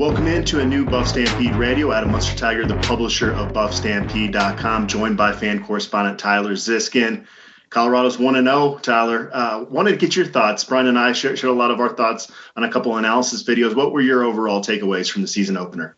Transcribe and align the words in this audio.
Welcome 0.00 0.28
into 0.28 0.60
a 0.60 0.64
new 0.64 0.86
Buff 0.86 1.08
Stampede 1.08 1.54
Radio. 1.56 1.92
Adam 1.92 2.10
Munsterteiger, 2.10 2.66
the 2.66 2.78
publisher 2.88 3.34
of 3.34 3.52
BuffStampede.com, 3.52 4.86
joined 4.86 5.18
by 5.18 5.30
fan 5.30 5.62
correspondent 5.62 6.18
Tyler 6.18 6.52
Ziskin. 6.52 7.26
Colorado's 7.68 8.18
1 8.18 8.42
0. 8.42 8.78
Tyler, 8.80 9.28
uh, 9.30 9.64
wanted 9.64 9.90
to 9.90 9.96
get 9.98 10.16
your 10.16 10.24
thoughts. 10.24 10.64
Brian 10.64 10.86
and 10.86 10.98
I 10.98 11.12
shared, 11.12 11.38
shared 11.38 11.50
a 11.50 11.54
lot 11.54 11.70
of 11.70 11.80
our 11.80 11.90
thoughts 11.90 12.32
on 12.56 12.64
a 12.64 12.72
couple 12.72 12.96
analysis 12.96 13.42
videos. 13.42 13.76
What 13.76 13.92
were 13.92 14.00
your 14.00 14.24
overall 14.24 14.62
takeaways 14.62 15.10
from 15.10 15.20
the 15.20 15.28
season 15.28 15.58
opener? 15.58 15.96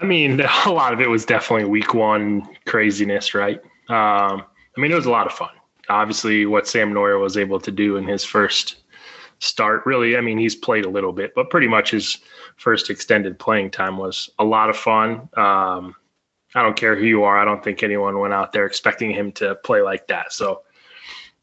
I 0.00 0.04
mean, 0.04 0.40
a 0.66 0.70
lot 0.70 0.92
of 0.92 1.00
it 1.00 1.10
was 1.10 1.26
definitely 1.26 1.68
week 1.68 1.94
one 1.94 2.48
craziness, 2.66 3.34
right? 3.34 3.58
Um, 3.88 4.44
I 4.76 4.80
mean, 4.80 4.92
it 4.92 4.94
was 4.94 5.06
a 5.06 5.10
lot 5.10 5.26
of 5.26 5.32
fun. 5.32 5.50
Obviously, 5.88 6.46
what 6.46 6.68
Sam 6.68 6.94
Noyer 6.94 7.20
was 7.20 7.36
able 7.36 7.58
to 7.62 7.72
do 7.72 7.96
in 7.96 8.06
his 8.06 8.22
first 8.22 8.76
start, 9.40 9.84
really, 9.86 10.16
I 10.16 10.20
mean, 10.20 10.38
he's 10.38 10.56
played 10.56 10.84
a 10.84 10.90
little 10.90 11.12
bit, 11.12 11.34
but 11.34 11.50
pretty 11.50 11.68
much 11.68 11.90
his 11.90 12.18
first 12.56 12.90
extended 12.90 13.38
playing 13.38 13.70
time 13.70 13.96
was 13.96 14.30
a 14.38 14.44
lot 14.44 14.70
of 14.70 14.76
fun. 14.76 15.28
Um, 15.36 15.94
I 16.54 16.62
don't 16.62 16.76
care 16.76 16.96
who 16.96 17.04
you 17.04 17.24
are. 17.24 17.38
I 17.38 17.44
don't 17.44 17.62
think 17.62 17.82
anyone 17.82 18.18
went 18.18 18.32
out 18.32 18.52
there 18.52 18.66
expecting 18.66 19.10
him 19.10 19.32
to 19.32 19.54
play 19.56 19.82
like 19.82 20.06
that. 20.08 20.32
So 20.32 20.62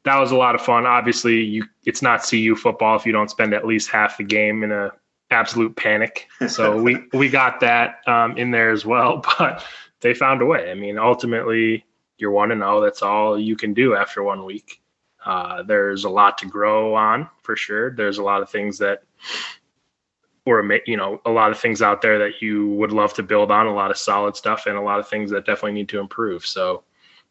that 0.04 0.20
was 0.20 0.32
a 0.32 0.36
lot 0.36 0.56
of 0.56 0.62
fun. 0.62 0.86
Obviously, 0.86 1.42
you 1.42 1.66
it's 1.86 2.02
not 2.02 2.24
CU 2.28 2.56
football 2.56 2.96
if 2.96 3.06
you 3.06 3.12
don't 3.12 3.30
spend 3.30 3.54
at 3.54 3.66
least 3.66 3.90
half 3.90 4.18
the 4.18 4.24
game 4.24 4.64
in 4.64 4.72
a 4.72 4.92
absolute 5.32 5.76
panic. 5.76 6.28
So 6.48 6.82
we 6.82 6.98
we 7.14 7.30
got 7.30 7.60
that 7.60 8.08
um, 8.08 8.38
in 8.38 8.52
there 8.52 8.72
as 8.72 8.86
well, 8.86 9.24
but 9.40 9.64
they 10.02 10.14
found 10.14 10.42
a 10.42 10.46
way. 10.46 10.72
I 10.72 10.76
mean, 10.76 10.98
ultimately, 10.98 11.86
you're 12.18 12.32
one 12.32 12.52
and 12.52 12.62
zero. 12.62 12.82
That's 12.82 13.02
all 13.02 13.38
you 13.38 13.56
can 13.56 13.74
do 13.74 13.96
after 13.96 14.24
one 14.24 14.46
week. 14.46 14.82
Uh, 15.26 15.64
there's 15.64 16.04
a 16.04 16.10
lot 16.10 16.38
to 16.38 16.46
grow 16.46 16.96
on 16.96 17.28
for 17.42 17.56
sure. 17.56 17.92
There's 17.92 18.20
a 18.20 18.24
lot 18.24 18.42
of 18.42 18.50
things 18.50 18.78
that 18.78 19.04
or 20.46 20.64
you 20.86 20.98
know 20.98 21.20
a 21.26 21.32
lot 21.32 21.52
of 21.52 21.60
things 21.60 21.82
out 21.82 22.02
there 22.02 22.20
that 22.20 22.42
you 22.42 22.70
would 22.70 22.92
love 22.92 23.14
to 23.16 23.24
build 23.24 23.50
on 23.50 23.66
a 23.66 23.74
lot 23.74 23.90
of 23.90 23.98
solid 23.98 24.36
stuff 24.36 24.68
and 24.68 24.78
a 24.78 24.82
lot 24.82 25.00
of 25.00 25.10
things 25.10 25.32
that 25.32 25.46
definitely 25.46 25.72
need 25.74 25.90
to 25.90 26.00
improve. 26.00 26.46
So 26.46 26.84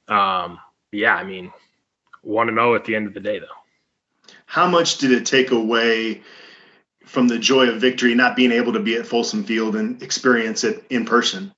um, 0.09 0.59
yeah 0.95 1.15
i 1.15 1.25
mean 1.25 1.53
want 2.23 2.49
to 2.49 2.55
know 2.55 2.75
at 2.75 2.85
the 2.85 2.95
end 2.95 3.07
of 3.07 3.15
the 3.15 3.21
day 3.21 3.39
though. 3.39 3.47
How 4.47 4.67
much 4.67 4.99
did 4.99 5.13
it 5.13 5.27
take 5.27 5.51
away 5.51 6.23
from 7.05 7.29
the 7.29 7.39
joy 7.39 7.69
of 7.69 7.81
victory 7.81 8.15
not 8.15 8.35
being 8.35 8.53
able 8.53 8.73
to 8.73 8.81
be 8.81 8.97
at 8.97 9.07
folsom 9.07 9.45
field 9.45 9.77
and 9.77 10.03
experience 10.03 10.65
it 10.65 10.85
in 10.89 11.05
person? 11.05 11.53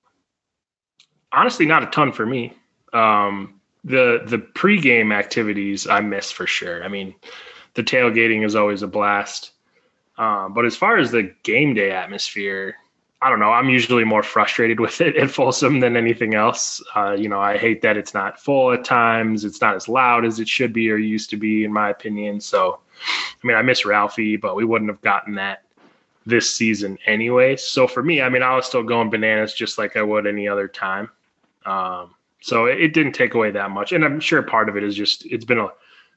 Honestly 1.31 1.67
not 1.67 1.85
a 1.85 1.87
ton 1.87 2.13
for 2.13 2.27
me. 2.27 2.53
Um, 2.93 3.56
the 3.87 4.21
the 4.27 4.39
pregame 4.39 5.15
activities 5.15 5.87
i 5.87 6.01
miss 6.01 6.31
for 6.31 6.47
sure 6.47 6.85
i 6.85 6.89
mean 6.89 7.15
the 7.75 7.83
tailgating 7.83 8.45
is 8.45 8.55
always 8.55 8.83
a 8.83 8.87
blast 8.87 9.53
um, 10.19 10.55
but 10.55 10.65
as 10.65 10.77
far 10.77 10.97
as 10.97 11.11
the 11.11 11.35
game 11.43 11.75
day 11.75 11.91
atmosphere, 11.91 12.77
I 13.21 13.31
don't 13.31 13.41
know. 13.41 13.51
I'm 13.51 13.69
usually 13.69 14.05
more 14.05 14.23
frustrated 14.23 14.81
with 14.87 15.01
it 15.01 15.17
at 15.17 15.31
Folsom 15.31 15.81
than 15.81 15.97
anything 15.97 16.35
else. 16.35 16.83
Uh, 16.95 17.13
you 17.13 17.29
know, 17.29 17.41
I 17.41 17.59
hate 17.59 17.83
that 17.83 17.97
it's 17.97 18.15
not 18.15 18.41
full 18.41 18.73
at 18.73 18.85
times. 18.85 19.45
It's 19.45 19.61
not 19.61 19.77
as 19.77 19.89
loud 19.89 20.25
as 20.25 20.41
it 20.41 20.49
should 20.49 20.73
be 20.73 20.91
or 20.91 20.97
used 20.97 21.31
to 21.31 21.37
be, 21.37 21.65
in 21.65 21.73
my 21.73 21.91
opinion. 21.91 22.41
So, 22.41 22.81
I 23.03 23.47
mean, 23.47 23.57
I 23.57 23.63
miss 23.63 23.85
Ralphie, 23.85 24.37
but 24.37 24.57
we 24.57 24.65
wouldn't 24.65 24.91
have 24.91 25.01
gotten 25.03 25.35
that 25.35 25.63
this 26.25 26.51
season 26.55 26.99
anyway. 27.07 27.57
So 27.57 27.87
for 27.87 28.03
me, 28.03 28.21
I 28.21 28.29
mean, 28.29 28.43
I 28.43 28.57
was 28.57 28.67
still 28.67 28.83
going 28.83 29.11
bananas 29.11 29.55
just 29.55 29.79
like 29.79 29.97
I 29.97 30.03
would 30.03 30.27
any 30.27 30.49
other 30.49 30.67
time. 30.67 31.09
Um, 31.65 32.16
so 32.47 32.67
it, 32.67 32.81
it 32.81 32.95
didn't 32.95 33.13
take 33.13 33.35
away 33.35 33.51
that 33.51 33.73
much, 33.73 33.91
and 33.91 34.05
I'm 34.05 34.21
sure 34.21 34.41
part 34.41 34.69
of 34.69 34.77
it 34.77 34.85
is 34.85 34.95
just 34.95 35.27
it's 35.27 35.45
been 35.45 35.59
a 35.59 35.69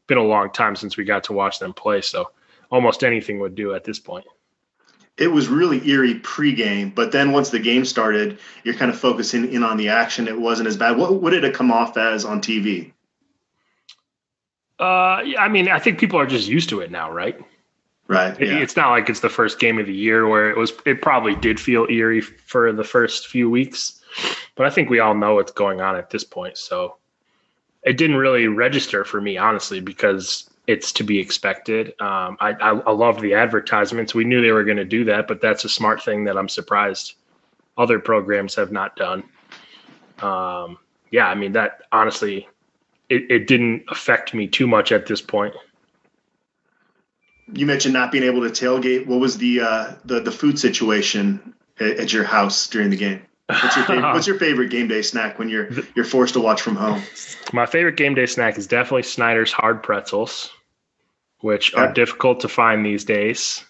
been 0.05 0.19
a 0.19 0.23
long 0.23 0.52
time 0.52 0.75
since 0.75 0.95
we 0.95 1.03
got 1.03 1.23
to 1.23 1.33
watch 1.33 1.58
them 1.58 1.73
play. 1.73 2.02
So 2.02 2.30
almost 2.69 3.03
anything 3.03 3.39
would 3.39 3.55
do 3.55 3.73
at 3.73 3.83
this 3.83 3.97
point. 3.97 4.25
It 5.17 5.30
was 5.30 5.47
really 5.47 5.85
eerie 5.89 6.19
pregame, 6.19 6.94
but 6.94 7.11
then 7.11 7.31
once 7.31 7.50
the 7.50 7.57
game 7.57 7.84
started, 7.84 8.38
you're 8.63 8.75
kind 8.75 8.91
of 8.91 8.97
focusing 9.00 9.51
in 9.51 9.63
on 9.63 9.75
the 9.75 9.90
action. 9.90 10.28
It 10.28 10.40
wasn't 10.40 10.67
as 10.67 10.78
bad. 10.78 10.97
What, 10.97 11.16
what 11.16 11.31
did 11.31 11.44
it 11.44 11.56
come 11.56 11.72
off 11.72 11.97
as 11.97 12.25
on 12.25 12.41
TV? 12.41 12.94
Uh, 14.79 15.23
I 15.40 15.50
mean, 15.50 15.67
I 15.67 15.79
think 15.79 16.00
people 16.00 16.19
are 16.19 16.28
just 16.28 16.47
used 16.47 16.69
to 16.69 16.79
it 16.79 16.91
now, 16.91 17.11
right? 17.11 17.38
Right. 18.07 18.40
Yeah. 18.40 18.59
It's 18.59 18.75
not 18.75 18.91
like 18.91 19.09
it's 19.09 19.22
the 19.22 19.29
first 19.29 19.59
game 19.59 19.79
of 19.79 19.88
the 19.88 19.96
year 19.96 20.28
where 20.28 20.50
it 20.51 20.57
was. 20.57 20.73
It 20.85 21.01
probably 21.01 21.35
did 21.35 21.59
feel 21.59 21.88
eerie 21.90 22.22
for 22.22 22.72
the 22.72 22.84
first 22.84 23.28
few 23.28 23.50
weeks, 23.50 23.98
but 24.56 24.66
I 24.66 24.70
think 24.70 24.90
we 24.90 25.00
all 25.00 25.16
know 25.16 25.36
what's 25.36 25.52
going 25.52 25.81
on 25.81 25.96
at 25.96 26.09
this 26.09 26.24
point. 26.24 26.58
So 26.58 26.97
it 27.84 27.97
didn't 27.97 28.18
really 28.18 28.47
register 28.47 29.03
for 29.03 29.22
me, 29.22 29.38
honestly, 29.38 29.80
because 29.80 30.50
it's 30.68 30.92
to 30.94 31.03
be 31.03 31.20
expected. 31.20 31.90
Um, 32.00 32.38
I, 32.40 32.52
I, 32.62 32.70
I 32.72 32.92
love 32.92 33.22
the 33.22 33.34
advertisements. 33.34 34.14
We 34.14 34.25
knew 34.25 34.42
they 34.42 34.52
were 34.52 34.64
going 34.64 34.78
to 34.78 34.86
do 34.86 35.06
that, 35.06 35.28
but 35.28 35.42
that's 35.42 35.66
a 35.66 35.70
smart 35.70 36.03
thing 36.03 36.25
that 36.25 36.38
I'm 36.38 36.50
surprised 36.50 37.16
other 37.78 37.97
programs 37.97 38.56
have 38.56 38.72
not 38.72 38.96
done. 38.96 39.24
Um, 40.22 40.78
yeah, 41.12 41.28
I 41.28 41.36
mean 41.36 41.53
that 41.53 41.84
honestly, 41.91 42.47
it, 43.08 43.31
it 43.31 43.47
didn't 43.47 43.86
affect 43.90 44.34
me 44.34 44.47
too 44.47 44.68
much 44.68 44.91
at 44.91 45.08
this 45.08 45.22
point. 45.22 45.56
You 47.52 47.66
mentioned 47.66 47.94
not 47.94 48.12
being 48.12 48.26
able 48.26 48.41
to 48.41 48.50
tailgate. 48.50 49.08
What 49.08 49.20
was 49.20 49.38
the 49.38 49.62
uh, 49.62 49.94
the 50.06 50.20
the 50.20 50.31
food 50.31 50.59
situation 50.59 51.56
at, 51.80 51.97
at 51.97 52.14
your 52.14 52.26
house 52.26 52.68
during 52.68 52.90
the 52.90 52.97
game? 52.97 53.22
What's 53.49 53.75
your, 53.75 53.85
favorite, 53.85 54.13
what's 54.13 54.27
your 54.27 54.39
favorite 54.39 54.69
game 54.69 54.87
day 54.87 55.01
snack 55.01 55.39
when 55.39 55.49
you're 55.49 55.69
you're 55.95 56.05
forced 56.05 56.33
to 56.35 56.39
watch 56.39 56.61
from 56.61 56.75
home? 56.75 57.01
My 57.51 57.65
favorite 57.65 57.97
game 57.97 58.13
day 58.13 58.27
snack 58.27 58.57
is 58.57 58.67
definitely 58.67 59.03
Snyder's 59.03 59.51
hard 59.51 59.81
pretzels 59.81 60.51
which 61.41 61.73
are 61.73 61.91
difficult 61.91 62.41
to 62.41 62.49
find 62.49 62.85
these 62.85 63.05
days. 63.05 63.63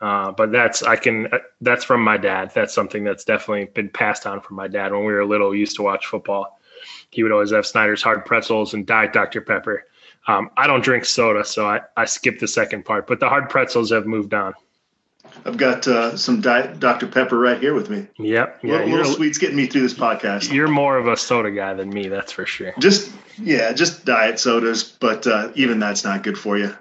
Uh, 0.00 0.32
but 0.32 0.50
that's 0.52 0.82
I 0.82 0.96
can 0.96 1.28
uh, 1.32 1.38
that's 1.60 1.84
from 1.84 2.02
my 2.02 2.16
dad. 2.16 2.50
That's 2.54 2.74
something 2.74 3.04
that's 3.04 3.24
definitely 3.24 3.66
been 3.66 3.88
passed 3.88 4.26
on 4.26 4.40
from 4.40 4.56
my 4.56 4.68
dad. 4.68 4.92
When 4.92 5.04
we 5.04 5.12
were 5.12 5.24
little, 5.24 5.50
we 5.50 5.58
used 5.58 5.76
to 5.76 5.82
watch 5.82 6.06
football. 6.06 6.58
He 7.10 7.22
would 7.22 7.32
always 7.32 7.52
have 7.52 7.64
Snyder's 7.64 8.02
hard 8.02 8.26
pretzels 8.26 8.74
and 8.74 8.84
Diet 8.86 9.12
Dr 9.12 9.40
Pepper. 9.40 9.84
Um, 10.26 10.50
I 10.56 10.66
don't 10.66 10.82
drink 10.82 11.04
soda, 11.04 11.44
so 11.44 11.66
I, 11.66 11.80
I 11.96 12.06
skip 12.06 12.38
the 12.38 12.48
second 12.48 12.84
part. 12.84 13.06
But 13.06 13.20
the 13.20 13.28
hard 13.28 13.48
pretzels 13.48 13.90
have 13.92 14.06
moved 14.06 14.34
on. 14.34 14.54
I've 15.44 15.56
got 15.56 15.86
uh, 15.86 16.16
some 16.16 16.40
Diet 16.40 16.80
Dr 16.80 17.06
Pepper 17.06 17.38
right 17.38 17.60
here 17.60 17.74
with 17.74 17.90
me. 17.90 18.06
Yep, 18.18 18.60
yeah, 18.62 18.72
little, 18.72 18.88
little 18.88 19.12
sweets 19.12 19.38
getting 19.38 19.56
me 19.56 19.66
through 19.66 19.82
this 19.82 19.94
podcast. 19.94 20.52
You're 20.52 20.68
more 20.68 20.96
of 20.96 21.06
a 21.06 21.16
soda 21.16 21.50
guy 21.50 21.74
than 21.74 21.90
me, 21.90 22.08
that's 22.08 22.32
for 22.32 22.46
sure. 22.46 22.72
Just 22.78 23.12
yeah, 23.38 23.72
just 23.72 24.04
diet 24.04 24.38
sodas, 24.38 24.84
but 24.84 25.26
uh, 25.26 25.50
even 25.54 25.78
that's 25.78 26.04
not 26.04 26.22
good 26.22 26.38
for 26.38 26.56
you. 26.56 26.74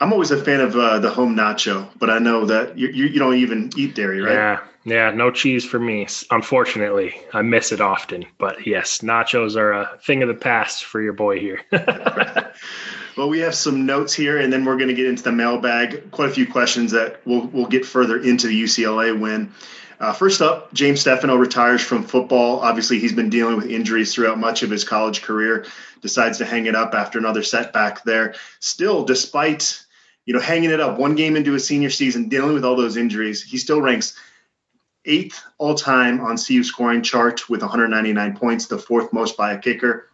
I'm 0.00 0.12
always 0.12 0.32
a 0.32 0.44
fan 0.44 0.60
of 0.60 0.74
uh, 0.74 0.98
the 0.98 1.10
home 1.10 1.36
nacho, 1.36 1.88
but 1.96 2.10
I 2.10 2.18
know 2.18 2.46
that 2.46 2.76
you, 2.76 2.88
you, 2.88 3.06
you 3.06 3.18
don't 3.20 3.36
even 3.36 3.70
eat 3.76 3.94
dairy, 3.94 4.20
right? 4.20 4.32
Yeah, 4.32 4.60
yeah, 4.84 5.10
no 5.12 5.30
cheese 5.30 5.64
for 5.64 5.78
me. 5.78 6.08
Unfortunately, 6.30 7.14
I 7.32 7.42
miss 7.42 7.70
it 7.70 7.80
often. 7.80 8.26
But 8.36 8.66
yes, 8.66 8.98
nachos 8.98 9.56
are 9.56 9.72
a 9.72 9.98
thing 10.04 10.22
of 10.22 10.28
the 10.28 10.34
past 10.34 10.84
for 10.84 11.00
your 11.00 11.12
boy 11.12 11.38
here. 11.38 11.60
well, 13.16 13.28
we 13.28 13.40
have 13.40 13.54
some 13.54 13.86
notes 13.86 14.14
here, 14.14 14.38
and 14.38 14.52
then 14.52 14.64
we're 14.64 14.76
going 14.76 14.88
to 14.88 14.94
get 14.94 15.06
into 15.06 15.22
the 15.22 15.32
mailbag. 15.32 16.10
Quite 16.10 16.30
a 16.30 16.32
few 16.32 16.46
questions 16.46 16.92
that 16.92 17.20
we'll 17.26 17.46
we'll 17.46 17.66
get 17.66 17.84
further 17.84 18.22
into 18.22 18.46
the 18.46 18.62
UCLA 18.62 19.18
win. 19.18 19.52
Uh, 20.00 20.12
first 20.12 20.40
up, 20.40 20.72
James 20.74 21.04
Stefanou 21.04 21.38
retires 21.38 21.80
from 21.80 22.02
football. 22.02 22.60
Obviously, 22.60 22.98
he's 22.98 23.12
been 23.12 23.30
dealing 23.30 23.56
with 23.56 23.66
injuries 23.66 24.12
throughout 24.12 24.38
much 24.38 24.62
of 24.62 24.70
his 24.70 24.82
college 24.82 25.22
career. 25.22 25.66
Decides 26.00 26.38
to 26.38 26.44
hang 26.44 26.66
it 26.66 26.74
up 26.74 26.94
after 26.94 27.18
another 27.18 27.42
setback 27.42 28.02
there. 28.02 28.34
Still, 28.58 29.04
despite 29.04 29.84
you 30.24 30.34
know, 30.34 30.40
hanging 30.40 30.70
it 30.70 30.80
up 30.80 30.98
one 30.98 31.14
game 31.14 31.36
into 31.36 31.52
his 31.52 31.66
senior 31.66 31.90
season, 31.90 32.28
dealing 32.28 32.54
with 32.54 32.64
all 32.64 32.76
those 32.76 32.96
injuries, 32.96 33.42
he 33.42 33.58
still 33.58 33.80
ranks 33.80 34.16
eighth 35.04 35.42
all 35.58 35.74
time 35.74 36.20
on 36.20 36.36
CU 36.36 36.62
scoring 36.62 37.02
chart 37.02 37.48
with 37.48 37.60
199 37.60 38.36
points, 38.36 38.66
the 38.66 38.78
fourth 38.78 39.12
most 39.12 39.36
by 39.36 39.52
a 39.52 39.58
kicker. 39.58 40.08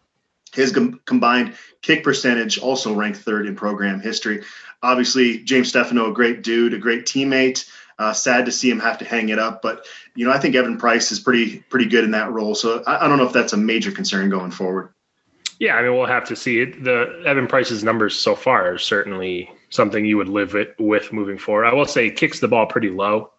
His 0.55 0.73
com- 0.73 1.01
combined 1.05 1.55
kick 1.83 2.05
percentage 2.05 2.59
also 2.59 2.95
ranked 2.95 3.19
third 3.19 3.47
in 3.47 3.57
program 3.57 4.01
history. 4.01 4.45
Obviously, 4.83 5.39
James 5.39 5.73
Stefanou, 5.73 6.11
a 6.11 6.13
great 6.13 6.43
dude, 6.43 6.75
a 6.75 6.79
great 6.79 7.05
teammate. 7.05 7.69
Uh, 7.99 8.13
sad 8.13 8.47
to 8.47 8.53
see 8.53 8.71
him 8.71 8.79
have 8.79 8.99
to 8.99 9.05
hang 9.05 9.29
it 9.29 9.41
up, 9.41 9.61
but 9.61 9.85
you 10.15 10.25
know 10.25 10.31
I 10.31 10.39
think 10.39 10.55
Evan 10.55 10.79
Price 10.79 11.11
is 11.11 11.19
pretty 11.19 11.59
pretty 11.69 11.87
good 11.87 12.05
in 12.05 12.13
that 12.13 12.31
role. 12.31 12.55
So 12.55 12.83
I, 12.87 13.05
I 13.05 13.09
don't 13.09 13.19
know 13.19 13.27
if 13.27 13.33
that's 13.33 13.53
a 13.53 13.57
major 13.57 13.91
concern 13.91 14.31
going 14.31 14.53
forward. 14.53 14.91
Yeah, 15.59 15.75
I 15.75 15.83
mean 15.83 15.97
we'll 15.97 16.07
have 16.07 16.25
to 16.29 16.37
see 16.37 16.61
it. 16.61 16.85
The 16.85 17.23
Evan 17.27 17.49
Price's 17.49 17.83
numbers 17.83 18.17
so 18.17 18.37
far 18.37 18.73
are 18.73 18.79
certainly 18.79 19.51
something 19.71 20.05
you 20.05 20.17
would 20.17 20.29
live 20.29 20.55
it 20.55 20.77
with 20.79 21.13
moving 21.13 21.39
forward. 21.39 21.67
I 21.67 21.75
will 21.75 21.87
say 21.87 22.09
kicks 22.11 22.39
the 22.39 22.47
ball 22.47 22.67
pretty 22.67 22.91
low, 22.91 23.33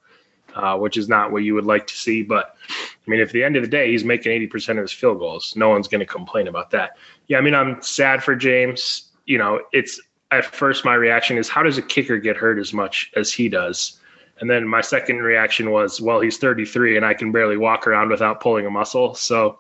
uh, 0.56 0.78
which 0.78 0.98
is 0.98 1.10
not 1.10 1.32
what 1.32 1.44
you 1.44 1.54
would 1.56 1.66
like 1.66 1.88
to 1.88 1.96
see. 1.96 2.24
But 2.24 2.56
I 2.70 3.10
mean, 3.10 3.20
if 3.20 3.30
at 3.30 3.34
the 3.34 3.44
end 3.44 3.56
of 3.56 3.64
the 3.64 3.70
day 3.70 3.92
he's 3.92 4.04
making 4.04 4.32
80% 4.50 4.72
of 4.72 4.78
his 4.78 4.92
field 4.92 5.20
goals, 5.20 5.56
no 5.56 5.70
one's 5.70 5.88
going 5.88 6.00
to 6.00 6.06
complain 6.06 6.48
about 6.48 6.72
that. 6.72 6.98
Yeah, 7.28 7.38
I 7.38 7.42
mean, 7.42 7.56
I'm 7.56 7.82
sad 7.82 8.24
for 8.24 8.36
James. 8.36 9.12
You 9.26 9.38
know, 9.38 9.62
it's 9.72 10.00
at 10.32 10.46
first 10.46 10.86
my 10.86 10.96
reaction 10.96 11.38
is 11.38 11.50
how 11.50 11.64
does 11.64 11.78
a 11.78 11.82
kicker 11.82 12.18
get 12.18 12.38
hurt 12.38 12.60
as 12.60 12.74
much 12.74 13.12
as 13.16 13.32
he 13.32 13.50
does? 13.50 14.00
And 14.40 14.50
then 14.50 14.68
my 14.68 14.82
second 14.82 15.18
reaction 15.18 15.72
was, 15.72 16.00
well, 16.00 16.22
he's 16.22 16.38
33 16.38 16.96
and 16.98 17.06
I 17.06 17.14
can 17.14 17.32
barely 17.32 17.58
walk 17.58 17.88
around 17.88 18.10
without 18.10 18.40
pulling 18.40 18.66
a 18.66 18.70
muscle. 18.70 19.14
So 19.16 19.60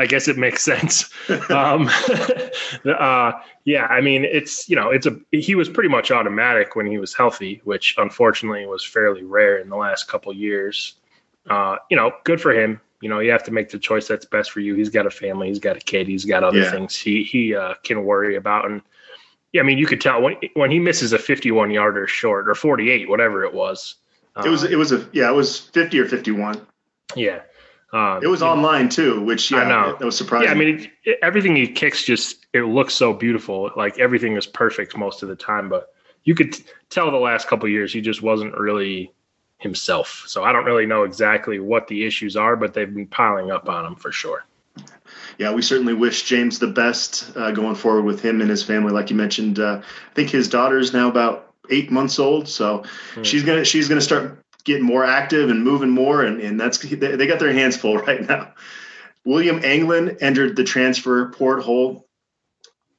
I 0.00 0.06
guess 0.06 0.28
it 0.28 0.38
makes 0.38 0.62
sense. 0.62 1.10
um, 1.50 1.90
uh, 2.86 3.32
yeah, 3.64 3.86
I 3.86 4.00
mean, 4.00 4.24
it's 4.24 4.66
you 4.66 4.74
know, 4.74 4.88
it's 4.88 5.04
a 5.04 5.20
he 5.30 5.54
was 5.54 5.68
pretty 5.68 5.90
much 5.90 6.10
automatic 6.10 6.74
when 6.74 6.86
he 6.86 6.96
was 6.96 7.14
healthy, 7.14 7.60
which 7.64 7.94
unfortunately 7.98 8.64
was 8.64 8.82
fairly 8.82 9.22
rare 9.24 9.58
in 9.58 9.68
the 9.68 9.76
last 9.76 10.08
couple 10.08 10.32
years. 10.32 10.94
Uh, 11.50 11.76
you 11.90 11.98
know, 11.98 12.12
good 12.24 12.40
for 12.40 12.52
him. 12.52 12.80
You 13.02 13.10
know, 13.10 13.18
you 13.18 13.30
have 13.30 13.44
to 13.44 13.50
make 13.50 13.68
the 13.68 13.78
choice 13.78 14.08
that's 14.08 14.24
best 14.24 14.52
for 14.52 14.60
you. 14.60 14.74
He's 14.74 14.88
got 14.88 15.06
a 15.06 15.10
family, 15.10 15.48
he's 15.48 15.58
got 15.58 15.76
a 15.76 15.80
kid, 15.80 16.08
he's 16.08 16.24
got 16.24 16.44
other 16.44 16.60
yeah. 16.60 16.70
things 16.70 16.96
he 16.96 17.22
he 17.22 17.54
uh, 17.54 17.74
can 17.82 18.04
worry 18.04 18.36
about. 18.36 18.70
And 18.70 18.80
yeah, 19.52 19.60
I 19.60 19.64
mean, 19.64 19.76
you 19.76 19.86
could 19.86 20.00
tell 20.00 20.22
when 20.22 20.36
when 20.54 20.70
he 20.70 20.78
misses 20.78 21.12
a 21.12 21.18
51 21.18 21.72
yarder 21.72 22.06
short 22.06 22.48
or 22.48 22.54
48, 22.54 23.06
whatever 23.06 23.44
it 23.44 23.52
was. 23.52 23.96
It 24.42 24.48
was 24.48 24.64
it 24.64 24.76
was 24.76 24.92
a 24.92 25.06
yeah, 25.12 25.28
it 25.28 25.34
was 25.34 25.58
50 25.58 25.98
or 25.98 26.08
51. 26.08 26.66
Yeah. 27.14 27.42
Uh, 27.92 28.20
it 28.22 28.28
was 28.28 28.42
online 28.42 28.88
too, 28.88 29.20
which 29.22 29.50
yeah, 29.50 29.58
I 29.58 29.68
know. 29.68 29.96
that 29.98 30.04
was 30.04 30.16
surprising. 30.16 30.46
Yeah, 30.46 30.52
I 30.52 30.54
mean, 30.54 30.80
it, 30.80 30.90
it, 31.04 31.18
everything 31.22 31.56
he 31.56 31.66
kicks 31.66 32.04
just 32.04 32.46
it 32.52 32.62
looks 32.62 32.94
so 32.94 33.12
beautiful. 33.12 33.70
Like 33.76 33.98
everything 33.98 34.36
is 34.36 34.46
perfect 34.46 34.96
most 34.96 35.22
of 35.22 35.28
the 35.28 35.36
time, 35.36 35.68
but 35.68 35.92
you 36.22 36.34
could 36.34 36.52
t- 36.52 36.64
tell 36.88 37.10
the 37.10 37.16
last 37.16 37.48
couple 37.48 37.68
years 37.68 37.92
he 37.92 38.00
just 38.00 38.22
wasn't 38.22 38.54
really 38.56 39.12
himself. 39.58 40.24
So 40.26 40.44
I 40.44 40.52
don't 40.52 40.64
really 40.64 40.86
know 40.86 41.02
exactly 41.02 41.58
what 41.58 41.88
the 41.88 42.04
issues 42.04 42.36
are, 42.36 42.56
but 42.56 42.74
they've 42.74 42.92
been 42.92 43.06
piling 43.06 43.50
up 43.50 43.68
on 43.68 43.86
him 43.86 43.96
for 43.96 44.12
sure. 44.12 44.44
Yeah, 45.38 45.52
we 45.52 45.62
certainly 45.62 45.94
wish 45.94 46.22
James 46.24 46.58
the 46.58 46.68
best 46.68 47.36
uh, 47.36 47.50
going 47.50 47.74
forward 47.74 48.02
with 48.02 48.22
him 48.22 48.40
and 48.40 48.48
his 48.48 48.62
family. 48.62 48.92
Like 48.92 49.10
you 49.10 49.16
mentioned, 49.16 49.58
uh, 49.58 49.80
I 49.82 50.14
think 50.14 50.30
his 50.30 50.48
daughter 50.48 50.78
is 50.78 50.92
now 50.92 51.08
about 51.08 51.52
eight 51.70 51.90
months 51.90 52.18
old, 52.18 52.48
so 52.48 52.84
mm. 53.14 53.24
she's 53.24 53.42
gonna 53.42 53.64
she's 53.64 53.88
gonna 53.88 54.00
start 54.00 54.39
getting 54.62 54.84
more 54.84 55.04
active 55.04 55.50
and 55.50 55.64
moving 55.64 55.90
more, 55.90 56.22
and, 56.22 56.40
and 56.40 56.60
that's 56.60 56.78
they 56.78 57.26
got 57.26 57.38
their 57.38 57.52
hands 57.52 57.76
full 57.76 57.98
right 58.06 58.26
now. 58.26 58.52
William 59.24 59.60
Anglin 59.64 60.18
entered 60.20 60.56
the 60.56 60.64
transfer 60.64 61.30
portal. 61.30 62.06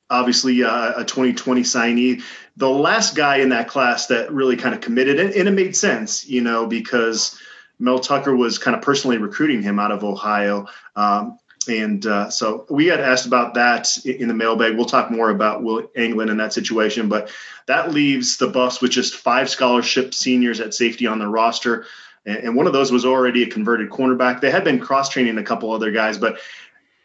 Obviously, 0.09 0.63
uh, 0.63 1.01
a 1.01 1.05
2020 1.05 1.61
signee. 1.61 2.23
The 2.57 2.69
last 2.69 3.15
guy 3.15 3.37
in 3.37 3.49
that 3.49 3.69
class 3.69 4.07
that 4.07 4.31
really 4.31 4.57
kind 4.57 4.75
of 4.75 4.81
committed, 4.81 5.19
and, 5.19 5.33
and 5.33 5.47
it 5.47 5.51
made 5.51 5.75
sense, 5.75 6.27
you 6.27 6.41
know, 6.41 6.67
because 6.67 7.39
Mel 7.79 7.99
Tucker 7.99 8.35
was 8.35 8.57
kind 8.59 8.75
of 8.75 8.83
personally 8.83 9.17
recruiting 9.17 9.63
him 9.63 9.79
out 9.79 9.91
of 9.91 10.03
Ohio. 10.03 10.67
Um, 10.95 11.39
and 11.67 12.05
uh, 12.05 12.29
so 12.29 12.65
we 12.69 12.87
got 12.87 12.99
asked 12.99 13.25
about 13.25 13.53
that 13.53 13.97
in 14.05 14.27
the 14.27 14.33
mailbag. 14.33 14.75
We'll 14.75 14.85
talk 14.85 15.11
more 15.11 15.29
about 15.29 15.63
Will 15.63 15.89
Anglin 15.95 16.29
in 16.29 16.37
that 16.37 16.53
situation, 16.53 17.07
but 17.07 17.31
that 17.67 17.91
leaves 17.91 18.37
the 18.37 18.47
Buffs 18.47 18.81
with 18.81 18.91
just 18.91 19.15
five 19.15 19.49
scholarship 19.49 20.13
seniors 20.13 20.59
at 20.59 20.73
safety 20.73 21.05
on 21.07 21.19
the 21.19 21.27
roster. 21.27 21.85
And 22.25 22.55
one 22.55 22.67
of 22.67 22.73
those 22.73 22.91
was 22.91 23.05
already 23.05 23.43
a 23.43 23.47
converted 23.47 23.89
cornerback. 23.89 24.41
They 24.41 24.51
had 24.51 24.63
been 24.63 24.79
cross 24.79 25.09
training 25.09 25.37
a 25.37 25.43
couple 25.43 25.71
other 25.71 25.91
guys, 25.91 26.17
but 26.17 26.39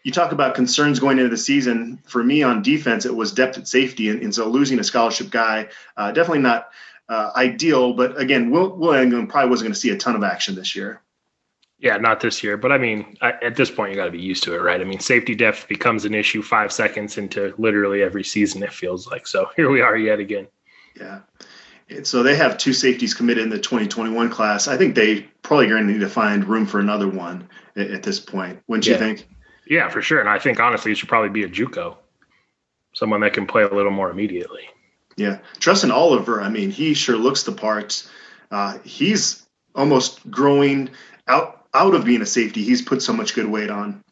you 0.02 0.12
talk 0.12 0.32
about 0.32 0.54
concerns 0.54 1.00
going 1.00 1.18
into 1.18 1.30
the 1.30 1.38
season. 1.38 1.98
For 2.06 2.22
me 2.22 2.42
on 2.42 2.62
defense, 2.62 3.06
it 3.06 3.14
was 3.14 3.32
depth 3.32 3.58
at 3.58 3.66
safety. 3.66 4.10
And, 4.10 4.22
and 4.22 4.34
so 4.34 4.48
losing 4.48 4.78
a 4.78 4.84
scholarship 4.84 5.30
guy, 5.30 5.68
uh, 5.96 6.12
definitely 6.12 6.42
not 6.42 6.68
uh, 7.08 7.32
ideal. 7.34 7.94
But 7.94 8.20
again, 8.20 8.50
Will, 8.50 8.76
Will 8.76 8.94
Anglin 8.94 9.26
probably 9.26 9.50
wasn't 9.50 9.66
going 9.66 9.74
to 9.74 9.80
see 9.80 9.90
a 9.90 9.96
ton 9.96 10.16
of 10.16 10.22
action 10.22 10.54
this 10.54 10.76
year. 10.76 11.00
Yeah, 11.78 11.98
not 11.98 12.20
this 12.20 12.42
year, 12.42 12.56
but 12.56 12.72
I 12.72 12.78
mean, 12.78 13.16
at 13.20 13.54
this 13.54 13.70
point, 13.70 13.90
you 13.90 13.96
got 13.96 14.06
to 14.06 14.10
be 14.10 14.20
used 14.20 14.42
to 14.44 14.54
it, 14.54 14.62
right? 14.62 14.80
I 14.80 14.84
mean, 14.84 14.98
safety 14.98 15.34
depth 15.34 15.68
becomes 15.68 16.06
an 16.06 16.14
issue 16.14 16.40
five 16.40 16.72
seconds 16.72 17.18
into 17.18 17.54
literally 17.58 18.02
every 18.02 18.24
season. 18.24 18.62
It 18.62 18.72
feels 18.72 19.06
like 19.06 19.26
so. 19.26 19.50
Here 19.56 19.70
we 19.70 19.82
are 19.82 19.96
yet 19.96 20.18
again. 20.18 20.48
Yeah, 20.98 21.20
and 21.90 22.06
so 22.06 22.22
they 22.22 22.34
have 22.34 22.58
two 22.58 22.72
safeties 22.72 23.14
committed 23.14 23.44
in 23.44 23.50
the 23.50 23.58
2021 23.58 24.30
class. 24.30 24.68
I 24.68 24.76
think 24.76 24.94
they 24.94 25.22
probably 25.42 25.66
are 25.66 25.70
going 25.70 25.86
to 25.86 25.92
need 25.92 26.00
to 26.00 26.08
find 26.08 26.44
room 26.44 26.66
for 26.66 26.80
another 26.80 27.08
one 27.08 27.48
at, 27.76 27.90
at 27.90 28.02
this 28.02 28.18
point. 28.18 28.60
Wouldn't 28.66 28.86
yeah. 28.86 28.94
you 28.94 28.98
think? 28.98 29.28
Yeah, 29.66 29.88
for 29.88 30.00
sure. 30.00 30.20
And 30.20 30.28
I 30.28 30.38
think 30.38 30.58
honestly, 30.58 30.92
it 30.92 30.98
should 30.98 31.08
probably 31.08 31.30
be 31.30 31.44
a 31.44 31.48
JUCO, 31.48 31.96
someone 32.94 33.20
that 33.20 33.34
can 33.34 33.46
play 33.46 33.62
a 33.62 33.72
little 33.72 33.92
more 33.92 34.10
immediately. 34.10 34.62
Yeah, 35.16 35.38
Trustin 35.58 35.92
Oliver. 35.92 36.40
I 36.40 36.48
mean, 36.48 36.70
he 36.70 36.94
sure 36.94 37.16
looks 37.16 37.44
the 37.44 37.52
part. 37.52 38.06
Uh, 38.50 38.78
he's 38.84 39.46
almost 39.74 40.28
growing 40.30 40.90
out 41.26 41.55
out 41.76 41.94
of 41.94 42.04
being 42.04 42.22
a 42.22 42.26
safety, 42.26 42.62
he's 42.62 42.82
put 42.82 43.02
so 43.02 43.12
much 43.12 43.34
good 43.34 43.46
weight 43.46 43.70
on. 43.70 44.02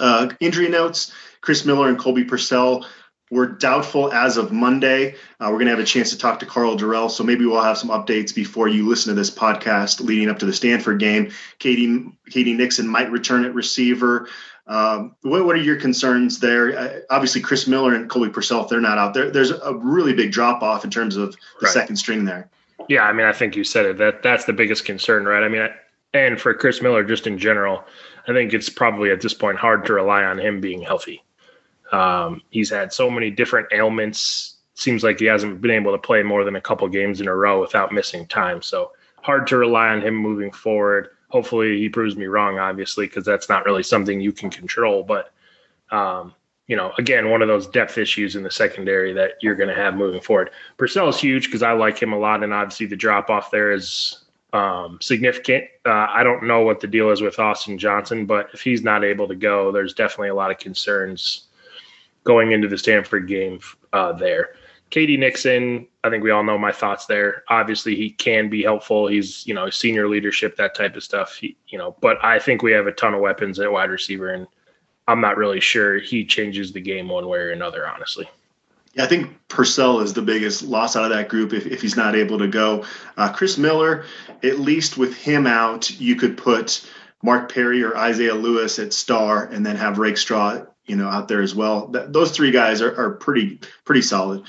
Uh, 0.00 0.30
injury 0.40 0.68
notes 0.68 1.12
Chris 1.40 1.64
Miller 1.64 1.88
and 1.88 1.98
Colby 1.98 2.24
Pursell 2.24 2.84
were 3.30 3.46
doubtful 3.46 4.12
as 4.12 4.36
of 4.36 4.52
Monday. 4.52 5.14
Uh, 5.40 5.48
we're 5.48 5.54
going 5.54 5.66
to 5.66 5.70
have 5.70 5.80
a 5.80 5.84
chance 5.84 6.10
to 6.10 6.18
talk 6.18 6.38
to 6.40 6.46
Karl 6.46 6.76
Dorrell, 6.76 7.10
so 7.10 7.24
maybe 7.24 7.46
we'll 7.46 7.62
have 7.62 7.78
some 7.78 7.88
updates 7.88 8.34
before 8.34 8.68
you 8.68 8.88
listen 8.88 9.14
to 9.14 9.18
this 9.18 9.30
podcast 9.30 10.00
leading 10.00 10.28
up 10.28 10.38
to 10.40 10.46
the 10.46 10.52
Stanford 10.52 11.00
game. 11.00 11.32
Katie, 11.58 11.88
KD 12.30 12.56
Nixon 12.56 12.86
might 12.86 13.10
return 13.10 13.44
at 13.44 13.54
receiver. 13.54 14.28
Um, 14.66 15.16
what, 15.22 15.44
what, 15.44 15.56
are 15.56 15.62
your 15.62 15.76
concerns 15.76 16.38
there? 16.38 16.78
Uh, 16.78 17.00
obviously, 17.10 17.40
Chris 17.40 17.66
Miller 17.66 17.94
and 17.94 18.08
Colby 18.08 18.30
Pursell, 18.30 18.62
if 18.62 18.68
they're 18.68 18.80
not 18.80 18.98
out 18.98 19.14
there, 19.14 19.30
there's 19.30 19.50
a 19.50 19.74
really 19.74 20.12
big 20.12 20.30
drop 20.30 20.62
off 20.62 20.84
in 20.84 20.90
terms 20.90 21.16
of 21.16 21.32
the 21.32 21.38
right. 21.62 21.72
second 21.72 21.96
string 21.96 22.24
there. 22.24 22.50
Yeah, 22.88 23.02
I 23.02 23.12
mean, 23.12 23.26
I 23.26 23.32
think 23.32 23.56
you 23.56 23.64
said 23.64 23.86
it. 23.86 23.98
That 23.98 24.22
that's 24.22 24.44
the 24.44 24.52
biggest 24.52 24.84
concern, 24.84 25.24
right? 25.24 25.42
I 25.42 25.48
mean, 25.48 25.68
and 26.14 26.40
for 26.40 26.54
Chris 26.54 26.82
Miller, 26.82 27.04
just 27.04 27.26
in 27.26 27.38
general, 27.38 27.84
I 28.28 28.32
think 28.32 28.52
it's 28.52 28.68
probably 28.68 29.10
at 29.10 29.20
this 29.20 29.34
point 29.34 29.58
hard 29.58 29.84
to 29.86 29.94
rely 29.94 30.24
on 30.24 30.38
him 30.38 30.60
being 30.60 30.82
healthy. 30.82 31.24
Um, 31.90 32.42
he's 32.50 32.70
had 32.70 32.92
so 32.92 33.10
many 33.10 33.30
different 33.30 33.68
ailments. 33.72 34.56
Seems 34.74 35.02
like 35.04 35.18
he 35.18 35.26
hasn't 35.26 35.60
been 35.60 35.70
able 35.70 35.92
to 35.92 35.98
play 35.98 36.22
more 36.22 36.44
than 36.44 36.56
a 36.56 36.60
couple 36.60 36.88
games 36.88 37.20
in 37.20 37.28
a 37.28 37.34
row 37.34 37.60
without 37.60 37.92
missing 37.92 38.26
time. 38.26 38.62
So 38.62 38.92
hard 39.20 39.46
to 39.48 39.58
rely 39.58 39.88
on 39.88 40.02
him 40.02 40.14
moving 40.14 40.50
forward. 40.50 41.10
Hopefully, 41.28 41.78
he 41.78 41.88
proves 41.88 42.16
me 42.16 42.26
wrong, 42.26 42.58
obviously, 42.58 43.06
because 43.06 43.24
that's 43.24 43.48
not 43.48 43.64
really 43.64 43.82
something 43.82 44.20
you 44.20 44.32
can 44.32 44.50
control. 44.50 45.02
But 45.02 45.32
um, 45.90 46.34
you 46.66 46.76
know, 46.76 46.92
again, 46.98 47.30
one 47.30 47.42
of 47.42 47.48
those 47.48 47.66
depth 47.66 47.98
issues 47.98 48.36
in 48.36 48.42
the 48.42 48.50
secondary 48.50 49.12
that 49.12 49.32
you're 49.40 49.54
going 49.54 49.68
to 49.68 49.74
have 49.74 49.94
moving 49.94 50.20
forward. 50.20 50.50
Pursell 50.78 51.08
is 51.08 51.18
huge 51.18 51.46
because 51.46 51.62
I 51.62 51.72
like 51.72 52.00
him 52.00 52.12
a 52.12 52.18
lot, 52.18 52.42
and 52.42 52.52
obviously 52.52 52.86
the 52.86 52.96
drop 52.96 53.30
off 53.30 53.50
there 53.50 53.72
is 53.72 54.21
um, 54.52 54.98
significant. 55.00 55.64
Uh, 55.84 56.06
I 56.10 56.22
don't 56.22 56.44
know 56.44 56.60
what 56.60 56.80
the 56.80 56.86
deal 56.86 57.10
is 57.10 57.20
with 57.20 57.38
Austin 57.38 57.78
Johnson, 57.78 58.26
but 58.26 58.48
if 58.52 58.60
he's 58.60 58.82
not 58.82 59.04
able 59.04 59.26
to 59.28 59.34
go, 59.34 59.72
there's 59.72 59.94
definitely 59.94 60.28
a 60.28 60.34
lot 60.34 60.50
of 60.50 60.58
concerns 60.58 61.46
going 62.24 62.52
into 62.52 62.68
the 62.68 62.78
Stanford 62.78 63.26
game 63.26 63.60
uh, 63.92 64.12
there. 64.12 64.50
KD 64.90 65.18
Nixon, 65.18 65.86
I 66.04 66.10
think 66.10 66.22
we 66.22 66.30
all 66.30 66.44
know 66.44 66.58
my 66.58 66.70
thoughts 66.70 67.06
there. 67.06 67.44
Obviously, 67.48 67.96
he 67.96 68.10
can 68.10 68.50
be 68.50 68.62
helpful. 68.62 69.06
He's, 69.06 69.46
you 69.46 69.54
know, 69.54 69.70
senior 69.70 70.06
leadership, 70.06 70.54
that 70.56 70.74
type 70.74 70.96
of 70.96 71.02
stuff. 71.02 71.34
He, 71.36 71.56
you 71.68 71.78
know, 71.78 71.96
but 72.02 72.22
I 72.22 72.38
think 72.38 72.62
we 72.62 72.72
have 72.72 72.86
a 72.86 72.92
ton 72.92 73.14
of 73.14 73.20
weapons 73.20 73.58
at 73.58 73.72
wide 73.72 73.88
receiver, 73.88 74.34
and 74.34 74.46
I'm 75.08 75.22
not 75.22 75.38
really 75.38 75.60
sure 75.60 75.98
he 75.98 76.26
changes 76.26 76.72
the 76.72 76.80
game 76.80 77.08
one 77.08 77.26
way 77.26 77.38
or 77.38 77.50
another, 77.52 77.88
honestly. 77.88 78.28
Yeah, 78.92 79.04
I 79.04 79.06
think 79.06 79.48
Pursell 79.48 80.02
is 80.02 80.12
the 80.12 80.22
biggest 80.22 80.62
loss 80.62 80.96
out 80.96 81.04
of 81.04 81.10
that 81.10 81.28
group 81.28 81.52
if, 81.52 81.66
if 81.66 81.80
he's 81.80 81.96
not 81.96 82.14
able 82.14 82.38
to 82.38 82.48
go. 82.48 82.84
Uh, 83.16 83.32
Chris 83.32 83.56
Miller, 83.56 84.04
at 84.42 84.58
least 84.58 84.98
with 84.98 85.16
him 85.16 85.46
out, 85.46 85.90
you 85.98 86.16
could 86.16 86.36
put 86.36 86.86
Mark 87.22 87.52
Perry 87.52 87.82
or 87.82 87.96
Isaiah 87.96 88.34
Lewis 88.34 88.78
at 88.78 88.92
star 88.92 89.44
and 89.44 89.64
then 89.64 89.76
have 89.76 89.98
Rakestraw, 89.98 90.66
you 90.86 90.96
know, 90.96 91.08
out 91.08 91.28
there 91.28 91.40
as 91.40 91.54
well. 91.54 91.88
Th- 91.88 92.06
those 92.08 92.32
three 92.32 92.50
guys 92.50 92.82
are, 92.82 92.94
are 92.98 93.10
pretty 93.12 93.60
pretty 93.84 94.02
solid. 94.02 94.42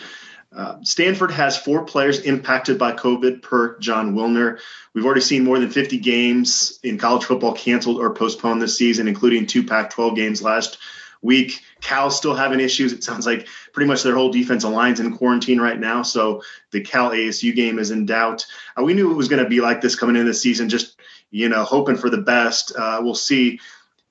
Uh, 0.55 0.77
Stanford 0.83 1.31
has 1.31 1.57
four 1.57 1.83
players 1.83 2.19
impacted 2.19 2.77
by 2.77 2.91
COVID 2.91 3.41
per 3.41 3.77
Jon 3.79 4.13
Wilner. 4.13 4.59
We've 4.93 5.05
already 5.05 5.21
seen 5.21 5.43
more 5.43 5.57
than 5.57 5.71
50 5.71 5.97
games 5.97 6.79
in 6.83 6.99
college 6.99 7.23
football 7.23 7.53
canceled 7.53 7.97
or 7.97 8.13
postponed 8.13 8.61
this 8.61 8.77
season, 8.77 9.07
including 9.07 9.47
two 9.47 9.63
Pac 9.63 9.89
12 9.89 10.15
games 10.15 10.43
last 10.43 10.77
week. 11.23 11.61
Cal's 11.81 12.15
still 12.15 12.35
having 12.35 12.59
issues. 12.59 12.93
It 12.93 13.03
sounds 13.03 13.25
like 13.25 13.47
pretty 13.71 13.87
much 13.87 14.03
their 14.03 14.15
whole 14.15 14.31
defensive 14.31 14.69
line's 14.69 14.99
in 14.99 15.17
quarantine 15.17 15.59
right 15.59 15.79
now. 15.79 16.03
So 16.03 16.43
the 16.71 16.81
Cal 16.81 17.11
ASU 17.11 17.55
game 17.55 17.79
is 17.79 17.91
in 17.91 18.05
doubt. 18.05 18.45
Uh, 18.77 18.83
we 18.83 18.93
knew 18.93 19.11
it 19.11 19.15
was 19.15 19.29
going 19.29 19.43
to 19.43 19.49
be 19.49 19.61
like 19.61 19.81
this 19.81 19.95
coming 19.95 20.15
into 20.15 20.29
the 20.29 20.33
season, 20.33 20.69
just, 20.69 20.99
you 21.31 21.49
know, 21.49 21.63
hoping 21.63 21.97
for 21.97 22.09
the 22.09 22.17
best. 22.17 22.75
Uh, 22.75 22.99
we'll 23.01 23.15
see. 23.15 23.59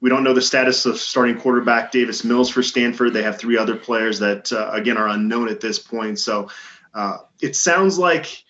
We 0.00 0.10
don't 0.10 0.24
know 0.24 0.34
the 0.34 0.42
status 0.42 0.84
of 0.84 0.98
starting 0.98 1.38
quarterback 1.38 1.92
Davis 1.92 2.24
Mills 2.24 2.50
for 2.50 2.62
Stanford. 2.62 3.12
They 3.12 3.22
have 3.22 3.38
three 3.38 3.56
other 3.56 3.76
players 3.76 4.18
that, 4.18 4.50
uh, 4.52 4.70
again, 4.72 4.96
are 4.96 5.08
unknown 5.08 5.48
at 5.48 5.60
this 5.60 5.78
point. 5.78 6.18
So 6.18 6.50
uh, 6.92 7.18
it 7.40 7.54
sounds 7.54 7.98
like 7.98 8.42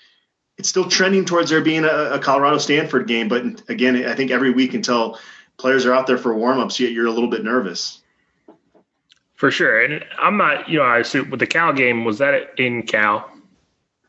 it's 0.57 0.69
still 0.69 0.89
trending 0.89 1.25
towards 1.25 1.51
there 1.51 1.61
being 1.61 1.85
a, 1.85 2.13
a 2.13 2.19
Colorado 2.19 2.59
Stanford 2.59 3.07
game. 3.07 3.29
But 3.29 3.69
again, 3.69 4.07
I 4.07 4.15
think 4.15 4.31
every 4.31 4.51
week 4.51 4.75
until 4.75 5.19
players 5.59 5.87
are 5.87 5.95
out 5.95 6.07
there 6.07 6.19
for 6.19 6.35
warmups, 6.35 6.79
yet 6.79 6.93
you're 6.93 7.07
a 7.07 7.13
little 7.13 7.31
bit 7.31 7.45
nervous. 7.45 8.02
For 9.43 9.51
sure. 9.51 9.83
And 9.83 10.05
I'm 10.21 10.37
not, 10.37 10.69
you 10.69 10.79
know, 10.79 10.85
I 10.85 11.01
assume 11.01 11.29
with 11.29 11.41
the 11.41 11.49
Cal 11.49 11.73
game, 11.73 12.05
was 12.05 12.19
that 12.19 12.57
in 12.61 12.85
Cal? 12.85 13.29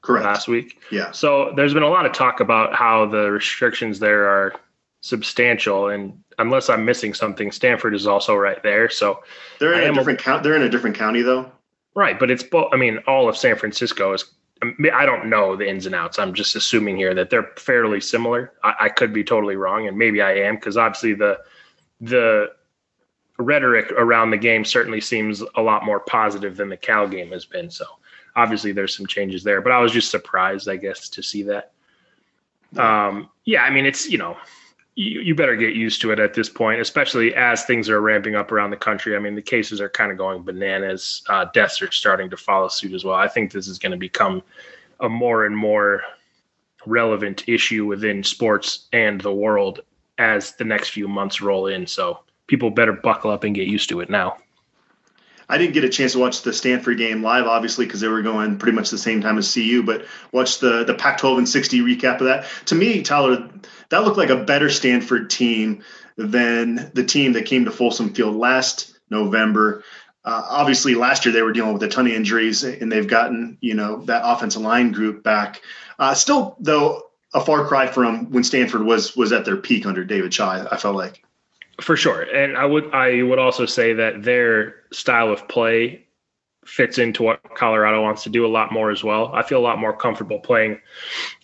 Correct. 0.04 0.24
Last 0.24 0.48
week? 0.48 0.80
Yeah. 0.92 1.10
So 1.10 1.52
there's 1.56 1.74
been 1.74 1.82
a 1.82 1.90
lot 1.90 2.06
of 2.06 2.12
talk 2.12 2.40
about 2.40 2.76
how 2.76 3.08
the 3.08 3.32
restrictions 3.32 3.98
there 3.98 4.30
are 4.30 4.54
substantial. 5.02 5.90
And 5.90 6.24
unless 6.38 6.70
I'm 6.70 6.86
missing 6.86 7.16
something, 7.16 7.52
Stanford 7.52 7.96
is 7.96 8.06
also 8.06 8.36
right 8.36 8.62
there. 8.62 8.92
So 8.92 9.24
they're 9.58 9.74
in 9.74 9.90
a 9.90 9.94
different 9.96 10.20
county. 10.20 10.44
They're 10.44 10.56
in 10.56 10.62
a 10.62 10.70
different 10.70 10.96
county 10.96 11.24
though. 11.24 11.52
Right. 11.96 12.20
But 12.20 12.30
it's 12.30 12.44
both, 12.44 12.72
I 12.72 12.78
mean, 12.78 13.00
all 13.08 13.28
of 13.28 13.36
San 13.36 13.56
Francisco 13.56 14.14
is 14.14 14.26
I 14.62 15.04
don't 15.08 15.32
know 15.32 15.56
the 15.56 15.68
ins 15.68 15.88
and 15.88 15.96
outs. 15.96 16.20
I'm 16.20 16.36
just 16.36 16.56
assuming 16.56 16.96
here 16.96 17.16
that 17.16 17.32
they're 17.32 17.50
fairly 17.58 18.02
similar. 18.02 18.54
I, 18.64 18.74
I 18.82 18.90
could 18.90 19.12
be 19.12 19.24
totally 19.24 19.56
wrong, 19.56 19.88
and 19.88 19.98
maybe 19.98 20.22
I 20.22 20.34
am 20.34 20.58
because 20.58 20.78
obviously 20.78 21.16
the 21.16 21.40
the 22.00 22.52
rhetoric 23.38 23.92
around 23.94 24.32
the 24.32 24.38
game 24.38 24.64
certainly 24.64 25.02
seems 25.02 25.44
a 25.56 25.62
lot 25.62 25.86
more 25.86 26.00
positive 26.00 26.56
than 26.56 26.70
the 26.70 26.78
Cal 26.78 27.08
game 27.08 27.32
has 27.32 27.46
been. 27.46 27.70
So 27.70 27.86
obviously 28.36 28.72
there's 28.72 28.96
some 28.96 29.08
changes 29.08 29.44
there, 29.44 29.62
but 29.62 29.72
I 29.72 29.80
was 29.80 29.92
just 29.92 30.12
surprised, 30.12 30.70
I 30.70 30.78
guess, 30.78 31.10
to 31.10 31.24
see 31.24 31.44
that. 31.44 31.72
Um, 32.78 33.30
yeah, 33.46 33.64
I 33.64 33.70
mean, 33.70 33.86
it's, 33.86 34.10
you 34.10 34.18
know, 34.18 34.38
you, 34.96 35.22
you 35.22 35.36
better 35.36 35.56
get 35.56 35.76
used 35.76 36.02
to 36.02 36.12
it 36.12 36.20
at 36.20 36.34
this 36.34 36.50
point, 36.50 36.80
especially 36.80 37.34
as 37.36 37.66
things 37.66 37.90
are 37.90 38.02
ramping 38.02 38.36
up 38.36 38.52
around 38.52 38.70
the 38.70 38.78
country. 38.78 39.16
I 39.16 39.20
mean, 39.20 39.36
the 39.36 39.42
cases 39.42 39.82
are 39.82 39.90
kind 39.90 40.12
of 40.12 40.18
going 40.18 40.44
bananas. 40.44 41.24
Uh, 41.30 41.46
deaths 41.54 41.82
are 41.82 41.92
starting 41.92 42.30
to 42.30 42.38
follow 42.38 42.68
suit 42.68 42.94
as 42.94 43.04
well. 43.04 43.16
I 43.16 43.28
think 43.28 43.52
this 43.52 43.68
is 43.68 43.80
going 43.80 43.92
to 43.92 43.98
become 43.98 44.44
a 45.00 45.10
more 45.10 45.46
and 45.46 45.58
more 45.58 46.02
relevant 46.86 47.48
issue 47.48 47.86
within 47.86 48.24
sports 48.24 48.88
and 48.94 49.20
the 49.22 49.34
world 49.34 49.82
as 50.18 50.56
the 50.56 50.64
next 50.64 50.90
few 50.90 51.08
months 51.08 51.42
roll 51.42 51.68
in. 51.68 51.88
So 51.88 52.20
people 52.48 52.70
better 52.70 52.94
buckle 52.94 53.32
up 53.32 53.44
and 53.44 53.56
get 53.56 53.68
used 53.68 53.90
to 53.90 54.00
it 54.02 54.10
now. 54.10 54.38
I 55.50 55.58
didn't 55.58 55.74
get 55.74 55.84
a 55.84 55.90
chance 55.90 56.14
to 56.14 56.20
watch 56.20 56.42
the 56.42 56.54
Stanford 56.54 56.98
game 56.98 57.22
live, 57.22 57.46
obviously, 57.46 57.86
because 57.86 58.00
they 58.00 58.08
were 58.08 58.22
going 58.22 58.58
pretty 58.58 58.76
much 58.76 58.90
the 58.90 58.98
same 58.98 59.22
time 59.22 59.38
as 59.38 59.54
CU. 59.54 59.84
But 59.84 60.06
watch 60.32 60.60
the 60.60 60.84
the 60.84 60.94
Pac-12 60.94 61.40
and 61.40 61.50
60 61.50 61.82
recap 61.82 62.22
of 62.22 62.28
that. 62.28 62.46
To 62.68 62.76
me, 62.76 63.02
Tyler, 63.02 63.50
that 63.90 64.04
looked 64.04 64.18
like 64.18 64.30
a 64.30 64.44
better 64.44 64.70
Stanford 64.70 65.30
team 65.30 65.84
than 66.16 66.92
the 66.94 67.04
team 67.04 67.34
that 67.34 67.46
came 67.46 67.66
to 67.66 67.72
Folsom 67.72 68.14
Field 68.14 68.36
last 68.36 68.98
November. 69.10 69.84
Uh, 70.26 70.44
obviously, 70.50 70.96
last 70.96 71.26
year 71.26 71.34
they 71.34 71.42
were 71.42 71.52
dealing 71.52 71.74
with 71.74 71.84
a 71.84 71.90
ton 71.90 72.08
of 72.08 72.14
injuries, 72.14 72.64
and 72.64 72.92
they've 72.92 73.08
gotten 73.08 73.58
you 73.60 73.74
know 73.74 74.04
that 74.06 74.22
offensive 74.26 74.62
line 74.62 74.92
group 74.92 75.24
back. 75.24 75.62
Uh, 76.00 76.14
still, 76.14 76.56
though, 76.60 77.04
a 77.34 77.42
far 77.42 77.68
cry 77.68 77.88
from 77.88 78.32
when 78.32 78.44
Stanford 78.44 78.84
was 78.84 79.16
was 79.16 79.34
at 79.34 79.44
their 79.44 79.58
peak 79.58 79.86
under 79.86 80.06
David 80.06 80.34
Shaw. 80.34 80.66
I 80.72 80.78
felt 80.78 80.96
like 80.96 81.23
for 81.82 81.98
sure, 81.98 82.22
and 82.22 82.58
I 82.58 82.66
would 82.66 82.94
I 82.94 83.24
would 83.24 83.40
also 83.40 83.66
say 83.66 83.94
that 83.94 84.24
their 84.24 84.76
style 84.92 85.32
of 85.32 85.48
play 85.48 86.06
fits 86.66 86.98
into 86.98 87.24
what 87.24 87.42
Colorado 87.56 88.02
wants 88.02 88.24
to 88.24 88.30
do 88.30 88.46
a 88.46 88.48
lot 88.48 88.72
more 88.72 88.92
as 88.92 89.04
well. 89.04 89.32
I 89.34 89.44
feel 89.44 89.60
a 89.60 89.62
lot 89.62 89.80
more 89.80 89.96
comfortable 89.96 90.40
playing 90.40 90.80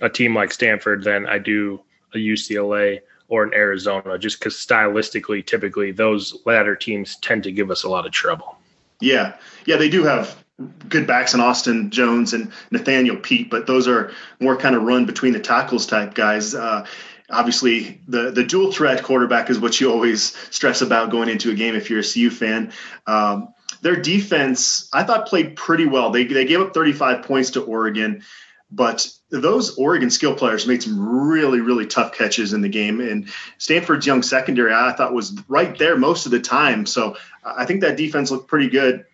a 0.02 0.10
team 0.10 0.36
like 0.36 0.52
Stanford 0.52 1.04
than 1.04 1.28
I 1.28 1.40
do 1.40 1.82
a 2.14 2.18
UCLA 2.18 3.02
or 3.28 3.44
an 3.44 3.54
Arizona, 3.54 4.18
just 4.18 4.40
because 4.40 4.56
stylistically, 4.56 5.46
typically 5.46 5.92
those 5.92 6.40
latter 6.46 6.76
teams 6.76 7.18
tend 7.18 7.44
to 7.44 7.52
give 7.52 7.70
us 7.70 7.84
a 7.84 7.90
lot 7.90 8.06
of 8.06 8.12
trouble. 8.12 8.58
Yeah, 9.02 9.36
yeah, 9.66 9.78
they 9.78 9.90
do 9.90 10.04
have 10.04 10.44
good 10.90 11.08
backs 11.08 11.34
in 11.34 11.40
Austin 11.40 11.90
Jones 11.90 12.34
and 12.34 12.52
Nathaniel 12.72 13.16
Peat, 13.16 13.50
but 13.50 13.66
those 13.68 13.88
are 13.88 14.12
more 14.40 14.58
kind 14.58 14.76
of 14.76 14.84
run 14.84 15.06
between 15.06 15.34
the 15.34 15.40
tackles 15.40 15.86
type 15.86 16.14
guys. 16.16 16.54
Uh, 16.54 16.86
obviously, 17.30 18.02
the 18.08 18.32
the 18.32 18.44
dual 18.44 18.72
threat 18.72 19.04
quarterback 19.04 19.50
is 19.50 19.60
what 19.60 19.80
you 19.80 19.92
always 19.92 20.36
stress 20.50 20.82
about 20.82 21.12
going 21.12 21.30
into 21.30 21.52
a 21.52 21.56
game 21.56 21.76
if 21.76 21.90
you're 21.90 22.00
a 22.00 22.04
CU 22.04 22.30
fan. 22.30 22.72
Um, 23.08 23.54
their 23.82 23.96
defense, 23.96 24.90
I 24.92 25.04
thought, 25.04 25.28
played 25.28 25.56
pretty 25.56 25.86
well. 25.86 26.12
They 26.12 26.26
they 26.26 26.46
gave 26.46 26.62
up 26.62 26.74
35 26.74 27.24
points 27.24 27.52
to 27.52 27.62
Oregon, 27.64 28.24
but 28.72 29.08
those 29.30 29.78
Oregon 29.78 30.10
skill 30.10 30.36
players 30.36 30.68
made 30.68 30.84
some 30.84 31.00
really, 31.00 31.60
really 31.60 31.86
tough 31.86 32.14
catches 32.14 32.54
in 32.54 32.62
the 32.62 32.70
game. 32.70 33.00
And 33.00 33.30
Stanford's 33.58 34.06
young 34.06 34.24
secondary, 34.24 34.74
I 34.74 34.92
thought, 34.94 35.14
was 35.14 35.40
right 35.48 35.78
there 35.78 35.98
most 35.98 36.26
of 36.26 36.32
the 36.32 36.40
time. 36.40 36.86
So 36.86 37.16
I 37.44 37.66
think 37.66 37.82
that 37.82 37.98
defense 37.98 38.32
looked 38.32 38.48
pretty 38.48 38.70
good. 38.70 39.06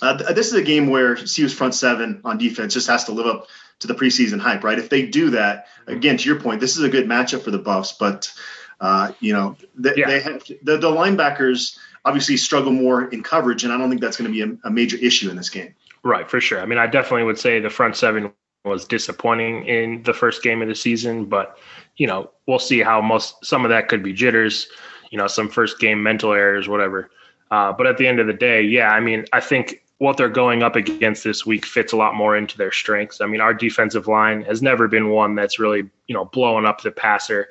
Uh, 0.00 0.32
this 0.32 0.46
is 0.46 0.54
a 0.54 0.62
game 0.62 0.88
where 0.88 1.16
CU's 1.16 1.52
front 1.52 1.74
seven 1.74 2.20
on 2.24 2.38
defense 2.38 2.74
just 2.74 2.88
has 2.88 3.04
to 3.04 3.12
live 3.12 3.26
up 3.26 3.48
to 3.80 3.86
the 3.86 3.94
preseason 3.94 4.40
hype, 4.40 4.64
right? 4.64 4.78
If 4.78 4.88
they 4.88 5.06
do 5.06 5.30
that, 5.30 5.66
again, 5.86 6.16
to 6.16 6.28
your 6.28 6.40
point, 6.40 6.60
this 6.60 6.76
is 6.76 6.82
a 6.82 6.88
good 6.88 7.06
matchup 7.06 7.42
for 7.42 7.50
the 7.50 7.58
Buffs, 7.58 7.92
but 7.92 8.32
uh, 8.80 9.12
you 9.20 9.32
know 9.32 9.56
they, 9.76 9.94
yeah. 9.96 10.06
they 10.06 10.20
have 10.20 10.44
the, 10.62 10.76
the, 10.76 10.90
linebackers 10.90 11.76
obviously 12.04 12.36
struggle 12.36 12.72
more 12.72 13.08
in 13.08 13.22
coverage, 13.22 13.64
and 13.64 13.72
I 13.72 13.78
don't 13.78 13.88
think 13.88 14.00
that's 14.00 14.16
going 14.16 14.32
to 14.32 14.32
be 14.32 14.42
a, 14.42 14.68
a 14.68 14.70
major 14.70 14.96
issue 14.96 15.30
in 15.30 15.36
this 15.36 15.50
game. 15.50 15.74
Right, 16.04 16.30
for 16.30 16.40
sure. 16.40 16.60
I 16.60 16.66
mean, 16.66 16.78
I 16.78 16.86
definitely 16.86 17.24
would 17.24 17.38
say 17.38 17.58
the 17.58 17.70
front 17.70 17.96
seven 17.96 18.32
was 18.64 18.84
disappointing 18.84 19.66
in 19.66 20.02
the 20.04 20.14
first 20.14 20.42
game 20.42 20.62
of 20.62 20.68
the 20.68 20.74
season, 20.74 21.24
but 21.24 21.58
you 21.96 22.06
know 22.06 22.30
we'll 22.46 22.58
see 22.58 22.80
how 22.80 23.00
most 23.00 23.44
some 23.44 23.64
of 23.64 23.70
that 23.70 23.88
could 23.88 24.02
be 24.02 24.12
jitters, 24.12 24.68
you 25.10 25.18
know, 25.18 25.26
some 25.26 25.48
first 25.48 25.80
game 25.80 26.02
mental 26.02 26.32
errors, 26.32 26.68
whatever. 26.68 27.10
Uh, 27.50 27.72
but 27.72 27.86
at 27.86 27.96
the 27.96 28.06
end 28.06 28.20
of 28.20 28.26
the 28.26 28.32
day, 28.32 28.62
yeah, 28.62 28.90
I 28.90 29.00
mean, 29.00 29.24
I 29.32 29.40
think 29.40 29.82
what 29.98 30.16
they're 30.16 30.28
going 30.28 30.62
up 30.62 30.76
against 30.76 31.24
this 31.24 31.44
week 31.44 31.66
fits 31.66 31.92
a 31.92 31.96
lot 31.96 32.14
more 32.14 32.36
into 32.36 32.56
their 32.56 32.72
strengths. 32.72 33.20
I 33.20 33.26
mean, 33.26 33.40
our 33.40 33.52
defensive 33.52 34.06
line 34.06 34.42
has 34.42 34.62
never 34.62 34.86
been 34.86 35.10
one 35.10 35.34
that's 35.34 35.58
really, 35.58 35.88
you 36.06 36.14
know, 36.14 36.26
blowing 36.26 36.64
up 36.64 36.82
the 36.82 36.92
passer. 36.92 37.48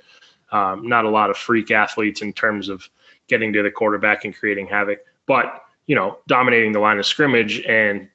Um, 0.51 0.87
not 0.87 1.03
a 1.03 1.09
lot 1.09 1.29
of 1.29 1.37
freak 1.37 1.71
athletes 1.71 2.21
in 2.21 2.31
terms 2.31 2.69
of 2.69 2.89
getting 3.27 3.51
to 3.51 3.61
the 3.61 3.71
quarterback 3.71 4.23
and 4.23 4.33
creating 4.33 4.67
havoc, 4.67 4.99
but 5.25 5.63
you 5.87 5.95
know, 5.95 6.19
dominating 6.27 6.71
the 6.71 6.79
line 6.79 6.99
of 6.99 7.05
scrimmage 7.05 7.61
and 7.61 8.07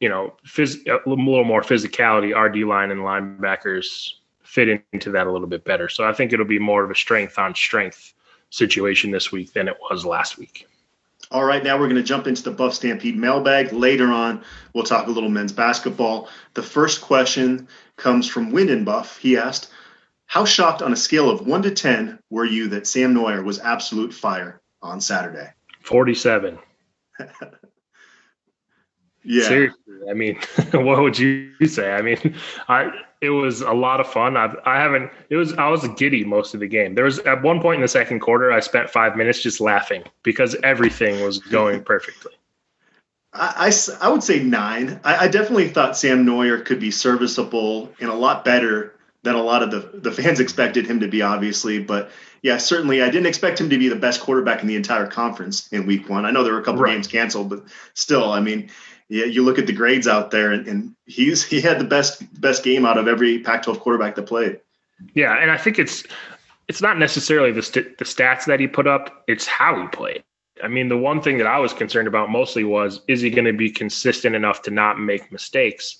you 0.00 0.08
know, 0.08 0.34
phys- 0.46 0.86
a 0.86 1.08
little 1.08 1.44
more 1.44 1.60
physicality. 1.62 2.34
Our 2.34 2.48
D 2.48 2.64
line 2.64 2.90
and 2.90 3.02
linebackers 3.02 4.14
fit 4.42 4.82
into 4.92 5.10
that 5.12 5.26
a 5.26 5.30
little 5.30 5.46
bit 5.46 5.64
better. 5.64 5.88
So 5.88 6.04
I 6.04 6.12
think 6.12 6.32
it'll 6.32 6.46
be 6.46 6.58
more 6.58 6.82
of 6.82 6.90
a 6.90 6.94
strength 6.94 7.38
on 7.38 7.54
strength 7.54 8.14
situation 8.48 9.10
this 9.10 9.30
week 9.30 9.52
than 9.52 9.68
it 9.68 9.76
was 9.80 10.04
last 10.04 10.38
week. 10.38 10.66
All 11.32 11.44
right, 11.44 11.62
now 11.62 11.78
we're 11.78 11.86
going 11.86 11.94
to 11.94 12.02
jump 12.02 12.26
into 12.26 12.42
the 12.42 12.50
Buff 12.50 12.74
Stampede 12.74 13.16
mailbag. 13.16 13.72
Later 13.72 14.08
on, 14.08 14.42
we'll 14.74 14.84
talk 14.84 15.06
a 15.06 15.10
little 15.10 15.28
men's 15.28 15.52
basketball. 15.52 16.28
The 16.54 16.62
first 16.62 17.00
question 17.00 17.68
comes 17.96 18.28
from 18.28 18.50
Wyndon 18.50 18.84
Buff. 18.84 19.16
He 19.18 19.36
asked, 19.36 19.70
How 20.26 20.44
shocked 20.44 20.82
on 20.82 20.92
a 20.92 20.96
scale 20.96 21.30
of 21.30 21.46
1 21.46 21.62
to 21.62 21.70
10 21.70 22.18
were 22.30 22.44
you 22.44 22.68
that 22.68 22.88
Sam 22.88 23.14
Noyer 23.14 23.44
was 23.44 23.60
absolute 23.60 24.12
fire 24.12 24.60
on 24.82 25.00
Saturday? 25.00 25.50
47. 25.82 26.58
yeah. 29.24 29.46
Seriously, 29.46 29.94
I 30.08 30.14
mean, 30.14 30.38
what 30.72 31.00
would 31.00 31.18
you 31.18 31.52
say? 31.66 31.92
I 31.92 32.02
mean, 32.02 32.34
I 32.68 32.90
it 33.20 33.30
was 33.30 33.60
a 33.60 33.72
lot 33.72 34.00
of 34.00 34.06
fun. 34.06 34.36
I've, 34.36 34.56
I 34.64 34.80
haven't. 34.80 35.10
It 35.28 35.36
was 35.36 35.52
I 35.54 35.68
was 35.68 35.86
giddy 35.96 36.24
most 36.24 36.54
of 36.54 36.60
the 36.60 36.66
game. 36.66 36.94
There 36.94 37.04
was 37.04 37.18
at 37.20 37.42
one 37.42 37.60
point 37.60 37.76
in 37.76 37.82
the 37.82 37.88
second 37.88 38.20
quarter, 38.20 38.50
I 38.50 38.60
spent 38.60 38.88
five 38.88 39.16
minutes 39.16 39.42
just 39.42 39.60
laughing 39.60 40.04
because 40.22 40.56
everything 40.62 41.22
was 41.22 41.38
going 41.38 41.84
perfectly. 41.84 42.32
I, 43.32 43.70
I, 43.70 44.06
I 44.06 44.08
would 44.08 44.24
say 44.24 44.42
nine. 44.42 45.00
I, 45.04 45.26
I, 45.26 45.28
definitely 45.28 45.68
thought 45.68 45.96
Sam 45.96 46.26
Noyer 46.26 46.64
could 46.64 46.80
be 46.80 46.90
serviceable 46.90 47.92
and 48.00 48.10
a 48.10 48.14
lot 48.14 48.44
better 48.44 48.96
than 49.22 49.36
a 49.36 49.42
lot 49.42 49.62
of 49.62 49.70
the, 49.70 49.98
the 49.98 50.10
fans 50.10 50.40
expected 50.40 50.86
him 50.86 50.98
to 51.00 51.06
be, 51.06 51.22
obviously. 51.22 51.80
But 51.80 52.10
yeah, 52.42 52.56
certainly 52.56 53.02
I 53.02 53.06
didn't 53.06 53.26
expect 53.26 53.60
him 53.60 53.70
to 53.70 53.78
be 53.78 53.88
the 53.88 53.96
best 53.96 54.20
quarterback 54.20 54.62
in 54.62 54.66
the 54.66 54.74
entire 54.74 55.06
conference 55.06 55.68
in 55.72 55.86
week 55.86 56.08
one. 56.08 56.24
I 56.24 56.32
know 56.32 56.42
there 56.42 56.54
were 56.54 56.60
a 56.60 56.64
couple 56.64 56.82
right. 56.82 56.94
games 56.94 57.06
canceled, 57.06 57.50
but 57.50 57.64
still, 57.94 58.32
I 58.32 58.40
mean, 58.40 58.70
yeah, 59.10 59.24
you 59.24 59.42
look 59.42 59.58
at 59.58 59.66
the 59.66 59.72
grades 59.72 60.06
out 60.06 60.30
there, 60.30 60.52
and, 60.52 60.66
and 60.68 60.94
he's 61.06 61.44
he 61.44 61.60
had 61.60 61.80
the 61.80 61.84
best 61.84 62.22
best 62.40 62.62
game 62.62 62.86
out 62.86 62.96
of 62.96 63.08
every 63.08 63.40
Pac-12 63.40 63.80
quarterback 63.80 64.14
that 64.14 64.22
played. 64.22 64.60
Yeah, 65.14 65.36
and 65.36 65.50
I 65.50 65.56
think 65.56 65.80
it's 65.80 66.04
it's 66.68 66.80
not 66.80 66.96
necessarily 66.96 67.50
the 67.50 67.62
st- 67.62 67.98
the 67.98 68.04
stats 68.04 68.44
that 68.44 68.60
he 68.60 68.68
put 68.68 68.86
up; 68.86 69.24
it's 69.26 69.46
how 69.46 69.82
he 69.82 69.88
played. 69.88 70.22
I 70.62 70.68
mean, 70.68 70.88
the 70.88 70.96
one 70.96 71.20
thing 71.20 71.38
that 71.38 71.48
I 71.48 71.58
was 71.58 71.72
concerned 71.72 72.06
about 72.06 72.30
mostly 72.30 72.62
was 72.62 73.00
is 73.08 73.20
he 73.20 73.30
going 73.30 73.46
to 73.46 73.52
be 73.52 73.68
consistent 73.68 74.36
enough 74.36 74.62
to 74.62 74.70
not 74.70 75.00
make 75.00 75.32
mistakes? 75.32 75.98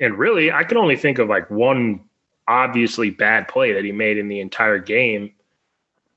And 0.00 0.18
really, 0.18 0.50
I 0.50 0.64
can 0.64 0.76
only 0.76 0.96
think 0.96 1.20
of 1.20 1.28
like 1.28 1.48
one 1.50 2.00
obviously 2.48 3.10
bad 3.10 3.46
play 3.46 3.72
that 3.74 3.84
he 3.84 3.92
made 3.92 4.18
in 4.18 4.26
the 4.26 4.40
entire 4.40 4.78
game. 4.80 5.32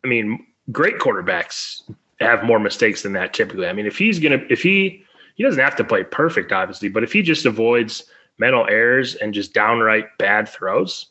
I 0.04 0.08
mean, 0.08 0.48
great 0.72 0.98
quarterbacks 0.98 1.84
have 2.20 2.44
more 2.44 2.60
mistakes 2.60 3.04
than 3.04 3.14
that 3.14 3.34
typically. 3.34 3.68
I 3.68 3.74
mean, 3.74 3.86
if 3.86 4.00
he's 4.00 4.18
gonna 4.18 4.44
if 4.50 4.64
he 4.64 5.04
he 5.36 5.44
doesn't 5.44 5.64
have 5.64 5.76
to 5.78 5.84
play 5.84 6.04
perfect, 6.04 6.52
obviously, 6.52 6.90
but 6.90 7.04
if 7.04 7.12
he 7.12 7.22
just 7.22 7.46
avoids 7.46 8.04
mental 8.38 8.66
errors 8.68 9.16
and 9.16 9.34
just 9.34 9.54
downright 9.54 10.18
bad 10.18 10.48
throws, 10.48 11.08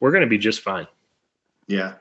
we're 0.00 0.10
going 0.10 0.22
to 0.22 0.28
be 0.28 0.38
just 0.38 0.60
fine. 0.60 0.86
Yeah. 1.66 1.94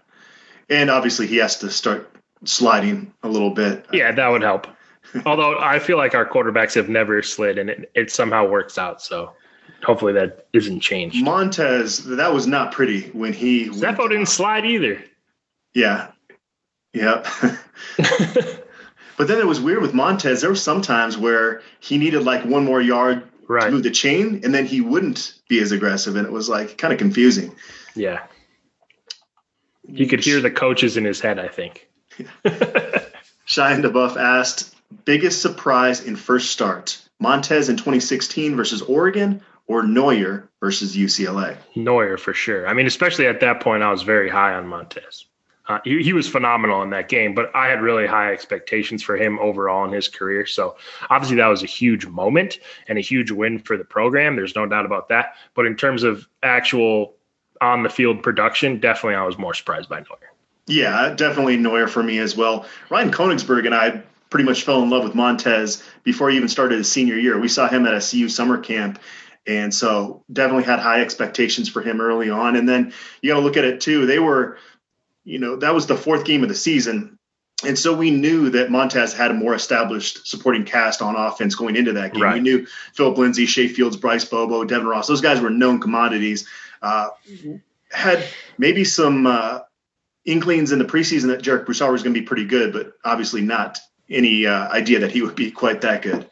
And 0.69 0.89
obviously, 0.89 1.27
he 1.27 1.37
has 1.37 1.57
to 1.59 1.69
start 1.69 2.11
sliding 2.45 3.13
a 3.23 3.27
little 3.27 3.51
bit. 3.51 3.85
Yeah, 3.91 4.11
that 4.11 4.27
would 4.27 4.41
help. 4.41 4.67
Although 5.25 5.57
I 5.59 5.79
feel 5.79 5.97
like 5.97 6.15
our 6.15 6.25
quarterbacks 6.27 6.75
have 6.75 6.89
never 6.89 7.21
slid 7.21 7.57
and 7.57 7.69
it, 7.69 7.91
it 7.95 8.11
somehow 8.11 8.47
works 8.47 8.77
out. 8.77 9.01
So 9.01 9.33
hopefully 9.83 10.13
that 10.13 10.47
isn't 10.53 10.81
changed. 10.81 11.23
Montez, 11.23 12.05
that 12.05 12.33
was 12.33 12.47
not 12.47 12.71
pretty 12.71 13.09
when 13.09 13.33
he. 13.33 13.69
Sefo 13.69 14.09
didn't 14.09 14.27
slide 14.27 14.65
either. 14.65 15.03
Yeah. 15.73 16.11
Yep. 16.93 17.27
But 19.19 19.27
then 19.27 19.39
it 19.39 19.45
was 19.45 19.59
weird 19.59 19.81
with 19.81 19.93
Montez. 19.93 20.39
There 20.39 20.49
were 20.49 20.55
some 20.55 20.81
times 20.81 21.17
where 21.17 21.61
he 21.81 21.97
needed 21.97 22.23
like 22.23 22.45
one 22.45 22.63
more 22.63 22.79
yard 22.79 23.23
right. 23.49 23.65
to 23.65 23.71
move 23.71 23.83
the 23.83 23.91
chain, 23.91 24.39
and 24.45 24.55
then 24.55 24.65
he 24.65 24.79
wouldn't 24.79 25.33
be 25.49 25.59
as 25.59 25.73
aggressive, 25.73 26.15
and 26.15 26.25
it 26.25 26.31
was 26.31 26.47
like 26.47 26.77
kind 26.77 26.93
of 26.93 26.99
confusing. 26.99 27.53
Yeah, 27.95 28.21
he 29.93 30.07
could 30.07 30.23
hear 30.23 30.39
the 30.39 30.49
coaches 30.49 30.95
in 30.95 31.03
his 31.03 31.19
head. 31.19 31.37
I 31.37 31.49
think. 31.49 31.89
Shine 33.43 33.81
DeBuff 33.81 34.15
asked, 34.15 34.73
"Biggest 35.03 35.41
surprise 35.41 36.01
in 36.01 36.15
first 36.15 36.51
start: 36.51 36.97
Montez 37.19 37.67
in 37.67 37.75
2016 37.75 38.55
versus 38.55 38.81
Oregon, 38.83 39.41
or 39.67 39.83
Noyer 39.83 40.47
versus 40.61 40.95
UCLA?" 40.95 41.57
Noyer 41.75 42.17
for 42.17 42.33
sure. 42.33 42.65
I 42.65 42.73
mean, 42.73 42.87
especially 42.87 43.27
at 43.27 43.41
that 43.41 43.59
point, 43.59 43.83
I 43.83 43.91
was 43.91 44.03
very 44.03 44.29
high 44.29 44.53
on 44.53 44.65
Montez. 44.65 45.25
Uh, 45.69 45.79
he, 45.83 46.01
he 46.01 46.13
was 46.13 46.27
phenomenal 46.27 46.81
in 46.81 46.89
that 46.89 47.09
game, 47.09 47.35
but 47.35 47.55
I 47.55 47.67
had 47.67 47.79
really 47.79 48.07
high 48.07 48.33
expectations 48.33 49.03
for 49.03 49.15
him 49.15 49.37
overall 49.37 49.85
in 49.85 49.93
his 49.93 50.07
career. 50.07 50.47
So 50.47 50.75
obviously 51.11 51.37
that 51.37 51.45
was 51.45 51.61
a 51.61 51.67
huge 51.67 52.07
moment 52.07 52.57
and 52.87 52.97
a 52.97 53.01
huge 53.01 53.29
win 53.29 53.59
for 53.59 53.77
the 53.77 53.85
program. 53.85 54.35
There's 54.35 54.55
no 54.55 54.65
doubt 54.65 54.87
about 54.87 55.09
that. 55.09 55.35
But 55.53 55.67
in 55.67 55.75
terms 55.75 56.01
of 56.01 56.27
actual 56.41 57.13
on 57.61 57.83
the 57.83 57.89
field 57.89 58.23
production, 58.23 58.79
definitely 58.79 59.15
I 59.15 59.23
was 59.23 59.37
more 59.37 59.53
surprised 59.53 59.89
by 59.89 60.01
Noyer. 60.01 60.31
Yeah, 60.65 61.13
definitely 61.15 61.57
Noyer 61.57 61.87
for 61.87 62.01
me 62.01 62.17
as 62.17 62.35
well. 62.35 62.65
Ryan 62.89 63.11
Koenigsberg 63.11 63.67
and 63.67 63.75
I 63.75 64.01
pretty 64.31 64.45
much 64.45 64.63
fell 64.63 64.81
in 64.81 64.89
love 64.89 65.03
with 65.03 65.13
Montez 65.13 65.83
before 66.03 66.31
he 66.31 66.37
even 66.37 66.49
started 66.49 66.79
his 66.79 66.91
senior 66.91 67.15
year. 67.15 67.39
We 67.39 67.47
saw 67.47 67.67
him 67.67 67.85
at 67.85 67.93
a 67.93 68.01
CU 68.01 68.27
summer 68.27 68.57
camp. 68.57 68.99
And 69.45 69.73
so 69.73 70.23
definitely 70.31 70.63
had 70.63 70.79
high 70.79 71.01
expectations 71.01 71.69
for 71.69 71.81
him 71.81 72.01
early 72.01 72.29
on. 72.29 72.55
And 72.55 72.67
then 72.67 72.93
you 73.21 73.31
got 73.31 73.39
to 73.39 73.45
look 73.45 73.57
at 73.57 73.65
it 73.65 73.81
too. 73.81 74.07
They 74.07 74.17
were– 74.17 74.57
you 75.29 75.37
know, 75.37 75.55
that 75.57 75.75
was 75.75 75.85
the 75.85 75.95
fourth 75.95 76.25
game 76.25 76.41
of 76.41 76.49
the 76.49 76.55
season. 76.55 77.19
And 77.63 77.77
so 77.77 77.93
we 77.93 78.09
knew 78.09 78.49
that 78.51 78.71
Montez 78.71 79.13
had 79.13 79.31
a 79.31 79.33
more 79.33 79.53
established 79.53 80.27
supporting 80.27 80.65
cast 80.65 81.01
on 81.01 81.15
offense 81.15 81.55
going 81.55 81.75
into 81.75 81.93
that 81.93 82.13
game. 82.13 82.23
Right. 82.23 82.35
We 82.35 82.39
knew 82.39 82.65
Phillip 82.93 83.17
Lindsay, 83.17 83.45
Shay 83.45 83.67
Fields, 83.67 83.95
Bryce 83.95 84.25
Bobo, 84.25 84.63
Devin 84.63 84.87
Ross, 84.87 85.07
those 85.07 85.21
guys 85.21 85.39
were 85.39 85.49
known 85.49 85.79
commodities. 85.79 86.47
Uh, 86.81 87.09
had 87.91 88.25
maybe 88.57 88.83
some 88.83 89.27
uh, 89.27 89.59
inklings 90.25 90.71
in 90.71 90.79
the 90.79 90.85
preseason 90.85 91.27
that 91.27 91.43
Jarek 91.43 91.65
Broussard 91.65 91.91
was 91.91 92.01
going 92.01 92.13
to 92.13 92.19
be 92.19 92.25
pretty 92.25 92.45
good, 92.45 92.73
but 92.73 92.93
obviously 93.03 93.41
not 93.41 93.77
any 94.09 94.47
uh, 94.47 94.69
idea 94.69 94.99
that 94.99 95.11
he 95.11 95.21
would 95.21 95.35
be 95.35 95.51
quite 95.51 95.81
that 95.81 96.01
good. 96.01 96.27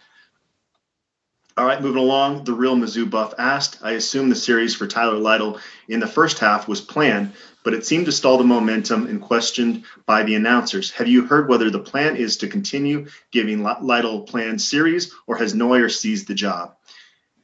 All 1.57 1.65
right, 1.65 1.81
moving 1.81 2.01
along. 2.01 2.43
The 2.43 2.53
real 2.53 2.75
Mizzou 2.75 3.09
buff 3.09 3.33
asked, 3.37 3.79
I 3.81 3.93
assume 3.93 4.29
the 4.29 4.35
series 4.35 4.75
for 4.75 4.85
Tyler 4.85 5.17
Lytle 5.17 5.59
in 5.87 5.99
the 5.99 6.07
first 6.07 6.37
half 6.37 6.67
was 6.67 6.81
planned, 6.81 7.33
but 7.67 7.73
it 7.73 7.85
seemed 7.85 8.05
to 8.05 8.13
stall 8.13 8.37
the 8.37 8.45
momentum 8.45 9.07
and 9.07 9.21
questioned 9.21 9.83
by 10.05 10.23
the 10.23 10.35
announcers. 10.35 10.89
Have 10.91 11.09
you 11.09 11.25
heard 11.25 11.49
whether 11.49 11.69
the 11.69 11.77
plan 11.79 12.15
is 12.15 12.37
to 12.37 12.47
continue 12.47 13.07
giving 13.29 13.61
Lytle 13.61 14.21
planned 14.21 14.61
series 14.61 15.13
or 15.27 15.35
has 15.35 15.53
Noyer 15.53 15.91
seized 15.91 16.29
the 16.29 16.33
job? 16.33 16.77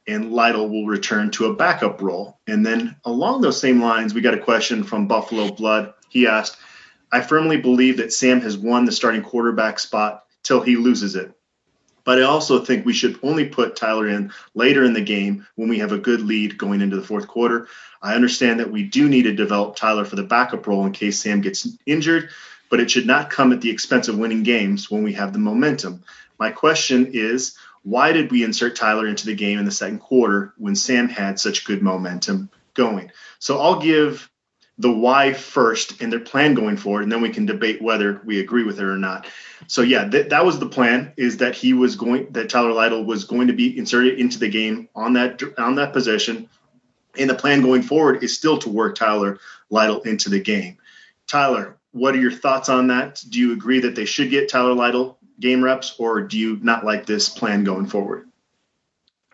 And 0.08 0.32
Lytle 0.32 0.70
will 0.70 0.86
return 0.86 1.30
to 1.32 1.44
a 1.44 1.54
backup 1.54 2.00
role. 2.00 2.38
And 2.46 2.64
then 2.64 2.96
along 3.04 3.42
those 3.42 3.60
same 3.60 3.82
lines, 3.82 4.14
we 4.14 4.22
got 4.22 4.32
a 4.32 4.38
question 4.38 4.82
from 4.82 5.08
Buffalo 5.08 5.50
Blood. 5.52 5.92
He 6.08 6.26
asked, 6.26 6.56
I 7.12 7.20
firmly 7.20 7.58
believe 7.58 7.98
that 7.98 8.14
Sam 8.14 8.40
has 8.40 8.56
won 8.56 8.86
the 8.86 8.92
starting 8.92 9.20
quarterback 9.20 9.78
spot 9.78 10.24
till 10.42 10.62
he 10.62 10.76
loses 10.76 11.16
it. 11.16 11.34
But 12.04 12.18
I 12.18 12.22
also 12.22 12.58
think 12.58 12.84
we 12.84 12.92
should 12.92 13.18
only 13.22 13.48
put 13.48 13.76
Tyler 13.76 14.08
in 14.08 14.32
later 14.54 14.84
in 14.84 14.92
the 14.92 15.00
game 15.00 15.46
when 15.56 15.68
we 15.68 15.78
have 15.78 15.92
a 15.92 15.98
good 15.98 16.20
lead 16.20 16.58
going 16.58 16.80
into 16.80 16.96
the 16.96 17.06
fourth 17.06 17.26
quarter. 17.26 17.68
I 18.02 18.14
understand 18.14 18.60
that 18.60 18.70
we 18.70 18.84
do 18.84 19.08
need 19.08 19.22
to 19.22 19.34
develop 19.34 19.76
Tyler 19.76 20.04
for 20.04 20.16
the 20.16 20.22
backup 20.22 20.66
role 20.66 20.84
in 20.84 20.92
case 20.92 21.20
Sam 21.20 21.40
gets 21.40 21.66
injured, 21.86 22.28
but 22.68 22.80
it 22.80 22.90
should 22.90 23.06
not 23.06 23.30
come 23.30 23.52
at 23.52 23.62
the 23.62 23.70
expense 23.70 24.08
of 24.08 24.18
winning 24.18 24.42
games 24.42 24.90
when 24.90 25.02
we 25.02 25.14
have 25.14 25.32
the 25.32 25.38
momentum. 25.38 26.04
My 26.38 26.50
question 26.50 27.10
is 27.12 27.56
why 27.84 28.12
did 28.12 28.30
we 28.30 28.44
insert 28.44 28.76
Tyler 28.76 29.06
into 29.06 29.26
the 29.26 29.34
game 29.34 29.58
in 29.58 29.64
the 29.64 29.70
second 29.70 29.98
quarter 29.98 30.54
when 30.56 30.74
Sam 30.74 31.08
had 31.08 31.38
such 31.38 31.64
good 31.64 31.82
momentum 31.82 32.50
going? 32.74 33.12
So 33.38 33.60
I'll 33.60 33.80
give 33.80 34.30
the 34.78 34.90
why 34.90 35.32
first 35.32 36.00
and 36.00 36.12
their 36.12 36.20
plan 36.20 36.54
going 36.54 36.76
forward, 36.76 37.02
and 37.02 37.12
then 37.12 37.20
we 37.20 37.30
can 37.30 37.46
debate 37.46 37.80
whether 37.80 38.20
we 38.24 38.40
agree 38.40 38.64
with 38.64 38.78
it 38.78 38.84
or 38.84 38.96
not. 38.96 39.26
So 39.66 39.82
yeah, 39.82 40.08
th- 40.08 40.30
that 40.30 40.44
was 40.44 40.58
the 40.58 40.68
plan: 40.68 41.12
is 41.16 41.36
that 41.38 41.54
he 41.54 41.72
was 41.72 41.96
going, 41.96 42.32
that 42.32 42.48
Tyler 42.48 42.72
Lytle 42.72 43.04
was 43.04 43.24
going 43.24 43.46
to 43.46 43.52
be 43.52 43.76
inserted 43.78 44.18
into 44.18 44.38
the 44.38 44.48
game 44.48 44.88
on 44.94 45.12
that 45.14 45.40
on 45.58 45.76
that 45.76 45.92
position, 45.92 46.48
and 47.18 47.30
the 47.30 47.34
plan 47.34 47.62
going 47.62 47.82
forward 47.82 48.24
is 48.24 48.36
still 48.36 48.58
to 48.58 48.68
work 48.68 48.96
Tyler 48.96 49.38
Lytle 49.70 50.02
into 50.02 50.28
the 50.28 50.40
game. 50.40 50.78
Tyler, 51.26 51.76
what 51.92 52.14
are 52.14 52.20
your 52.20 52.32
thoughts 52.32 52.68
on 52.68 52.88
that? 52.88 53.22
Do 53.28 53.38
you 53.38 53.52
agree 53.52 53.80
that 53.80 53.94
they 53.94 54.04
should 54.04 54.30
get 54.30 54.48
Tyler 54.48 54.74
Lytle 54.74 55.18
game 55.38 55.62
reps, 55.62 55.94
or 55.98 56.20
do 56.20 56.36
you 56.36 56.58
not 56.62 56.84
like 56.84 57.06
this 57.06 57.28
plan 57.28 57.64
going 57.64 57.86
forward? 57.86 58.28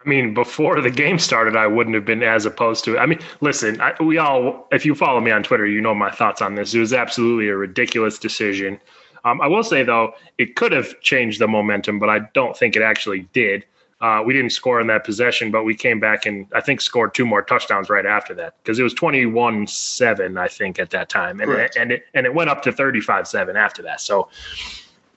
I 0.04 0.09
mean, 0.09 0.33
before 0.33 0.80
the 0.80 0.90
game 0.90 1.19
started, 1.19 1.57
I 1.57 1.66
wouldn't 1.66 1.95
have 1.95 2.07
been 2.07 2.23
as 2.23 2.47
opposed 2.47 2.85
to 2.85 2.97
it. 2.97 2.99
I 2.99 3.07
mean, 3.07 3.19
listen, 3.42 3.80
I, 3.80 3.95
we 4.02 4.16
all, 4.16 4.66
if 4.72 4.87
you 4.87 4.94
follow 4.94 5.20
me 5.20 5.31
on 5.31 5.42
Twitter, 5.42 5.66
you 5.66 5.81
know 5.81 5.94
my 5.94 6.11
thoughts 6.11 6.40
on 6.40 6.55
this. 6.55 6.72
It 6.72 6.81
was 6.81 6.94
absolutely 6.94 7.48
a 7.48 7.57
ridiculous 7.57 8.18
decision. 8.18 8.81
Um, 9.24 9.42
I 9.42 9.46
will 9.46 9.62
say, 9.62 9.83
though, 9.83 10.14
it 10.38 10.57
could 10.57 10.72
have 10.72 10.98
changed 11.01 11.38
the 11.38 11.48
momentum, 11.48 11.98
but 11.98 12.09
I 12.09 12.20
don't 12.33 12.57
think 12.57 12.77
it 12.77 12.83
actually 12.83 13.29
did. 13.35 13.66
Uh, 14.01 14.22
we 14.24 14.33
didn't 14.33 14.51
score 14.51 14.81
in 14.81 14.87
that 14.87 15.05
possession, 15.05 15.51
but 15.51 15.64
we 15.64 15.74
came 15.74 16.01
back 16.01 16.24
and 16.24 16.46
I 16.55 16.62
think 16.62 16.81
scored 16.81 17.12
two 17.12 17.27
more 17.27 17.42
touchdowns 17.42 17.90
right 17.90 18.07
after 18.07 18.33
that 18.37 18.55
because 18.62 18.79
it 18.79 18.83
was 18.83 18.94
21 18.94 19.66
7, 19.66 20.38
I 20.38 20.48
think, 20.48 20.79
at 20.79 20.88
that 20.90 21.11
time. 21.11 21.40
And, 21.40 21.53
it, 21.53 21.77
and, 21.77 21.92
it, 21.92 22.05
and 22.14 22.24
it 22.24 22.33
went 22.33 22.48
up 22.48 22.62
to 22.62 22.72
35 22.72 23.29
7 23.29 23.57
after 23.59 23.83
that. 23.83 24.01
So, 24.01 24.31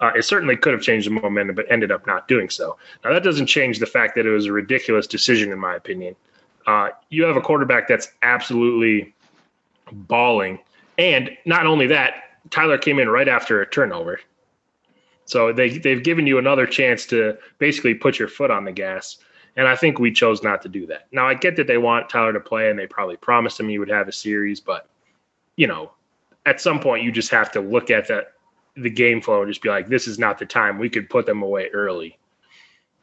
uh, 0.04 0.12
it 0.18 0.24
certainly 0.24 0.58
could 0.58 0.74
have 0.74 0.82
changed 0.82 1.08
the 1.08 1.12
momentum, 1.12 1.56
but 1.56 1.66
ended 1.72 1.90
up 1.90 2.06
not 2.06 2.28
doing 2.28 2.50
so. 2.50 2.78
Now, 3.06 3.14
that 3.14 3.24
doesn't 3.24 3.46
change 3.46 3.80
the 3.80 3.86
fact 3.86 4.16
that 4.16 4.26
it 4.26 4.32
was 4.32 4.48
a 4.48 4.52
ridiculous 4.52 5.08
decision, 5.08 5.50
in 5.50 5.58
my 5.58 5.76
opinion. 5.76 6.14
Uh, 6.68 6.90
you 7.10 7.24
have 7.24 7.38
a 7.38 7.42
quarterback 7.42 7.88
that's 7.88 8.10
absolutely 8.22 9.14
balling. 9.94 10.60
And 10.98 11.30
not 11.46 11.66
only 11.66 11.88
that, 11.88 12.16
Tyler 12.50 12.78
came 12.78 13.00
in 13.00 13.08
right 13.08 13.30
after 13.30 13.62
a 13.62 13.66
turnover. 13.66 14.20
So 15.24 15.54
they, 15.54 15.78
they've 15.78 16.04
given 16.04 16.28
you 16.28 16.38
another 16.38 16.68
chance 16.68 17.06
to 17.06 17.38
basically 17.58 17.94
put 17.94 18.20
your 18.20 18.28
foot 18.28 18.52
on 18.52 18.66
the 18.66 18.74
gas. 18.74 19.20
And 19.56 19.70
I 19.70 19.78
think 19.78 20.00
we 20.00 20.12
chose 20.12 20.44
not 20.44 20.62
to 20.64 20.68
do 20.68 20.86
that. 20.88 21.08
Now, 21.14 21.30
I 21.30 21.34
get 21.34 21.56
that 21.56 21.68
they 21.68 21.78
want 21.78 22.10
Tyler 22.10 22.34
to 22.34 22.42
play 22.42 22.70
and 22.70 22.78
they 22.78 22.88
probably 22.88 23.16
promised 23.16 23.58
him 23.58 23.70
he 23.70 23.80
would 23.80 23.90
have 23.90 24.10
a 24.10 24.12
series, 24.12 24.60
but, 24.60 24.90
you 25.56 25.68
know, 25.68 25.92
at 26.46 26.60
some 26.60 26.82
point 26.82 27.04
you 27.04 27.12
just 27.12 27.32
have 27.32 27.54
to 27.54 27.62
look 27.62 27.90
at 27.90 28.10
that 28.10 28.34
the 28.76 28.90
game 28.90 29.22
flow 29.22 29.42
and 29.42 29.52
just 29.52 29.62
be 29.62 29.70
like, 29.70 29.88
this 29.88 30.08
is 30.08 30.18
not 30.18 30.40
the 30.40 30.46
time. 30.46 30.80
We 30.80 30.90
could 30.90 31.10
put 31.10 31.26
them 31.26 31.44
away 31.44 31.70
early. 31.74 32.18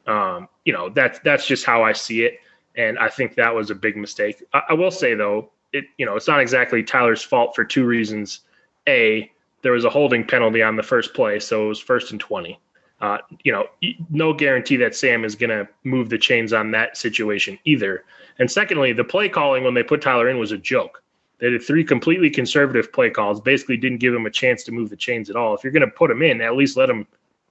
Um, 0.07 0.49
you 0.65 0.73
know, 0.73 0.89
that's 0.89 1.21
that's 1.21 1.47
just 1.47 1.65
how 1.65 1.83
I 1.85 1.93
see 1.93 2.23
it, 2.23 2.39
and 2.77 2.99
I 2.99 3.09
think 3.09 3.35
that 3.37 3.55
was 3.55 3.71
a 3.71 3.75
big 3.75 3.97
mistake. 3.97 4.43
I, 4.53 4.63
I 4.71 4.73
will 4.75 4.91
say 4.91 5.15
though, 5.15 5.51
it 5.73 5.85
you 5.99 6.07
know, 6.07 6.17
it's 6.17 6.27
not 6.27 6.41
exactly 6.41 6.83
Tyler's 6.83 7.23
fault 7.23 7.55
for 7.55 7.65
two 7.65 7.85
reasons. 7.85 8.41
A, 8.89 9.31
there 9.63 9.73
was 9.73 9.85
a 9.85 9.91
holding 9.91 10.27
penalty 10.27 10.63
on 10.63 10.75
the 10.75 10.83
first 10.83 11.15
play, 11.15 11.39
so 11.39 11.67
it 11.67 11.69
was 11.69 11.79
first 11.79 12.11
and 12.11 12.21
twenty. 12.21 12.59
Uh, 13.01 13.19
you 13.45 13.53
know, 13.53 13.67
no 14.11 14.33
guarantee 14.33 14.77
that 14.77 14.95
Sam 14.95 15.25
is 15.25 15.35
going 15.35 15.51
to 15.51 15.67
move 15.85 16.11
the 16.11 16.19
chains 16.19 16.53
on 16.53 16.71
that 16.73 16.99
situation 16.99 17.59
either. 17.65 18.05
And 18.39 18.51
secondly, 18.51 18.93
the 18.93 19.05
play 19.05 19.29
calling 19.29 19.65
when 19.65 19.73
they 19.73 19.83
put 19.83 20.03
Tyler 20.03 20.29
in 20.29 20.39
was 20.39 20.53
a 20.53 20.59
joke. 20.59 21.03
They 21.41 21.59
three 21.59 21.85
completely 21.85 22.29
conservative 22.29 22.93
play 22.93 23.11
calls, 23.11 23.41
basically 23.41 23.79
didn't 23.79 23.99
give 23.99 24.15
him 24.15 24.27
a 24.27 24.31
chance 24.31 24.63
to 24.65 24.73
move 24.73 24.91
the 24.91 24.97
chains 24.97 25.31
at 25.31 25.37
all. 25.37 25.55
If 25.55 25.65
you're 25.65 25.73
going 25.73 25.81
to 25.81 25.91
put 25.91 26.11
him 26.11 26.23
in, 26.23 26.41
at 26.43 26.55
least 26.55 26.77
let 26.77 26.91
him 26.91 27.07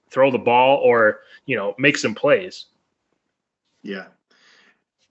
throw 0.10 0.32
the 0.32 0.38
ball 0.38 0.78
or, 0.78 1.21
you 1.47 1.56
know, 1.56 1.75
make 1.80 1.97
some 1.97 2.13
plays. 2.13 2.65
Yeah. 3.82 4.06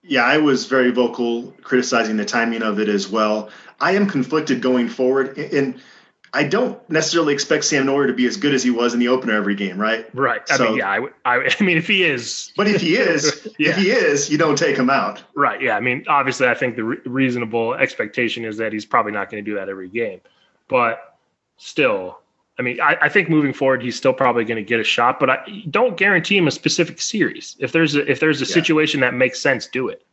Yeah, 0.01 0.23
I 0.23 0.37
was 0.37 0.65
very 0.65 0.91
vocal 0.91 1.53
criticizing 1.61 2.15
the 2.15 2.23
timing 2.23 2.63
of 2.63 2.79
it 2.79 2.87
as 2.87 3.09
well. 3.09 3.49
I 3.81 3.91
am 3.91 4.07
conflicted 4.07 4.61
going 4.61 4.87
forward. 4.87 5.37
And 5.37 5.81
I 6.33 6.43
don't 6.43 6.87
necessarily 6.89 7.33
expect 7.33 7.65
Sam 7.65 7.87
Noyer 7.87 8.07
to 8.07 8.13
be 8.13 8.27
as 8.27 8.37
good 8.37 8.53
as 8.53 8.61
he 8.61 8.69
was 8.69 8.93
in 8.93 8.99
the 8.99 9.07
opener 9.07 9.33
every 9.33 9.55
game, 9.55 9.79
right? 9.79 10.07
Right. 10.13 10.41
I 10.49 10.57
so, 10.57 10.69
mean, 10.69 10.77
yeah. 10.77 10.89
I, 10.89 11.37
I, 11.37 11.49
I, 11.59 11.63
mean, 11.63 11.77
if 11.77 11.87
he 11.87 12.03
is, 12.03 12.51
but 12.55 12.67
if 12.67 12.81
he 12.81 12.95
is, 12.95 13.47
yeah. 13.57 13.69
if 13.71 13.77
he 13.77 13.89
is, 13.89 14.29
you 14.29 14.37
don't 14.37 14.57
take 14.57 14.77
him 14.77 14.89
out. 14.89 15.23
Right. 15.33 15.59
Yeah. 15.61 15.75
I 15.75 15.79
mean, 15.79 16.05
obviously, 16.07 16.47
I 16.47 16.53
think 16.53 16.75
the 16.75 16.83
re- 16.83 16.97
reasonable 17.05 17.73
expectation 17.73 18.45
is 18.45 18.57
that 18.57 18.73
he's 18.73 18.85
probably 18.85 19.11
not 19.11 19.31
going 19.31 19.43
to 19.43 19.49
do 19.49 19.55
that 19.55 19.69
every 19.69 19.89
game, 19.89 20.21
but 20.67 21.17
still, 21.57 22.19
I 22.59 22.61
mean, 22.61 22.79
I, 22.79 22.97
I 23.01 23.09
think 23.09 23.29
moving 23.29 23.53
forward, 23.53 23.81
he's 23.81 23.95
still 23.95 24.13
probably 24.13 24.45
going 24.45 24.57
to 24.57 24.63
get 24.63 24.79
a 24.79 24.83
shot, 24.83 25.19
but 25.19 25.31
I 25.31 25.63
don't 25.69 25.97
guarantee 25.97 26.37
him 26.37 26.47
a 26.47 26.51
specific 26.51 27.01
series. 27.01 27.55
If 27.59 27.71
there's 27.71 27.95
a, 27.95 28.09
if 28.09 28.19
there's 28.19 28.39
a 28.41 28.45
yeah. 28.45 28.53
situation 28.53 28.99
that 28.99 29.15
makes 29.15 29.39
sense, 29.39 29.65
do 29.65 29.87
it. 29.87 30.05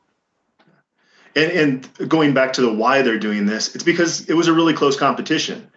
And, 1.34 1.52
and 1.52 2.08
going 2.08 2.32
back 2.32 2.54
to 2.54 2.62
the 2.62 2.72
why 2.72 3.02
they're 3.02 3.18
doing 3.18 3.44
this, 3.44 3.74
it's 3.74 3.84
because 3.84 4.26
it 4.30 4.34
was 4.34 4.48
a 4.48 4.54
really 4.54 4.72
close 4.72 4.96
competition 4.96 5.70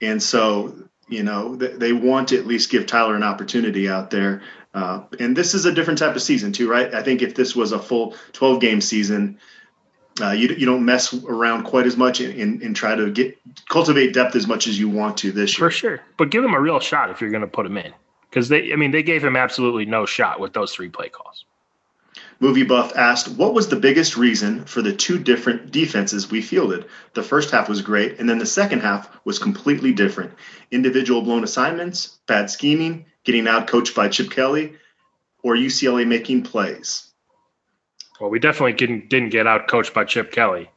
and 0.00 0.22
so 0.22 0.74
you 1.08 1.22
know 1.22 1.56
they 1.56 1.92
want 1.92 2.28
to 2.28 2.38
at 2.38 2.46
least 2.46 2.70
give 2.70 2.86
Tyler 2.86 3.14
an 3.14 3.22
opportunity 3.22 3.88
out 3.88 4.10
there. 4.10 4.42
Uh, 4.74 5.02
and 5.18 5.36
this 5.36 5.54
is 5.54 5.64
a 5.64 5.72
different 5.72 5.98
type 5.98 6.14
of 6.14 6.22
season 6.22 6.52
too, 6.52 6.68
right? 6.68 6.94
I 6.94 7.02
think 7.02 7.22
if 7.22 7.34
this 7.34 7.56
was 7.56 7.72
a 7.72 7.78
full 7.78 8.14
12 8.32 8.60
game 8.60 8.80
season, 8.80 9.38
uh, 10.20 10.30
you, 10.30 10.48
you 10.48 10.66
don't 10.66 10.84
mess 10.84 11.14
around 11.14 11.64
quite 11.64 11.86
as 11.86 11.96
much 11.96 12.20
and, 12.20 12.38
and, 12.38 12.62
and, 12.62 12.76
try 12.76 12.94
to 12.94 13.10
get 13.10 13.38
cultivate 13.68 14.12
depth 14.12 14.36
as 14.36 14.46
much 14.46 14.66
as 14.66 14.78
you 14.78 14.88
want 14.88 15.16
to 15.18 15.32
this 15.32 15.58
year. 15.58 15.68
For 15.68 15.70
sure, 15.70 16.00
but 16.16 16.30
give 16.30 16.44
him 16.44 16.54
a 16.54 16.60
real 16.60 16.80
shot 16.80 17.10
if 17.10 17.20
you're 17.20 17.30
going 17.30 17.42
to 17.42 17.46
put 17.46 17.66
him 17.66 17.78
in, 17.78 17.92
because 18.28 18.48
they, 18.48 18.72
I 18.72 18.76
mean, 18.76 18.90
they 18.90 19.02
gave 19.02 19.24
him 19.24 19.36
absolutely 19.36 19.86
no 19.86 20.06
shot 20.06 20.40
with 20.40 20.52
those 20.52 20.72
three 20.72 20.88
play 20.88 21.08
calls. 21.08 21.44
Movie 22.40 22.62
Buff 22.62 22.96
asked, 22.96 23.28
What 23.28 23.54
was 23.54 23.68
the 23.68 23.76
biggest 23.76 24.16
reason 24.16 24.64
for 24.64 24.80
the 24.80 24.92
two 24.92 25.18
different 25.18 25.72
defenses 25.72 26.30
we 26.30 26.40
fielded? 26.40 26.86
The 27.14 27.22
first 27.22 27.50
half 27.50 27.68
was 27.68 27.82
great, 27.82 28.20
and 28.20 28.28
then 28.28 28.38
the 28.38 28.46
second 28.46 28.80
half 28.80 29.08
was 29.24 29.38
completely 29.38 29.92
different. 29.92 30.32
Individual 30.70 31.22
blown 31.22 31.42
assignments, 31.42 32.18
bad 32.26 32.50
scheming, 32.50 33.06
getting 33.24 33.48
out 33.48 33.66
coached 33.66 33.94
by 33.94 34.08
Chip 34.08 34.30
Kelly, 34.30 34.74
or 35.42 35.54
UCLA 35.54 36.06
making 36.06 36.42
plays? 36.42 37.10
Well, 38.20 38.30
we 38.30 38.38
definitely 38.38 38.72
didn't, 38.72 39.08
didn't 39.08 39.30
get 39.30 39.46
out 39.46 39.68
coached 39.68 39.94
by 39.94 40.04
Chip 40.04 40.32
Kelly. 40.32 40.70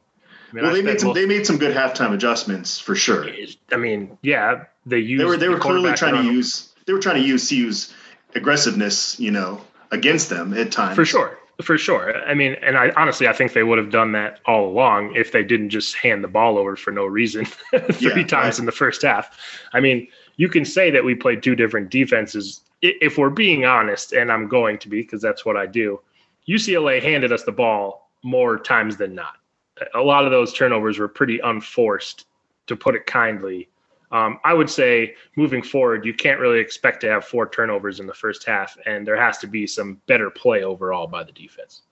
I 0.52 0.54
mean, 0.54 0.64
well, 0.64 0.74
they 0.74 0.82
made 0.82 1.00
some. 1.00 1.08
Most, 1.08 1.14
they 1.14 1.26
made 1.26 1.46
some 1.46 1.56
good 1.56 1.74
halftime 1.74 2.12
adjustments 2.12 2.78
for 2.78 2.94
sure. 2.94 3.26
I 3.72 3.76
mean, 3.76 4.18
yeah, 4.22 4.64
they 4.84 4.98
used. 4.98 5.20
They 5.20 5.24
were 5.24 5.36
they 5.38 5.48
were 5.48 5.58
clearly 5.58 5.92
trying 5.94 6.14
to 6.14 6.30
use. 6.30 6.72
They 6.84 6.92
were 6.92 6.98
trying 6.98 7.22
to 7.22 7.26
use 7.26 7.48
CU's 7.48 7.94
aggressiveness, 8.34 9.18
you 9.18 9.30
know, 9.30 9.62
against 9.90 10.28
them 10.28 10.52
at 10.52 10.70
times. 10.70 10.94
For 10.94 11.06
sure, 11.06 11.38
for 11.60 11.76
sure. 11.76 12.16
I 12.26 12.34
mean, 12.34 12.56
and 12.62 12.76
I 12.76 12.90
honestly, 12.96 13.28
I 13.28 13.32
think 13.32 13.52
they 13.52 13.62
would 13.62 13.78
have 13.78 13.90
done 13.90 14.12
that 14.12 14.40
all 14.46 14.66
along 14.68 15.14
if 15.14 15.32
they 15.32 15.44
didn't 15.44 15.70
just 15.70 15.94
hand 15.96 16.24
the 16.24 16.28
ball 16.28 16.58
over 16.58 16.76
for 16.76 16.90
no 16.90 17.04
reason 17.04 17.44
three 17.92 18.22
yeah, 18.22 18.26
times 18.26 18.54
right. 18.54 18.58
in 18.60 18.66
the 18.66 18.72
first 18.72 19.02
half. 19.02 19.38
I 19.72 19.80
mean, 19.80 20.08
you 20.36 20.48
can 20.48 20.64
say 20.64 20.90
that 20.90 21.04
we 21.04 21.14
played 21.14 21.42
two 21.42 21.54
different 21.54 21.90
defenses 21.90 22.62
if 22.80 23.16
we're 23.16 23.30
being 23.30 23.64
honest, 23.64 24.12
and 24.12 24.32
I'm 24.32 24.48
going 24.48 24.78
to 24.78 24.88
be 24.88 25.02
because 25.02 25.22
that's 25.22 25.44
what 25.44 25.56
I 25.56 25.66
do. 25.66 26.00
UCLA 26.48 27.00
handed 27.00 27.32
us 27.32 27.44
the 27.44 27.52
ball 27.52 28.10
more 28.24 28.58
times 28.58 28.96
than 28.96 29.14
not. 29.14 29.36
A 29.94 30.00
lot 30.00 30.24
of 30.24 30.30
those 30.30 30.52
turnovers 30.52 30.98
were 30.98 31.08
pretty 31.08 31.38
unforced, 31.38 32.26
to 32.66 32.76
put 32.76 32.94
it 32.94 33.06
kindly. 33.06 33.68
Um, 34.12 34.38
I 34.44 34.52
would 34.52 34.68
say 34.68 35.14
moving 35.36 35.62
forward, 35.62 36.04
you 36.04 36.12
can't 36.12 36.38
really 36.38 36.60
expect 36.60 37.00
to 37.00 37.08
have 37.08 37.24
four 37.24 37.48
turnovers 37.48 37.98
in 37.98 38.06
the 38.06 38.12
first 38.12 38.44
half, 38.44 38.76
and 38.84 39.06
there 39.06 39.16
has 39.16 39.38
to 39.38 39.46
be 39.46 39.66
some 39.66 40.00
better 40.06 40.28
play 40.28 40.62
overall 40.62 41.06
by 41.06 41.24
the 41.24 41.32
defense. 41.32 41.82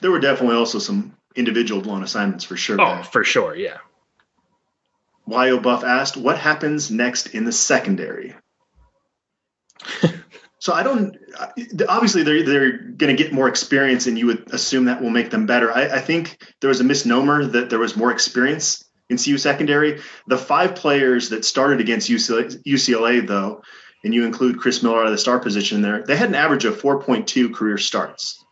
There 0.00 0.12
were 0.12 0.20
definitely 0.20 0.54
also 0.54 0.78
some 0.78 1.16
individual 1.34 1.82
blown 1.82 2.04
assignments 2.04 2.44
for 2.44 2.56
sure. 2.56 2.80
Oh, 2.80 3.02
for 3.02 3.24
sure, 3.24 3.56
yeah. 3.56 3.78
Wyo 5.28 5.60
Buff 5.60 5.82
asked, 5.82 6.16
"What 6.16 6.38
happens 6.38 6.88
next 6.88 7.34
in 7.34 7.44
the 7.44 7.50
secondary?" 7.50 8.36
so 10.60 10.72
I 10.72 10.84
don't. 10.84 11.16
Obviously, 11.88 12.22
they're 12.22 12.44
they're 12.44 12.78
going 12.78 13.14
to 13.14 13.20
get 13.20 13.32
more 13.32 13.48
experience, 13.48 14.06
and 14.06 14.16
you 14.16 14.26
would 14.26 14.54
assume 14.54 14.84
that 14.84 15.02
will 15.02 15.10
make 15.10 15.30
them 15.30 15.46
better. 15.46 15.72
I, 15.72 15.96
I 15.96 15.98
think 15.98 16.38
there 16.60 16.68
was 16.68 16.78
a 16.78 16.84
misnomer 16.84 17.44
that 17.44 17.70
there 17.70 17.80
was 17.80 17.96
more 17.96 18.12
experience 18.12 18.84
in 19.10 19.18
CU 19.18 19.38
secondary. 19.38 20.00
The 20.26 20.38
five 20.38 20.74
players 20.74 21.28
that 21.30 21.44
started 21.44 21.80
against 21.80 22.10
UCLA, 22.10 22.62
UCLA, 22.64 23.26
though, 23.26 23.62
and 24.04 24.14
you 24.14 24.24
include 24.24 24.58
Chris 24.58 24.82
Miller 24.82 25.00
out 25.00 25.06
of 25.06 25.12
the 25.12 25.18
star 25.18 25.38
position 25.38 25.82
there, 25.82 26.02
they 26.02 26.16
had 26.16 26.28
an 26.28 26.34
average 26.34 26.64
of 26.64 26.80
4.2 26.80 27.52
career 27.54 27.78
starts. 27.78 28.44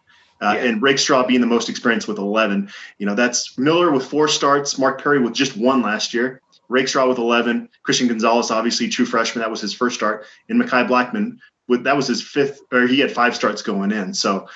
Uh, 0.43 0.55
yeah. 0.57 0.65
And 0.65 0.83
Rakestraw 0.83 1.27
being 1.27 1.41
the 1.41 1.47
most 1.47 1.69
experienced 1.69 2.09
with 2.09 2.19
11. 2.19 2.71
You 2.99 3.07
know, 3.07 3.15
that's 3.15 3.57
Miller 3.57 3.91
with 3.93 4.05
four 4.05 4.29
starts, 4.29 4.79
Mark 4.79 5.03
Perry 5.03 5.21
with 5.21 5.33
just 5.33 5.57
one 5.57 5.81
last 5.81 6.13
year, 6.13 6.41
Rakestraw 6.69 7.09
with 7.09 7.19
11, 7.19 7.69
Christian 7.83 8.09
Gonzalez, 8.09 8.51
obviously 8.51 8.89
true 8.89 9.07
freshman, 9.07 9.43
that 9.43 9.51
was 9.51 9.61
his 9.61 9.73
first 9.73 9.97
start, 9.97 10.27
and 10.49 10.61
Mekhi 10.61 10.87
Blackmon 10.89 11.39
with 11.69 11.85
that 11.85 11.97
was 11.97 12.07
his 12.07 12.23
fifth, 12.23 12.61
or 12.73 12.87
he 12.87 13.01
had 13.01 13.13
five 13.13 13.35
starts 13.35 13.63
going 13.63 13.91
in. 13.91 14.13
So 14.13 14.49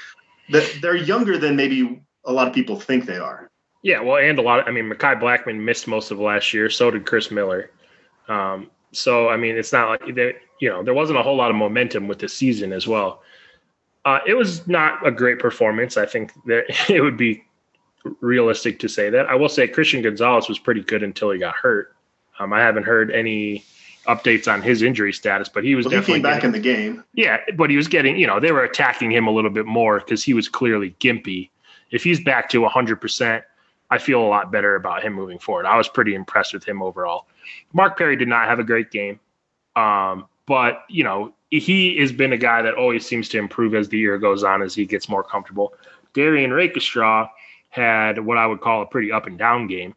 the, 0.50 0.68
they're 0.82 0.96
younger 0.96 1.38
than 1.38 1.56
maybe 1.56 2.02
a 2.24 2.32
lot 2.32 2.48
of 2.48 2.54
people 2.54 2.78
think 2.78 3.06
they 3.06 3.18
are. 3.18 3.50
Yeah, 3.82 4.00
well, 4.00 4.16
and 4.16 4.38
a 4.38 4.42
lot. 4.42 4.60
Of, 4.60 4.68
I 4.68 4.70
mean, 4.70 4.90
Mekhi 4.90 5.20
Blackmon 5.20 5.60
missed 5.60 5.86
most 5.86 6.10
of 6.10 6.18
last 6.18 6.52
year. 6.52 6.68
So 6.68 6.90
did 6.90 7.06
Chris 7.06 7.30
Miller. 7.30 7.70
Um, 8.28 8.70
so 8.92 9.28
I 9.28 9.36
mean, 9.36 9.56
it's 9.56 9.72
not 9.72 9.88
like 9.88 10.14
they, 10.14 10.36
you 10.60 10.68
know 10.68 10.82
there 10.82 10.94
wasn't 10.94 11.18
a 11.18 11.22
whole 11.22 11.36
lot 11.36 11.50
of 11.50 11.56
momentum 11.56 12.08
with 12.08 12.18
the 12.18 12.28
season 12.28 12.72
as 12.72 12.86
well. 12.86 13.22
Uh, 14.04 14.20
it 14.26 14.34
was 14.34 14.66
not 14.66 15.06
a 15.06 15.10
great 15.10 15.38
performance. 15.38 15.96
I 15.96 16.06
think 16.06 16.32
that 16.46 16.64
it 16.90 17.00
would 17.00 17.16
be 17.16 17.44
realistic 18.20 18.78
to 18.80 18.88
say 18.88 19.10
that. 19.10 19.26
I 19.26 19.34
will 19.34 19.48
say 19.48 19.68
Christian 19.68 20.02
Gonzalez 20.02 20.48
was 20.48 20.58
pretty 20.58 20.82
good 20.82 21.02
until 21.02 21.30
he 21.30 21.38
got 21.38 21.54
hurt. 21.54 21.94
Um, 22.38 22.52
I 22.52 22.60
haven't 22.60 22.84
heard 22.84 23.10
any 23.10 23.64
updates 24.06 24.50
on 24.50 24.62
his 24.62 24.82
injury 24.82 25.12
status, 25.12 25.48
but 25.48 25.64
he 25.64 25.74
was 25.74 25.84
well, 25.84 25.90
definitely 25.90 26.14
he 26.14 26.22
back 26.22 26.42
getting, 26.42 26.48
in 26.48 26.52
the 26.52 26.60
game. 26.60 27.04
Yeah, 27.14 27.38
but 27.56 27.68
he 27.68 27.76
was 27.76 27.88
getting, 27.88 28.16
you 28.16 28.26
know, 28.26 28.40
they 28.40 28.52
were 28.52 28.62
attacking 28.62 29.10
him 29.10 29.26
a 29.26 29.30
little 29.30 29.50
bit 29.50 29.66
more 29.66 29.98
because 29.98 30.24
he 30.24 30.32
was 30.34 30.48
clearly 30.48 30.94
gimpy. 31.00 31.50
If 31.90 32.04
he's 32.04 32.20
back 32.20 32.48
to 32.50 32.60
100%, 32.62 33.42
I 33.90 33.98
feel 33.98 34.20
a 34.20 34.28
lot 34.28 34.52
better 34.52 34.74
about 34.74 35.02
him 35.02 35.14
moving 35.14 35.38
forward. 35.38 35.66
I 35.66 35.76
was 35.76 35.88
pretty 35.88 36.14
impressed 36.14 36.52
with 36.52 36.64
him 36.64 36.82
overall. 36.82 37.26
Mark 37.72 37.96
Perry 37.96 38.16
did 38.16 38.28
not 38.28 38.48
have 38.48 38.58
a 38.58 38.64
great 38.64 38.90
game, 38.90 39.18
um, 39.76 40.26
but 40.46 40.84
you 40.88 41.04
know 41.04 41.32
he 41.50 41.98
has 41.98 42.12
been 42.12 42.32
a 42.32 42.38
guy 42.38 42.60
that 42.62 42.74
always 42.74 43.06
seems 43.06 43.28
to 43.30 43.38
improve 43.38 43.74
as 43.74 43.88
the 43.88 43.98
year 43.98 44.18
goes 44.18 44.44
on 44.44 44.60
as 44.60 44.74
he 44.74 44.84
gets 44.84 45.08
more 45.08 45.22
comfortable. 45.22 45.72
Derrion 46.14 46.54
Rakestraw 46.54 47.28
had 47.70 48.18
what 48.18 48.36
I 48.36 48.46
would 48.46 48.60
call 48.60 48.82
a 48.82 48.86
pretty 48.86 49.10
up 49.10 49.26
and 49.26 49.38
down 49.38 49.66
game, 49.66 49.94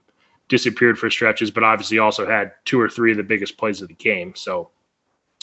disappeared 0.47 0.97
for 0.97 1.10
stretches, 1.10 1.51
but 1.51 1.63
obviously 1.63 1.99
also 1.99 2.25
had 2.25 2.54
two 2.63 2.80
or 2.80 2.89
three 2.89 3.12
of 3.12 3.17
the 3.17 3.23
biggest 3.23 3.58
plays 3.58 3.82
of 3.82 3.89
the 3.89 3.93
game. 3.95 4.34
So, 4.36 4.69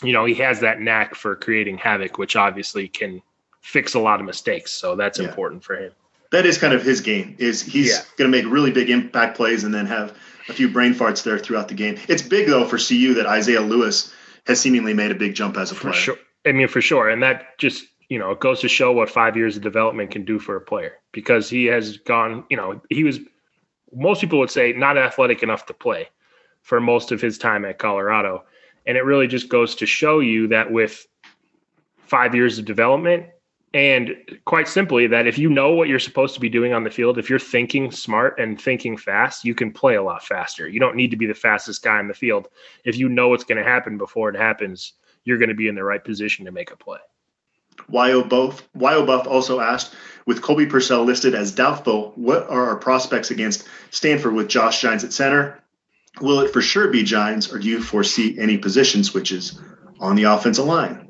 you 0.02 0.12
know, 0.12 0.24
he 0.24 0.34
has 0.34 0.60
that 0.60 0.80
knack 0.80 1.14
for 1.14 1.36
creating 1.36 1.78
havoc, 1.78 2.16
which 2.16 2.36
obviously 2.36 2.88
can 2.88 3.20
fix 3.60 3.94
a 3.94 3.98
lot 3.98 4.20
of 4.20 4.26
mistakes. 4.26 4.72
So 4.72 4.96
that's 4.96 5.18
yeah. 5.18 5.28
important 5.28 5.62
for 5.62 5.76
him 5.76 5.92
that 6.30 6.46
is 6.46 6.58
kind 6.58 6.74
of 6.74 6.82
his 6.82 7.00
game. 7.00 7.36
Is 7.38 7.62
he's 7.62 7.90
yeah. 7.90 8.00
going 8.16 8.30
to 8.30 8.36
make 8.36 8.50
really 8.50 8.70
big 8.70 8.90
impact 8.90 9.36
plays 9.36 9.64
and 9.64 9.74
then 9.74 9.86
have 9.86 10.16
a 10.48 10.52
few 10.52 10.68
brain 10.68 10.94
farts 10.94 11.22
there 11.22 11.38
throughout 11.38 11.68
the 11.68 11.74
game. 11.74 11.98
It's 12.08 12.22
big 12.22 12.46
though 12.46 12.66
for 12.66 12.78
CU 12.78 13.14
that 13.14 13.26
Isaiah 13.26 13.60
Lewis 13.60 14.12
has 14.46 14.60
seemingly 14.60 14.94
made 14.94 15.10
a 15.10 15.14
big 15.14 15.34
jump 15.34 15.56
as 15.56 15.70
a 15.70 15.74
for 15.74 15.90
player. 15.90 15.94
Sure. 15.94 16.16
I 16.46 16.52
mean, 16.52 16.68
for 16.68 16.80
sure, 16.80 17.08
and 17.08 17.22
that 17.22 17.58
just 17.58 17.84
you 18.08 18.18
know 18.18 18.30
it 18.30 18.40
goes 18.40 18.60
to 18.60 18.68
show 18.68 18.92
what 18.92 19.10
five 19.10 19.36
years 19.36 19.56
of 19.56 19.62
development 19.62 20.10
can 20.10 20.24
do 20.24 20.38
for 20.38 20.56
a 20.56 20.60
player 20.60 20.94
because 21.12 21.50
he 21.50 21.66
has 21.66 21.98
gone. 21.98 22.44
You 22.48 22.56
know, 22.56 22.80
he 22.90 23.04
was 23.04 23.20
most 23.92 24.20
people 24.20 24.38
would 24.38 24.50
say 24.50 24.72
not 24.72 24.96
athletic 24.96 25.42
enough 25.42 25.66
to 25.66 25.74
play 25.74 26.08
for 26.62 26.80
most 26.80 27.12
of 27.12 27.20
his 27.20 27.38
time 27.38 27.64
at 27.64 27.78
Colorado, 27.78 28.44
and 28.86 28.96
it 28.96 29.04
really 29.04 29.26
just 29.26 29.48
goes 29.48 29.74
to 29.76 29.86
show 29.86 30.20
you 30.20 30.48
that 30.48 30.70
with 30.70 31.06
five 32.06 32.34
years 32.34 32.58
of 32.58 32.64
development 32.64 33.26
and 33.74 34.16
quite 34.44 34.66
simply, 34.66 35.06
that 35.08 35.26
if 35.26 35.38
you 35.38 35.50
know 35.50 35.72
what 35.72 35.88
you're 35.88 35.98
supposed 35.98 36.34
to 36.34 36.40
be 36.40 36.48
doing 36.48 36.72
on 36.72 36.84
the 36.84 36.90
field, 36.90 37.18
if 37.18 37.28
you're 37.28 37.38
thinking 37.38 37.90
smart 37.90 38.38
and 38.38 38.60
thinking 38.60 38.96
fast, 38.96 39.44
you 39.44 39.54
can 39.54 39.72
play 39.72 39.96
a 39.96 40.02
lot 40.02 40.24
faster. 40.24 40.66
You 40.66 40.80
don't 40.80 40.96
need 40.96 41.10
to 41.10 41.16
be 41.16 41.26
the 41.26 41.34
fastest 41.34 41.82
guy 41.82 42.00
in 42.00 42.08
the 42.08 42.14
field. 42.14 42.48
If 42.84 42.96
you 42.96 43.08
know 43.08 43.28
what's 43.28 43.44
going 43.44 43.62
to 43.62 43.68
happen 43.68 43.98
before 43.98 44.30
it 44.30 44.36
happens, 44.36 44.94
you're 45.24 45.38
going 45.38 45.50
to 45.50 45.54
be 45.54 45.68
in 45.68 45.74
the 45.74 45.84
right 45.84 46.02
position 46.02 46.46
to 46.46 46.52
make 46.52 46.70
a 46.70 46.76
play. 46.76 46.98
Wyo 47.92 48.28
Buff, 48.28 48.66
Wyo 48.76 49.06
Buff 49.06 49.26
also 49.26 49.60
asked, 49.60 49.94
with 50.26 50.42
Colby 50.42 50.66
Pursell 50.66 51.06
listed 51.06 51.34
as 51.34 51.52
doubtful, 51.52 52.12
what 52.16 52.48
are 52.48 52.68
our 52.70 52.76
prospects 52.76 53.30
against 53.30 53.68
Stanford 53.90 54.34
with 54.34 54.48
Josh 54.48 54.80
Jynes 54.80 55.04
at 55.04 55.12
center? 55.12 55.62
Will 56.20 56.40
it 56.40 56.52
for 56.52 56.60
sure 56.60 56.88
be 56.88 57.04
Jynes, 57.04 57.52
or 57.52 57.58
do 57.58 57.68
you 57.68 57.82
foresee 57.82 58.38
any 58.38 58.58
position 58.58 59.04
switches 59.04 59.60
on 60.00 60.16
the 60.16 60.24
offensive 60.24 60.64
line? 60.64 61.07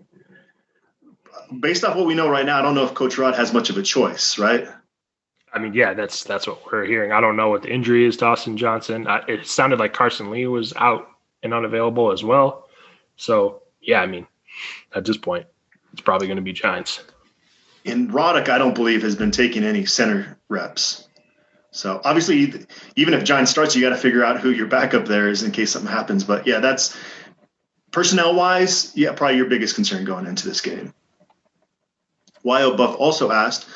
Based 1.60 1.84
off 1.84 1.96
what 1.96 2.06
we 2.06 2.14
know 2.14 2.28
right 2.28 2.44
now, 2.44 2.58
I 2.58 2.62
don't 2.62 2.74
know 2.74 2.84
if 2.84 2.94
Coach 2.94 3.16
Rod 3.18 3.34
has 3.34 3.52
much 3.52 3.70
of 3.70 3.78
a 3.78 3.82
choice, 3.82 4.38
right? 4.38 4.68
I 5.52 5.58
mean, 5.58 5.72
yeah, 5.72 5.94
that's 5.94 6.24
that's 6.24 6.46
what 6.46 6.70
we're 6.70 6.84
hearing. 6.84 7.12
I 7.12 7.20
don't 7.20 7.36
know 7.36 7.48
what 7.48 7.62
the 7.62 7.72
injury 7.72 8.06
is 8.06 8.18
to 8.18 8.26
Austin 8.26 8.56
Johnson. 8.56 9.06
I, 9.06 9.22
it 9.28 9.46
sounded 9.46 9.78
like 9.78 9.94
Carson 9.94 10.30
Lee 10.30 10.46
was 10.46 10.74
out 10.76 11.08
and 11.42 11.54
unavailable 11.54 12.12
as 12.12 12.22
well. 12.22 12.68
So 13.16 13.62
yeah, 13.80 14.00
I 14.00 14.06
mean, 14.06 14.26
at 14.94 15.04
this 15.04 15.16
point, 15.16 15.46
it's 15.92 16.02
probably 16.02 16.26
going 16.26 16.36
to 16.36 16.42
be 16.42 16.52
Jynes. 16.52 17.00
And 17.84 18.10
Roddick, 18.10 18.48
I 18.48 18.58
don't 18.58 18.74
believe 18.74 19.02
has 19.02 19.16
been 19.16 19.30
taking 19.30 19.64
any 19.64 19.86
center 19.86 20.38
reps. 20.48 21.08
So 21.70 22.00
obviously, 22.04 22.66
even 22.96 23.14
if 23.14 23.24
Jynes 23.24 23.48
starts, 23.48 23.74
you 23.74 23.82
got 23.82 23.90
to 23.90 23.96
figure 23.96 24.24
out 24.24 24.40
who 24.40 24.50
your 24.50 24.66
backup 24.66 25.06
there 25.06 25.28
is 25.28 25.42
in 25.42 25.52
case 25.52 25.72
something 25.72 25.90
happens. 25.90 26.24
But 26.24 26.46
yeah, 26.46 26.60
that's 26.60 26.96
personnel 27.90 28.34
wise, 28.34 28.92
yeah, 28.96 29.12
probably 29.12 29.36
your 29.36 29.46
biggest 29.46 29.74
concern 29.74 30.04
going 30.04 30.26
into 30.26 30.46
this 30.46 30.60
game. 30.60 30.92
Wyo 32.44 32.76
Buff 32.76 32.96
also 32.98 33.30
asked, 33.30 33.66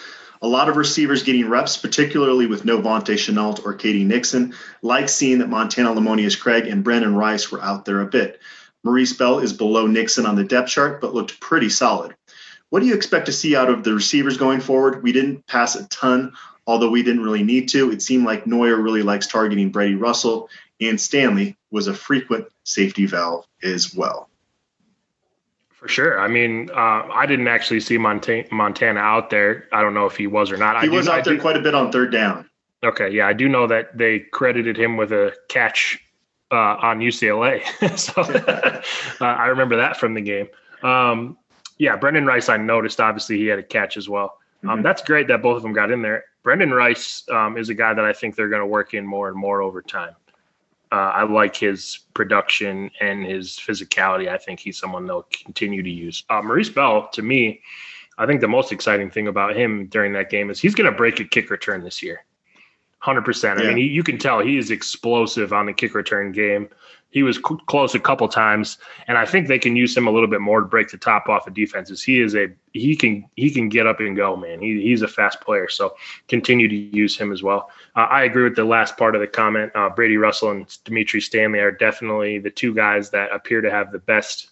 a 0.43 0.49
lot 0.49 0.69
of 0.69 0.77
receivers 0.77 1.23
getting 1.23 1.49
reps, 1.49 1.77
particularly 1.77 2.47
with 2.47 2.65
no 2.65 2.81
Vontae 2.81 3.15
Shenault 3.15 3.65
or 3.65 3.75
KD 3.75 4.05
Nixon. 4.05 4.55
Like 4.83 5.09
seeing 5.09 5.39
that 5.39 5.49
Montana 5.49 5.95
Lemonious 5.95 6.39
Craig 6.39 6.67
and 6.67 6.85
Brenden 6.85 7.17
Rice 7.17 7.53
were 7.53 7.63
out 7.63 7.85
there 7.85 8.01
a 8.01 8.07
bit. 8.07 8.41
Maurice 8.83 9.13
Bell 9.13 9.39
is 9.39 9.53
below 9.53 9.87
Nixon 9.87 10.27
on 10.27 10.35
the 10.35 10.43
depth 10.43 10.71
chart, 10.71 11.01
but 11.01 11.15
looked 11.15 11.39
pretty 11.39 11.69
solid. 11.69 12.17
What 12.71 12.81
do 12.81 12.87
you 12.87 12.95
expect 12.95 13.27
to 13.27 13.33
see 13.33 13.55
out 13.55 13.71
of 13.71 13.85
the 13.85 13.95
receivers 13.95 14.37
going 14.37 14.61
forward? 14.61 15.05
We 15.05 15.13
didn't 15.13 15.47
pass 15.47 15.77
a 15.77 15.87
ton, 15.89 16.33
although 16.67 16.91
we 16.91 17.05
didn't 17.05 17.23
really 17.23 17.45
need 17.45 17.69
to. 17.69 17.93
It 17.93 18.03
seemed 18.03 18.25
like 18.25 18.45
Noyer 18.45 18.83
really 18.83 19.03
likes 19.03 19.29
targeting 19.29 19.71
Brady 19.71 19.95
Russell, 19.95 20.49
and 20.81 21.01
Stanley 21.01 21.57
was 21.71 21.87
a 21.87 21.95
frequent 21.95 22.47
safety 22.65 23.07
valve 23.07 23.47
as 23.63 23.95
well. 23.95 24.29
For 25.83 25.89
sure. 25.89 26.21
I 26.21 26.29
mean, 26.29 26.71
uh, 26.71 27.09
I 27.13 27.27
didn't 27.27 27.49
actually 27.49 27.81
see 27.81 27.99
Montana, 27.99 28.47
Montana 28.53 29.01
out 29.01 29.31
there. 29.31 29.65
I 29.73 29.83
don't 29.83 29.95
know 29.95 30.07
if 30.07 30.17
he 30.17 30.29
was 30.29 30.53
or 30.53 30.57
not. 30.57 30.81
He 30.81 30.89
I 30.89 30.93
was 30.93 31.07
do, 31.07 31.13
out 31.13 31.25
there 31.25 31.37
quite 31.41 31.57
a 31.57 31.61
bit 31.61 31.75
on 31.75 31.91
third 31.91 32.13
down. 32.13 32.49
Okay, 32.85 33.11
yeah, 33.11 33.27
I 33.27 33.33
do 33.33 33.49
know 33.49 33.67
that 33.67 33.99
they 33.99 34.21
credited 34.21 34.79
him 34.79 34.97
with 34.97 35.11
a 35.11 35.35
catch 35.49 35.99
uh, 36.53 36.77
on 36.81 37.01
UCLA, 37.01 37.65
so 37.99 38.23
uh, 39.25 39.25
I 39.25 39.47
remember 39.47 39.75
that 39.75 39.97
from 39.97 40.15
the 40.15 40.21
game. 40.21 40.47
Um, 40.85 41.37
yeah, 41.79 41.99
Brenden 41.99 42.27
Rice, 42.27 42.49
I 42.49 42.59
noticed. 42.59 43.01
Obviously, 43.01 43.39
he 43.39 43.47
had 43.47 43.59
a 43.59 43.65
catch 43.65 43.97
as 43.97 44.09
well. 44.09 44.39
Um, 44.63 44.69
mm-hmm. 44.69 44.83
That's 44.83 45.03
great 45.03 45.27
that 45.29 45.43
both 45.43 45.57
of 45.57 45.63
them 45.65 45.73
got 45.73 45.91
in 45.91 46.01
there. 46.01 46.27
Brenden 46.45 46.71
Rice 46.71 47.25
um, 47.29 47.57
is 47.57 47.71
a 47.71 47.75
guy 47.75 47.93
that 47.93 48.05
I 48.05 48.13
think 48.13 48.37
they're 48.37 48.49
going 48.49 48.63
to 48.63 48.67
work 48.67 48.95
in 48.95 49.05
more 49.05 49.29
and 49.29 49.37
more 49.37 49.63
over 49.63 49.83
time. 49.83 50.15
Uh, 50.93 51.11
I 51.15 51.23
like 51.25 51.57
his 51.57 52.01
production 52.13 52.91
and 53.01 53.25
his 53.25 53.53
physicality. 53.53 54.29
I 54.29 54.37
think 54.37 54.61
he's 54.61 54.79
someone 54.79 55.07
they'll 55.07 55.27
continue 55.45 55.83
to 55.83 55.91
use. 55.91 56.23
Uh, 56.29 56.43
Maurice 56.43 56.69
Bell, 56.69 57.09
to 57.15 57.23
me, 57.23 57.63
I 58.19 58.27
think 58.27 58.43
the 58.43 58.49
most 58.49 58.73
exciting 58.73 59.11
thing 59.11 59.27
about 59.27 59.57
him 59.57 59.87
during 59.87 60.13
that 60.13 60.29
game 60.29 60.51
is 60.51 60.61
he's 60.61 60.75
going 60.75 60.91
to 60.91 60.97
break 60.97 61.19
a 61.19 61.25
kick 61.25 61.49
return 61.49 61.83
this 61.83 62.03
year. 62.03 62.27
Hundred 63.03 63.25
percent. 63.25 63.59
I 63.59 63.65
mean, 63.65 63.79
he, 63.79 63.83
you 63.83 64.05
can 64.05 64.17
tell 64.17 64.39
he 64.39 64.57
is 64.57 64.71
explosive 64.71 65.53
on 65.53 65.67
the 65.67 65.73
kick 65.73 65.93
return 65.93 66.31
game. 66.31 66.69
He 67.11 67.25
was 67.25 67.39
c- 67.39 67.57
close 67.67 67.97
a 67.97 67.99
couple 67.99 68.29
times, 68.29 68.79
and 69.09 69.19
I 69.19 69.27
think 69.27 69.49
they 69.49 69.59
can 69.59 69.75
use 69.75 69.97
him 69.97 70.07
a 70.07 70.11
little 70.13 70.29
bit 70.29 70.41
more 70.41 70.61
to 70.61 70.67
break 70.67 70.89
the 70.89 70.99
top 70.99 71.29
off 71.29 71.49
of 71.49 71.53
defenses. 71.53 72.01
He 72.01 72.21
is 72.21 72.37
a 72.37 72.53
he 72.75 72.95
can 72.95 73.29
he 73.35 73.51
can 73.51 73.69
get 73.69 73.89
up 73.89 73.99
and 73.99 74.17
go, 74.17 74.37
man. 74.37 74.61
He, 74.61 74.81
he's 74.83 75.03
a 75.03 75.09
fast 75.09 75.41
player, 75.41 75.69
so 75.69 75.97
continue 76.29 76.69
to 76.69 76.77
use 76.77 77.19
him 77.19 77.33
as 77.33 77.43
well. 77.43 77.71
Uh, 77.97 78.07
I 78.09 78.23
agree 78.23 78.45
with 78.45 78.55
the 78.55 78.63
last 78.63 78.97
part 78.97 79.17
of 79.17 79.21
the 79.21 79.27
comment. 79.27 79.73
Uh, 79.75 79.89
Brady 79.91 80.17
Russell 80.17 80.53
and 80.53 80.85
Dimitri 80.85 81.21
Stanley 81.21 81.59
are 81.59 81.73
definitely 81.73 82.39
the 82.39 82.51
two 82.51 82.73
guys 82.73 83.11
that 83.11 83.33
appear 83.33 83.61
to 83.63 83.71
have 83.73 83.91
the 83.91 83.99
best 83.99 84.52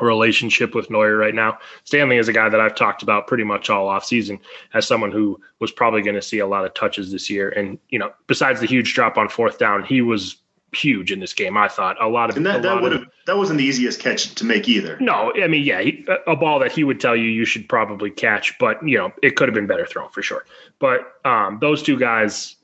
relationship 0.00 0.74
with 0.74 0.88
Noyer 0.88 1.18
right 1.18 1.34
now. 1.34 1.58
Stanley 1.84 2.16
is 2.16 2.28
a 2.28 2.32
guy 2.32 2.48
that 2.48 2.60
I've 2.60 2.74
talked 2.74 3.02
about 3.02 3.26
pretty 3.26 3.44
much 3.44 3.70
all 3.70 3.86
offseason 3.86 4.40
as 4.74 4.86
someone 4.86 5.12
who 5.12 5.40
was 5.60 5.70
probably 5.70 6.02
going 6.02 6.16
to 6.16 6.22
see 6.22 6.38
a 6.38 6.46
lot 6.46 6.64
of 6.64 6.74
touches 6.74 7.12
this 7.12 7.30
year. 7.30 7.50
And, 7.50 7.78
you 7.88 7.98
know, 7.98 8.12
besides 8.26 8.60
the 8.60 8.66
huge 8.66 8.94
drop 8.94 9.16
on 9.16 9.28
fourth 9.28 9.58
down, 9.58 9.84
he 9.84 10.02
was 10.02 10.36
huge 10.74 11.12
in 11.12 11.20
this 11.20 11.32
game. 11.32 11.56
I 11.56 11.68
thought 11.68 12.02
a 12.02 12.08
lot 12.08 12.30
of 12.30 12.36
and 12.36 12.46
that, 12.46 12.62
that 12.62 12.80
would 12.80 12.92
have 12.92 13.04
that 13.26 13.36
wasn't 13.36 13.58
the 13.58 13.64
easiest 13.64 14.00
catch 14.00 14.34
to 14.34 14.44
make 14.44 14.68
either. 14.68 14.96
No, 15.00 15.32
I 15.34 15.46
mean, 15.46 15.64
yeah, 15.64 15.82
he, 15.82 16.06
a 16.26 16.34
ball 16.34 16.58
that 16.60 16.72
he 16.72 16.82
would 16.82 16.98
tell 16.98 17.14
you 17.14 17.24
you 17.24 17.44
should 17.44 17.68
probably 17.68 18.10
catch, 18.10 18.58
but 18.58 18.86
you 18.86 18.98
know, 18.98 19.12
it 19.22 19.36
could 19.36 19.48
have 19.48 19.54
been 19.54 19.66
better 19.66 19.86
thrown 19.86 20.10
for 20.10 20.22
sure. 20.22 20.44
But 20.78 21.12
um, 21.24 21.58
those 21.60 21.82
two 21.82 21.98
guys 21.98 22.56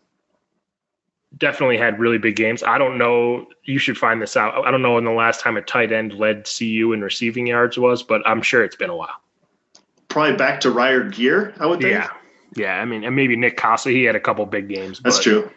definitely 1.36 1.76
had 1.76 1.98
really 1.98 2.18
big 2.18 2.36
games. 2.36 2.62
I 2.62 2.78
don't 2.78 2.96
know. 2.96 3.46
You 3.64 3.78
should 3.78 3.98
find 3.98 4.22
this 4.22 4.36
out. 4.36 4.66
I 4.66 4.70
don't 4.70 4.82
know 4.82 4.94
when 4.94 5.04
the 5.04 5.10
last 5.10 5.40
time 5.40 5.56
a 5.56 5.62
tight 5.62 5.92
end 5.92 6.14
led 6.14 6.48
CU 6.48 6.92
in 6.92 7.02
receiving 7.02 7.46
yards 7.46 7.78
was, 7.78 8.02
but 8.02 8.26
I'm 8.26 8.42
sure 8.42 8.64
it's 8.64 8.76
been 8.76 8.90
a 8.90 8.96
while. 8.96 9.20
Probably 10.08 10.36
back 10.36 10.60
to 10.60 10.70
Riar 10.70 11.04
Geer, 11.04 11.54
I 11.60 11.66
would 11.66 11.80
think. 11.80 11.92
Yeah, 11.92 12.08
yeah. 12.56 12.80
I 12.80 12.84
mean, 12.86 13.04
and 13.04 13.14
maybe 13.14 13.36
Nick 13.36 13.56
Kasa. 13.56 13.90
He 13.90 14.04
had 14.04 14.16
a 14.16 14.20
couple 14.20 14.44
big 14.46 14.68
games. 14.68 15.00
That's 15.00 15.18
but. 15.18 15.22
true. 15.22 15.50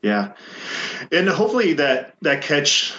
Yeah, 0.00 0.32
and 1.12 1.28
hopefully 1.28 1.74
that 1.74 2.14
that 2.22 2.42
catch 2.42 2.94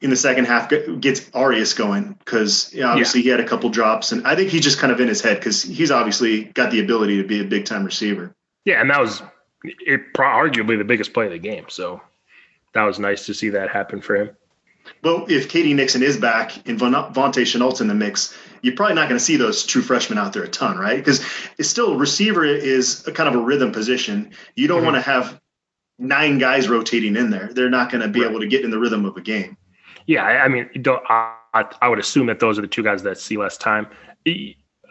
in 0.00 0.08
the 0.08 0.16
second 0.16 0.46
half 0.46 0.72
gets 1.00 1.30
Arias 1.34 1.74
going 1.74 2.14
because 2.14 2.72
you 2.72 2.80
know, 2.80 2.88
obviously 2.88 3.20
yeah. 3.20 3.24
he 3.24 3.28
had 3.30 3.40
a 3.40 3.44
couple 3.44 3.68
drops, 3.68 4.12
and 4.12 4.26
I 4.26 4.34
think 4.34 4.50
he's 4.50 4.62
just 4.62 4.78
kind 4.78 4.92
of 4.92 5.00
in 5.00 5.08
his 5.08 5.20
head 5.20 5.38
because 5.38 5.62
he's 5.62 5.90
obviously 5.90 6.44
got 6.44 6.70
the 6.70 6.80
ability 6.80 7.20
to 7.20 7.28
be 7.28 7.40
a 7.40 7.44
big 7.44 7.66
time 7.66 7.84
receiver. 7.84 8.34
Yeah, 8.64 8.80
and 8.80 8.88
that 8.90 9.00
was 9.00 9.22
it, 9.64 10.12
arguably 10.14 10.78
the 10.78 10.84
biggest 10.84 11.12
play 11.12 11.26
of 11.26 11.32
the 11.32 11.38
game. 11.38 11.66
So 11.68 12.00
that 12.74 12.84
was 12.84 12.98
nice 12.98 13.26
to 13.26 13.34
see 13.34 13.50
that 13.50 13.70
happen 13.70 14.00
for 14.00 14.16
him. 14.16 14.36
Well, 15.02 15.26
if 15.28 15.48
KD 15.48 15.74
Nixon 15.74 16.02
is 16.02 16.16
back 16.16 16.56
and 16.68 16.78
Vontae 16.78 17.12
Shenault's 17.12 17.80
in 17.80 17.88
the 17.88 17.94
mix, 17.94 18.36
you're 18.62 18.74
probably 18.74 18.94
not 18.94 19.08
going 19.08 19.18
to 19.18 19.24
see 19.24 19.36
those 19.36 19.64
true 19.64 19.82
freshmen 19.82 20.18
out 20.18 20.32
there 20.32 20.42
a 20.42 20.48
ton, 20.48 20.78
right? 20.78 20.96
Because 20.96 21.24
it's 21.58 21.68
still 21.68 21.96
receiver 21.96 22.44
is 22.44 23.06
a 23.06 23.12
kind 23.12 23.28
of 23.28 23.34
a 23.34 23.44
rhythm 23.44 23.72
position. 23.72 24.32
You 24.56 24.68
don't 24.68 24.78
mm-hmm. 24.78 24.86
want 24.86 24.96
to 24.96 25.02
have 25.02 25.40
nine 25.98 26.38
guys 26.38 26.68
rotating 26.68 27.16
in 27.16 27.30
there. 27.30 27.52
They're 27.52 27.70
not 27.70 27.90
going 27.90 28.02
to 28.02 28.08
be 28.08 28.20
right. 28.20 28.30
able 28.30 28.40
to 28.40 28.46
get 28.46 28.64
in 28.64 28.70
the 28.70 28.78
rhythm 28.78 29.04
of 29.04 29.16
a 29.16 29.20
game. 29.20 29.56
Yeah, 30.06 30.24
I 30.24 30.48
mean, 30.48 30.68
I, 31.08 31.34
I 31.80 31.88
would 31.88 31.98
assume 31.98 32.26
that 32.26 32.40
those 32.40 32.58
are 32.58 32.62
the 32.62 32.68
two 32.68 32.82
guys 32.82 33.02
that 33.02 33.18
see 33.18 33.36
less 33.36 33.56
time. 33.56 33.86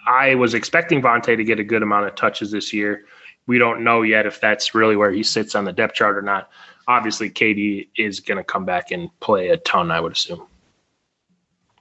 I 0.07 0.35
was 0.35 0.53
expecting 0.53 1.01
Vontae 1.01 1.35
to 1.35 1.43
get 1.43 1.59
a 1.59 1.63
good 1.63 1.83
amount 1.83 2.05
of 2.05 2.15
touches 2.15 2.51
this 2.51 2.71
year 2.71 3.05
we 3.49 3.57
don't 3.57 3.83
know 3.83 4.03
yet 4.03 4.27
if 4.27 4.39
that's 4.39 4.75
really 4.75 4.95
where 4.95 5.09
he 5.11 5.23
sits 5.23 5.55
on 5.55 5.65
the 5.65 5.73
depth 5.73 5.95
chart 5.95 6.15
or 6.15 6.21
not. 6.21 6.51
Obviously, 6.87 7.31
KD 7.31 7.87
is 7.97 8.19
going 8.19 8.37
to 8.37 8.43
come 8.43 8.63
back 8.63 8.91
and 8.91 9.09
play 9.21 9.49
a 9.49 9.57
ton, 9.57 9.89
I 9.89 9.99
would 9.99 10.11
assume. 10.11 10.45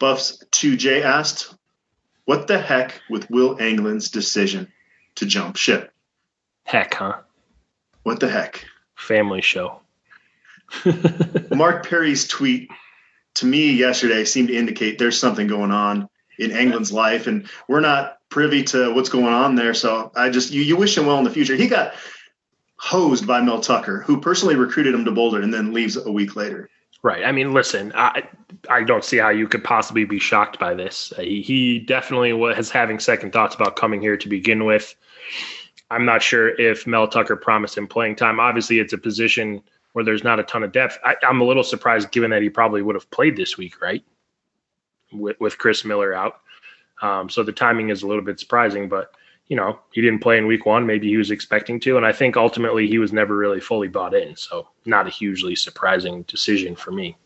Buffs 0.00 0.42
2J 0.50 1.02
asked, 1.02 1.54
What 2.24 2.46
the 2.46 2.59
heck 2.59 3.02
with 3.11 3.31
Will 3.31 3.61
Anglin's 3.61 4.11
decision 4.11 4.72
to 5.16 5.26
jump 5.26 5.57
ship? 5.57 5.92
Heck, 6.64 6.94
huh? 6.94 7.18
What 8.02 8.20
the 8.20 8.31
heck? 8.31 8.64
Family 8.94 9.42
show. 9.42 9.81
Mark 11.54 11.87
Perry's 11.87 12.26
tweet 12.26 12.70
to 13.35 13.44
me 13.44 13.72
yesterday 13.72 14.24
seemed 14.24 14.48
to 14.48 14.57
indicate 14.57 14.98
there's 14.98 15.20
something 15.20 15.46
going 15.46 15.72
on 15.72 16.09
in 16.38 16.50
Anglin's 16.50 16.92
life, 16.92 17.26
and 17.26 17.46
we're 17.68 17.81
not 17.81 18.17
privy 18.30 18.62
to 18.62 18.92
what's 18.94 19.08
going 19.08 19.26
on 19.26 19.54
there. 19.54 19.74
So 19.74 20.12
I 20.14 20.30
just 20.30 20.50
you, 20.50 20.62
you 20.62 20.76
wish 20.76 20.96
him 20.96 21.06
well 21.06 21.18
in 21.18 21.24
the 21.24 21.30
future. 21.30 21.56
He 21.56 21.66
got 21.66 21.94
hosed 22.76 23.26
by 23.26 23.40
Mel 23.40 23.60
Tucker, 23.60 24.00
who 24.00 24.20
personally 24.20 24.54
recruited 24.54 24.94
him 24.94 25.04
to 25.04 25.10
Boulder 25.10 25.42
and 25.42 25.52
then 25.52 25.72
leaves 25.72 25.96
a 25.96 26.10
week 26.10 26.36
later. 26.36 26.68
Right. 27.02 27.24
I 27.24 27.32
mean, 27.32 27.52
listen, 27.52 27.92
I 27.94 28.24
I 28.68 28.82
don't 28.82 29.04
see 29.04 29.18
how 29.18 29.28
you 29.28 29.46
could 29.46 29.62
possibly 29.62 30.04
be 30.04 30.18
shocked 30.18 30.58
by 30.58 30.74
this. 30.74 31.12
Uh, 31.16 31.22
he, 31.22 31.42
he 31.42 31.78
definitely 31.78 32.32
was 32.32 32.70
having 32.70 32.98
second 32.98 33.32
thoughts 33.32 33.54
about 33.54 33.76
coming 33.76 34.00
here 34.00 34.16
to 34.16 34.28
begin 34.28 34.64
with. 34.64 34.94
I'm 35.90 36.04
not 36.04 36.22
sure 36.22 36.60
if 36.60 36.86
Mel 36.86 37.08
Tucker 37.08 37.36
promised 37.36 37.78
him 37.78 37.86
playing 37.86 38.16
time. 38.16 38.40
Obviously, 38.40 38.78
it's 38.78 38.92
a 38.92 38.98
position 38.98 39.62
where 39.92 40.04
there's 40.04 40.24
not 40.24 40.40
a 40.40 40.42
ton 40.42 40.62
of 40.62 40.72
depth. 40.72 40.98
I, 41.04 41.14
am 41.22 41.40
a 41.40 41.44
little 41.44 41.64
surprised, 41.64 42.10
given 42.10 42.30
that 42.30 42.42
he 42.42 42.50
probably 42.50 42.82
would 42.82 42.94
have 42.94 43.10
played 43.10 43.36
this 43.36 43.56
week, 43.56 43.80
right? 43.80 44.04
With 45.12 45.40
with 45.40 45.56
Chris 45.56 45.84
Miller 45.84 46.12
out. 46.12 46.40
Um, 47.02 47.28
so 47.28 47.42
the 47.42 47.52
timing 47.52 47.90
is 47.90 48.02
a 48.02 48.06
little 48.06 48.24
bit 48.24 48.40
surprising, 48.40 48.88
but 48.88 49.12
you 49.48 49.56
know, 49.56 49.78
he 49.92 50.02
didn't 50.02 50.20
play 50.20 50.37
in 50.37 50.46
week 50.46 50.66
one. 50.66 50.87
Maybe 50.87 51.08
he 51.08 51.16
was 51.16 51.30
expecting 51.30 51.80
to. 51.80 51.96
And 51.96 52.04
I 52.04 52.12
think 52.12 52.37
ultimately 52.37 52.87
he 52.87 52.98
was 52.98 53.12
never 53.12 53.34
really 53.34 53.61
fully 53.61 53.88
bought 53.88 54.14
in. 54.14 54.37
So 54.37 54.68
not 54.84 55.06
a 55.06 55.11
hugely 55.11 55.56
surprising 55.56 56.22
decision 56.24 56.76
for 56.76 56.92
me. 56.92 57.16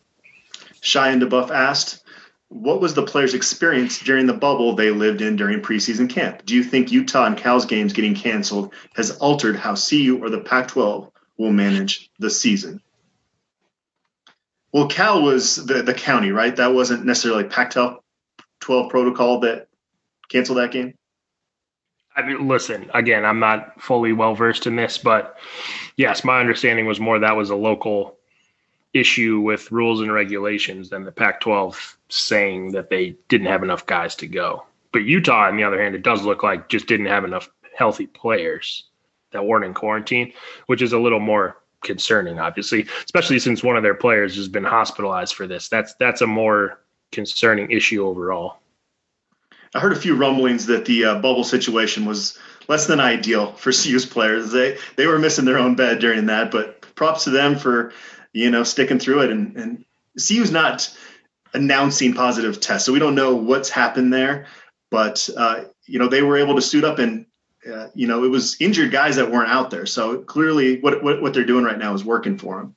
Cheyenne 0.79 1.19
DeBuff 1.19 1.51
asked, 1.51 2.03
what 2.47 2.79
was 2.79 2.93
the 2.93 3.03
players' 3.03 3.33
experience 3.33 3.99
during 3.99 4.27
the 4.27 4.33
bubble 4.33 4.75
they 4.75 4.91
lived 4.91 5.21
in 5.21 5.35
during 5.35 5.61
preseason 5.61 6.09
camp? 6.09 6.45
Do 6.45 6.55
you 6.55 6.63
think 6.63 6.91
Utah 6.91 7.25
and 7.25 7.35
Cal's 7.35 7.65
games 7.65 7.93
getting 7.93 8.15
canceled 8.15 8.73
has 8.95 9.17
altered 9.17 9.55
how 9.55 9.75
CU 9.75 10.19
or 10.21 10.29
the 10.29 10.39
Pac 10.39 10.69
12 10.69 11.11
will 11.37 11.51
manage 11.51 12.09
the 12.19 12.29
season? 12.29 12.81
Well, 14.71 14.87
Cal 14.87 15.21
was 15.21 15.55
the, 15.55 15.83
the 15.83 15.93
county, 15.93 16.31
right? 16.31 16.55
That 16.55 16.73
wasn't 16.73 17.05
necessarily 17.05 17.43
Pac 17.45 17.71
12 17.71 18.02
12 18.63 18.89
protocol 18.89 19.39
that 19.41 19.67
canceled 20.29 20.57
that 20.57 20.71
game? 20.71 20.93
I 22.15 22.21
mean, 22.21 22.47
listen, 22.47 22.89
again, 22.93 23.25
I'm 23.25 23.39
not 23.39 23.81
fully 23.81 24.13
well 24.13 24.35
versed 24.35 24.67
in 24.67 24.75
this, 24.75 24.97
but 24.97 25.37
yes, 25.97 26.23
my 26.23 26.39
understanding 26.39 26.85
was 26.85 26.99
more 26.99 27.19
that 27.19 27.35
was 27.35 27.49
a 27.49 27.55
local 27.55 28.17
issue 28.93 29.39
with 29.39 29.71
rules 29.71 30.01
and 30.01 30.13
regulations 30.13 30.89
than 30.89 31.03
the 31.03 31.11
Pac 31.11 31.41
12 31.41 31.97
saying 32.09 32.71
that 32.73 32.89
they 32.89 33.15
didn't 33.27 33.47
have 33.47 33.63
enough 33.63 33.85
guys 33.85 34.15
to 34.15 34.27
go. 34.27 34.65
But 34.91 35.05
Utah, 35.05 35.47
on 35.47 35.57
the 35.57 35.63
other 35.63 35.81
hand, 35.81 35.95
it 35.95 36.03
does 36.03 36.23
look 36.23 36.43
like 36.43 36.69
just 36.69 36.87
didn't 36.87 37.07
have 37.07 37.25
enough 37.25 37.49
healthy 37.75 38.05
players 38.05 38.83
that 39.31 39.45
weren't 39.45 39.65
in 39.65 39.73
quarantine, 39.73 40.31
which 40.67 40.83
is 40.83 40.93
a 40.93 40.99
little 40.99 41.19
more 41.19 41.57
concerning, 41.81 42.39
obviously, 42.39 42.87
especially 43.03 43.39
since 43.39 43.63
one 43.63 43.75
of 43.75 43.83
their 43.83 43.95
players 43.95 44.35
has 44.35 44.47
been 44.47 44.63
hospitalized 44.63 45.33
for 45.33 45.47
this. 45.47 45.67
That's 45.67 45.95
that's 45.95 46.21
a 46.21 46.27
more 46.27 46.82
concerning 47.13 47.71
issue 47.71 48.05
overall. 48.05 48.57
I 49.75 49.79
heard 49.79 49.93
a 49.93 49.99
few 49.99 50.15
rumblings 50.15 50.67
that 50.67 50.85
the 50.85 51.05
uh, 51.05 51.15
bubble 51.15 51.43
situation 51.43 52.05
was 52.05 52.37
less 52.67 52.85
than 52.87 52.99
ideal 52.99 53.53
for 53.53 53.71
CU's 53.71 54.05
players. 54.05 54.51
They 54.51 54.77
they 54.95 55.07
were 55.07 55.19
missing 55.19 55.45
their 55.45 55.57
own 55.57 55.75
bed 55.75 55.99
during 55.99 56.27
that, 56.27 56.51
but 56.51 56.81
props 56.95 57.23
to 57.23 57.29
them 57.29 57.57
for 57.57 57.93
you 58.33 58.51
know 58.51 58.63
sticking 58.63 58.99
through 58.99 59.21
it. 59.21 59.31
And 59.31 59.55
and 59.55 59.85
CU's 60.15 60.51
not 60.51 60.95
announcing 61.53 62.13
positive 62.13 62.59
tests, 62.59 62.85
so 62.85 62.93
we 62.93 62.99
don't 62.99 63.15
know 63.15 63.35
what's 63.35 63.69
happened 63.69 64.13
there. 64.13 64.47
But 64.91 65.27
uh, 65.35 65.65
you 65.85 65.99
know 65.99 66.07
they 66.07 66.21
were 66.21 66.37
able 66.37 66.55
to 66.55 66.61
suit 66.61 66.83
up, 66.83 66.99
and 66.99 67.25
uh, 67.71 67.87
you 67.95 68.07
know 68.07 68.23
it 68.23 68.29
was 68.29 68.57
injured 68.59 68.91
guys 68.91 69.15
that 69.15 69.31
weren't 69.31 69.49
out 69.49 69.71
there. 69.71 69.85
So 69.85 70.19
clearly, 70.19 70.79
what 70.81 71.03
what, 71.03 71.21
what 71.21 71.33
they're 71.33 71.45
doing 71.45 71.65
right 71.65 71.79
now 71.79 71.93
is 71.93 72.03
working 72.03 72.37
for 72.37 72.59
them. 72.59 72.75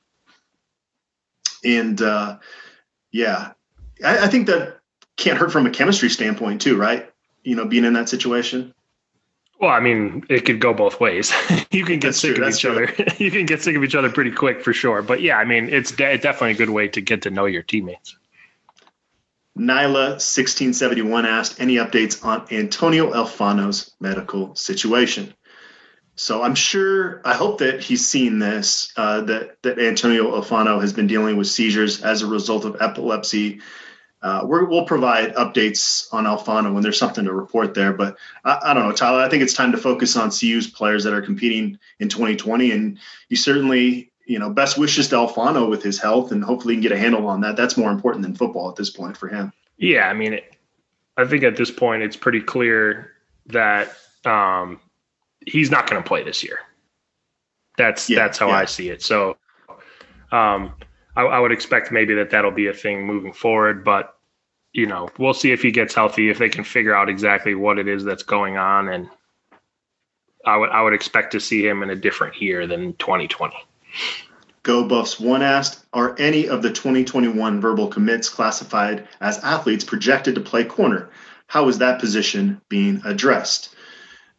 And 1.63 2.01
uh, 2.01 2.39
yeah, 3.11 3.51
I, 4.03 4.25
I 4.25 4.27
think 4.27 4.47
that 4.47 4.77
can't 5.15 5.37
hurt 5.37 5.51
from 5.51 5.65
a 5.65 5.71
chemistry 5.71 6.09
standpoint 6.09 6.61
too, 6.61 6.77
right? 6.77 7.09
You 7.43 7.55
know, 7.55 7.65
being 7.65 7.85
in 7.85 7.93
that 7.93 8.09
situation. 8.09 8.73
Well, 9.59 9.71
I 9.71 9.79
mean, 9.79 10.23
it 10.29 10.45
could 10.45 10.59
go 10.59 10.73
both 10.73 10.99
ways. 10.99 11.33
you 11.71 11.83
can 11.83 11.99
get 11.99 12.09
That's 12.09 12.19
sick 12.19 12.35
true. 12.35 12.45
of 12.45 12.53
each 12.53 12.61
true. 12.61 12.71
other. 12.71 12.93
you 13.17 13.31
can 13.31 13.45
get 13.45 13.63
sick 13.63 13.75
of 13.75 13.83
each 13.83 13.95
other 13.95 14.09
pretty 14.09 14.31
quick 14.31 14.63
for 14.63 14.71
sure. 14.71 15.01
But 15.01 15.21
yeah, 15.21 15.37
I 15.37 15.45
mean, 15.45 15.69
it's 15.69 15.91
de- 15.91 16.17
definitely 16.19 16.51
a 16.51 16.57
good 16.57 16.69
way 16.69 16.87
to 16.89 17.01
get 17.01 17.23
to 17.23 17.31
know 17.31 17.45
your 17.45 17.63
teammates. 17.63 18.15
Nyla 19.57 20.19
1671 20.19 21.25
asked 21.25 21.59
any 21.59 21.77
updates 21.77 22.23
on 22.23 22.45
Antonio 22.51 23.11
Alfano's 23.11 23.95
medical 23.99 24.53
situation. 24.53 25.33
So 26.15 26.43
I'm 26.43 26.53
sure, 26.53 27.21
I 27.25 27.33
hope 27.33 27.59
that 27.59 27.81
he's 27.81 28.07
seen 28.07 28.37
this, 28.37 28.91
uh, 28.97 29.21
that, 29.21 29.61
that 29.63 29.79
Antonio 29.79 30.39
Alfano 30.39 30.79
has 30.81 30.93
been 30.93 31.07
dealing 31.07 31.37
with 31.37 31.47
seizures 31.47 32.03
as 32.03 32.21
a 32.21 32.27
result 32.27 32.65
of 32.65 32.77
epilepsy 32.79 33.61
uh, 34.27 34.45
we 34.45 34.65
will 34.65 34.83
provide 34.83 35.33
updates 35.35 36.13
on 36.13 36.25
Alfano 36.25 36.73
when 36.73 36.83
there's 36.83 36.99
something 36.99 37.23
to 37.23 37.31
report 37.31 37.73
there. 37.73 37.93
But 37.93 38.17
I, 38.43 38.59
I, 38.61 38.73
don't 38.73 38.83
know, 38.83 38.91
Tyler. 38.91 39.21
I 39.21 39.29
think 39.29 39.41
it's 39.41 39.53
time 39.53 39.71
to 39.71 39.77
focus 39.77 40.17
on 40.17 40.31
CU's 40.31 40.67
players 40.67 41.05
that 41.05 41.13
are 41.13 41.21
competing 41.21 41.79
in 41.99 42.09
2020, 42.09 42.71
and 42.71 42.99
you 43.29 43.37
certainly, 43.37 44.11
you 44.25 44.37
know, 44.37 44.49
best 44.49 44.77
wishes 44.77 45.07
to 45.09 45.15
Alfano 45.15 45.69
with 45.69 45.81
his 45.81 45.97
health, 45.97 46.33
and 46.33 46.43
hopefully 46.43 46.73
he 46.73 46.81
can 46.81 46.89
get 46.89 46.91
a 46.91 46.99
handle 46.99 47.25
on 47.27 47.39
that. 47.41 47.55
That's 47.55 47.77
more 47.77 47.89
important 47.89 48.21
than 48.21 48.35
football 48.35 48.69
at 48.69 48.75
this 48.75 48.89
point 48.89 49.15
for 49.15 49.29
him. 49.29 49.53
Yeah, 49.77 50.09
I 50.09 50.13
mean, 50.13 50.33
it, 50.33 50.57
I 51.15 51.23
think 51.23 51.43
at 51.43 51.55
this 51.55 51.71
point 51.71 52.03
it's 52.03 52.17
pretty 52.17 52.41
clear 52.41 53.11
that 53.45 53.95
um, 54.25 54.81
he's 55.45 55.71
not 55.71 55.89
going 55.89 56.03
to 56.03 56.07
play 56.07 56.23
this 56.23 56.43
year. 56.43 56.59
That's 57.77 58.09
yeah, 58.09 58.19
that's 58.19 58.37
how 58.37 58.47
yeah. 58.47 58.57
I 58.57 58.65
see 58.65 58.89
it. 58.89 59.01
So, 59.01 59.37
um, 60.33 60.73
I, 61.15 61.21
I 61.21 61.39
would 61.39 61.53
expect 61.53 61.93
maybe 61.93 62.13
that 62.15 62.31
that'll 62.31 62.51
be 62.51 62.67
a 62.67 62.73
thing 62.73 63.07
moving 63.07 63.31
forward, 63.31 63.85
but 63.85 64.16
you 64.73 64.85
know, 64.85 65.09
we'll 65.17 65.33
see 65.33 65.51
if 65.51 65.61
he 65.61 65.71
gets 65.71 65.95
healthy, 65.95 66.29
if 66.29 66.37
they 66.37 66.49
can 66.49 66.63
figure 66.63 66.95
out 66.95 67.09
exactly 67.09 67.55
what 67.55 67.79
it 67.79 67.87
is 67.87 68.03
that's 68.03 68.23
going 68.23 68.57
on, 68.57 68.89
and 68.89 69.09
I 70.45 70.57
would 70.57 70.69
I 70.69 70.81
would 70.81 70.93
expect 70.93 71.31
to 71.33 71.39
see 71.39 71.65
him 71.65 71.83
in 71.83 71.89
a 71.89 71.95
different 71.95 72.41
year 72.41 72.67
than 72.67 72.93
2020. 72.93 73.55
Go 74.63 74.87
Buffs 74.87 75.19
one 75.19 75.41
asked, 75.41 75.85
are 75.93 76.15
any 76.19 76.49
of 76.49 76.61
the 76.61 76.69
2021 76.69 77.61
verbal 77.61 77.87
commits 77.87 78.27
classified 78.27 79.07
as 79.21 79.39
athletes 79.39 79.85
projected 79.85 80.35
to 80.35 80.41
play 80.41 80.65
corner? 80.65 81.09
How 81.47 81.69
is 81.69 81.77
that 81.77 82.01
position 82.01 82.61
being 82.67 83.01
addressed? 83.05 83.73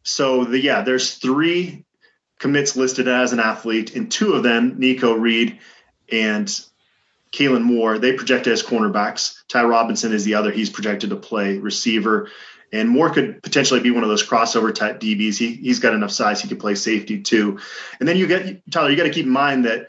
So 0.03 0.45
the 0.45 0.61
yeah, 0.61 0.83
there's 0.83 1.15
three 1.15 1.85
commits 2.39 2.77
listed 2.77 3.09
as 3.09 3.33
an 3.33 3.41
athlete, 3.41 3.95
and 3.97 4.11
two 4.11 4.35
of 4.35 4.43
them, 4.43 4.79
Nikko 4.79 5.15
Reed 5.15 5.59
and 6.11 6.49
Kalen 7.33 7.63
Moore, 7.63 7.99
they 7.99 8.13
projected 8.13 8.53
as 8.53 8.63
cornerbacks. 8.63 9.37
Ty 9.49 9.65
Robinson 9.65 10.13
is 10.13 10.25
the 10.25 10.35
other. 10.35 10.51
He's 10.51 10.71
projected 10.71 11.11
to 11.11 11.17
play 11.17 11.59
receiver. 11.59 12.31
And 12.73 12.89
Moore 12.89 13.11
could 13.11 13.43
potentially 13.43 13.81
be 13.81 13.91
one 13.91 14.03
of 14.03 14.09
those 14.09 14.27
crossover 14.27 14.75
type 14.75 15.01
DBs. 15.01 15.39
He, 15.39 15.55
he's 15.55 15.79
got 15.79 15.95
enough 15.95 16.11
size. 16.11 16.41
He 16.41 16.49
could 16.49 16.61
play 16.61 16.75
safety 16.75 17.23
too. 17.23 17.59
And 17.99 18.09
then 18.09 18.17
you 18.17 18.27
get, 18.27 18.63
Tyler, 18.71 18.91
you 18.91 18.97
got 18.97 19.05
to 19.05 19.11
keep 19.11 19.27
in 19.27 19.33
mind 19.33 19.65
that 19.65 19.89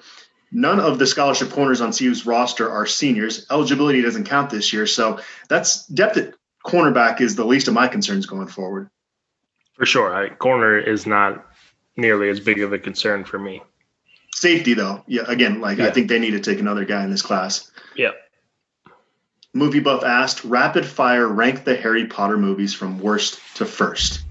none 0.51 0.79
of 0.79 0.97
the 0.97 1.05
scholarship 1.05 1.49
corners 1.49 1.81
on 1.81 1.91
CU's 1.91 2.25
roster 2.25 2.69
are 2.69 2.85
seniors. 2.85 3.45
Eligibility 3.51 4.01
doesn't 4.01 4.25
count 4.25 4.49
this 4.49 4.71
year. 4.71 4.87
So 4.87 5.19
that's 5.49 5.85
depth 5.87 6.17
at 6.17 6.33
cornerback 6.65 7.21
is 7.21 7.35
the 7.35 7.45
least 7.45 7.67
of 7.67 7.73
my 7.73 7.87
concerns 7.87 8.25
going 8.25 8.47
forward. 8.47 8.89
For 9.73 9.85
sure. 9.85 10.13
I, 10.13 10.29
corner 10.29 10.77
is 10.77 11.05
not 11.05 11.45
nearly 11.95 12.29
as 12.29 12.39
big 12.39 12.61
of 12.61 12.73
a 12.73 12.79
concern 12.79 13.23
for 13.23 13.39
me. 13.39 13.61
Safety, 14.33 14.73
though, 14.73 15.03
yeah. 15.07 15.23
Again, 15.27 15.61
like 15.61 15.79
yeah. 15.79 15.87
I 15.87 15.91
think 15.91 16.07
they 16.07 16.19
need 16.19 16.31
to 16.31 16.39
take 16.39 16.59
another 16.59 16.85
guy 16.85 17.03
in 17.03 17.11
this 17.11 17.21
class. 17.21 17.69
Yeah. 17.95 18.11
Movie 19.53 19.79
buff 19.79 20.03
asked, 20.03 20.43
rapid 20.43 20.85
fire 20.85 21.27
rank 21.27 21.63
the 21.63 21.75
Harry 21.75 22.05
Potter 22.05 22.37
movies 22.37 22.73
from 22.73 22.99
worst 22.99 23.39
to 23.55 23.65
first. 23.65 24.21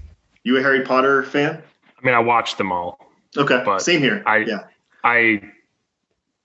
You 0.43 0.57
a 0.57 0.61
Harry 0.61 0.81
Potter 0.81 1.23
fan? 1.23 1.61
I 2.01 2.05
mean, 2.05 2.15
I 2.15 2.19
watched 2.19 2.57
them 2.57 2.71
all. 2.71 3.11
Okay, 3.37 3.61
but 3.65 3.79
same 3.79 3.99
here. 3.99 4.23
I 4.25 4.37
yeah. 4.37 4.63
I 5.03 5.41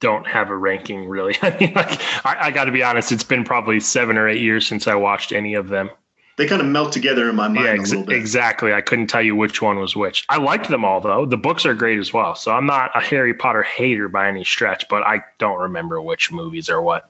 don't 0.01 0.27
have 0.27 0.51
a 0.51 0.57
ranking 0.57 1.09
really. 1.09 1.37
I 1.43 1.57
mean, 1.59 1.73
like, 1.75 2.01
I, 2.27 2.47
I 2.47 2.51
got 2.51 2.65
to 2.65 2.73
be 2.73 2.83
honest. 2.83 3.13
It's 3.13 3.25
been 3.25 3.45
probably 3.45 3.81
seven 3.81 4.19
or 4.19 4.29
eight 4.29 4.43
years 4.43 4.67
since 4.67 4.87
I 4.89 4.97
watched 4.97 5.33
any 5.33 5.55
of 5.55 5.69
them 5.69 5.91
they 6.37 6.47
kind 6.47 6.61
of 6.61 6.67
melt 6.67 6.93
together 6.93 7.29
in 7.29 7.37
my 7.37 7.49
mind 7.49 7.65
yeah, 7.65 7.73
ex- 7.73 7.91
a 7.91 7.97
little 7.97 8.07
bit. 8.07 8.17
Exactly. 8.17 8.73
I 8.73 8.81
couldn't 8.81 9.07
tell 9.07 9.23
you 9.23 9.37
which 9.37 9.63
one 9.63 9.79
was 9.79 9.95
which. 9.95 10.25
I 10.29 10.39
liked 10.39 10.69
them 10.69 10.85
all 10.85 11.01
though. 11.01 11.27
The 11.27 11.37
books 11.37 11.65
are 11.67 11.75
great 11.75 11.99
as 11.99 12.13
well. 12.13 12.35
So 12.35 12.53
I'm 12.53 12.67
not 12.67 12.91
a 12.95 13.01
Harry 13.01 13.35
Potter 13.35 13.63
hater 13.63 14.09
by 14.09 14.29
any 14.29 14.45
stretch, 14.45 14.89
but 14.89 15.03
I 15.03 15.25
don't 15.39 15.61
remember 15.61 16.01
which 16.01 16.33
movies 16.33 16.69
are 16.69 16.83
what. 16.83 17.09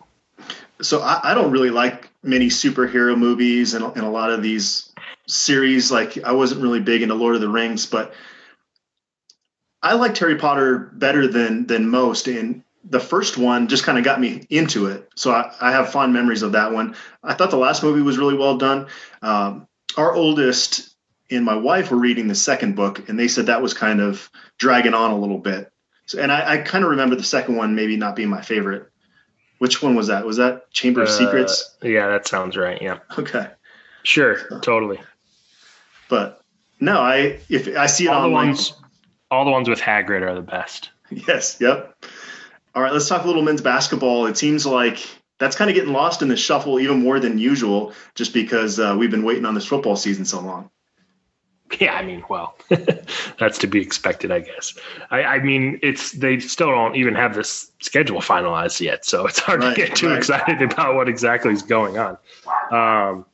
So 0.83 1.01
I, 1.01 1.21
I 1.31 1.35
don't 1.35 1.53
really 1.53 1.71
like 1.71 2.11
many 2.23 2.49
superhero 2.49 3.17
movies 3.17 3.75
and, 3.75 3.85
and 3.85 4.05
a 4.05 4.11
lot 4.11 4.31
of 4.31 4.43
these 4.43 4.93
series. 5.27 5.91
Like 5.91 6.23
I 6.25 6.33
wasn't 6.33 6.63
really 6.63 6.81
big 6.81 7.03
into 7.03 7.15
Lord 7.15 7.35
of 7.35 7.41
the 7.41 7.49
Rings, 7.49 7.87
but 7.87 8.13
I 9.83 9.95
liked 9.95 10.19
Harry 10.19 10.37
Potter 10.37 10.79
better 10.79 11.29
than 11.29 11.67
than 11.67 11.89
most. 11.89 12.27
And 12.27 12.64
the 12.85 13.01
first 13.01 13.39
one 13.39 13.69
just 13.69 13.85
kind 13.85 13.99
of 13.99 14.05
got 14.05 14.21
me 14.21 14.47
into 14.51 14.87
it. 14.87 15.09
So 15.17 15.33
I, 15.33 15.53
I, 15.61 15.73
have 15.73 15.91
fond 15.91 16.13
memories 16.13 16.43
of 16.43 16.53
that 16.53 16.73
one. 16.73 16.95
I 17.23 17.35
thought 17.35 17.51
the 17.51 17.57
last 17.57 17.83
movie 17.83 18.03
was 18.03 18.19
really 18.19 18.37
well 18.37 18.59
done. 18.59 18.89
Um, 19.23 19.67
our 19.97 20.13
oldest 20.13 20.95
and 21.31 21.45
my 21.45 21.57
wife 21.57 21.91
were 21.91 21.97
reading 21.97 22.29
the 22.29 22.35
second 22.35 22.77
book, 22.77 23.09
and 23.09 23.19
they 23.19 23.29
said 23.29 23.47
that 23.47 23.63
was 23.63 23.73
kind 23.73 24.01
of 24.01 24.31
dragging 24.59 24.95
on 24.95 25.11
a 25.11 25.19
little 25.19 25.39
bit. 25.39 25.73
So, 26.07 26.21
and 26.21 26.31
I, 26.31 26.55
I 26.55 26.59
kind 26.59 26.85
of 26.85 26.91
remember 26.91 27.17
the 27.17 27.23
second 27.23 27.57
one 27.57 27.75
maybe 27.75 27.97
not 27.97 28.17
being 28.17 28.29
my 28.29 28.43
favorite. 28.43 28.91
Which 29.59 29.83
one 29.83 29.95
was 29.95 30.09
that? 30.09 30.27
Was 30.27 30.37
that 30.37 30.71
Chamber 30.71 31.03
of 31.03 31.09
uh, 31.09 31.13
Secrets? 31.13 31.77
Yeah, 31.83 32.09
that 32.09 32.29
sounds 32.29 32.57
right. 32.57 32.81
Yeah. 32.83 32.99
Okay. 33.19 33.49
Sure, 34.03 34.39
so, 34.51 34.61
totally. 34.61 35.01
But 36.11 36.43
no, 36.81 36.99
I 36.99 37.41
if 37.49 37.75
I 37.75 37.87
see 37.87 38.05
it 38.05 38.09
all 38.09 38.23
the 38.23 38.29
ones, 38.29 38.75
all 39.31 39.47
the 39.47 39.51
ones 39.51 39.69
with 39.69 39.81
Hagrid 39.81 40.21
are 40.23 40.35
the 40.35 40.43
best. 40.43 40.91
Yes. 41.11 41.59
Yep. 41.61 42.07
All 42.75 42.83
right, 42.83 42.93
let's 42.93 43.09
talk 43.09 43.25
a 43.25 43.27
little 43.27 43.43
men's 43.43 43.61
basketball. 43.61 44.27
It 44.27 44.37
seems 44.37 44.67
like 44.67 45.07
that's 45.39 45.57
kind 45.57 45.71
of 45.71 45.75
getting 45.75 45.93
lost 45.93 46.23
in 46.23 46.29
the 46.29 46.37
shuffle 46.37 46.81
even 46.81 47.01
more 47.01 47.21
than 47.21 47.39
usual, 47.39 47.93
just 48.15 48.33
because 48.33 48.81
uh, 48.81 48.97
we've 48.99 49.11
been 49.11 49.25
waiting 49.25 49.45
on 49.45 49.55
this 49.55 49.67
football 49.67 49.97
season 49.97 50.25
so 50.25 50.41
long. 50.41 50.71
Yeah, 51.81 51.95
I 51.95 52.03
mean, 52.05 52.25
well, 52.29 52.57
that's 53.39 53.59
to 53.59 53.67
be 53.67 53.81
expected, 53.81 54.31
I 54.31 54.41
guess. 54.41 54.75
I, 55.11 55.23
I, 55.23 55.39
mean, 55.41 55.79
it's 55.83 56.13
they 56.13 56.39
still 56.39 56.71
don't 56.71 56.95
even 56.95 57.15
have 57.15 57.35
this 57.35 57.71
schedule 57.81 58.21
finalized 58.21 58.81
yet, 58.81 59.05
so 59.05 59.27
it's 59.27 59.39
hard 59.39 59.63
right, 59.63 59.75
to 59.75 59.87
get 59.87 59.97
too 59.97 60.09
right. 60.09 60.19
excited 60.19 60.63
about 60.63 60.95
what 60.95 61.09
exactly 61.09 61.53
is 61.53 61.63
going 61.63 61.97
on. 61.99 62.19
Um, 62.71 63.27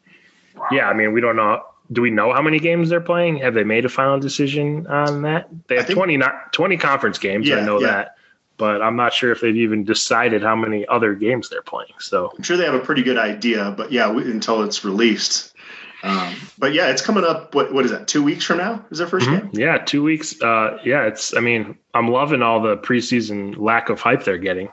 yeah, 0.71 0.89
I 0.89 0.95
mean, 0.95 1.13
we 1.13 1.21
don't 1.21 1.37
know. 1.37 1.63
Do 1.93 2.03
we 2.03 2.11
know 2.11 2.33
how 2.33 2.41
many 2.41 2.61
games 2.61 2.89
they're 2.89 3.01
playing? 3.01 3.39
Have 3.39 3.55
they 3.55 3.65
made 3.65 3.85
a 3.85 3.89
final 3.89 4.21
decision 4.21 4.87
on 4.87 5.23
that? 5.23 5.49
They 5.67 5.77
have 5.77 5.87
think, 5.87 5.97
20, 5.99 6.17
not, 6.19 6.53
20 6.53 6.77
conference 6.77 7.19
games. 7.19 7.49
Yeah, 7.49 7.57
I 7.57 7.61
know 7.63 7.81
yeah. 7.81 7.87
that 7.89 8.17
but 8.61 8.83
I'm 8.83 8.95
not 8.95 9.15
sure 9.15 9.33
if 9.33 9.41
they've 9.41 9.57
even 9.57 9.85
decided 9.85 10.43
how 10.43 10.55
many 10.55 10.87
other 10.87 11.15
games 11.15 11.49
they're 11.49 11.63
playing. 11.63 11.95
So 11.99 12.31
I'm 12.37 12.43
sure 12.43 12.59
they 12.59 12.67
have 12.67 12.75
a 12.75 12.81
pretty 12.81 13.03
good 13.03 13.17
idea, 13.17 13.73
but 13.75 13.91
yeah, 13.91 14.11
until 14.11 14.63
it's 14.63 14.85
released. 14.85 15.55
Um, 16.03 16.37
but 16.59 16.75
yeah, 16.75 16.91
it's 16.91 17.01
coming 17.01 17.25
up. 17.25 17.55
What 17.55 17.73
what 17.73 17.87
is 17.87 17.91
that? 17.91 18.07
Two 18.07 18.23
weeks 18.23 18.45
from 18.45 18.59
now 18.59 18.85
is 18.91 18.99
their 18.99 19.07
1st 19.07 19.21
mm-hmm. 19.21 19.47
game. 19.47 19.51
Yeah, 19.55 19.79
two 19.79 20.03
weeks. 20.03 20.41
Uh, 20.43 20.79
yeah, 20.85 21.07
it's. 21.07 21.35
I 21.35 21.41
mean, 21.41 21.79
I'm 21.95 22.09
loving 22.09 22.43
all 22.43 22.61
the 22.61 22.77
preseason 22.77 23.57
lack 23.57 23.89
of 23.89 23.99
hype 23.99 24.25
they're 24.25 24.37
getting. 24.37 24.69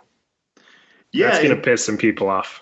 Yeah, 1.14 1.32
that's 1.32 1.42
gonna 1.42 1.56
piss 1.56 1.86
some 1.86 1.98
people 1.98 2.28
off. 2.28 2.62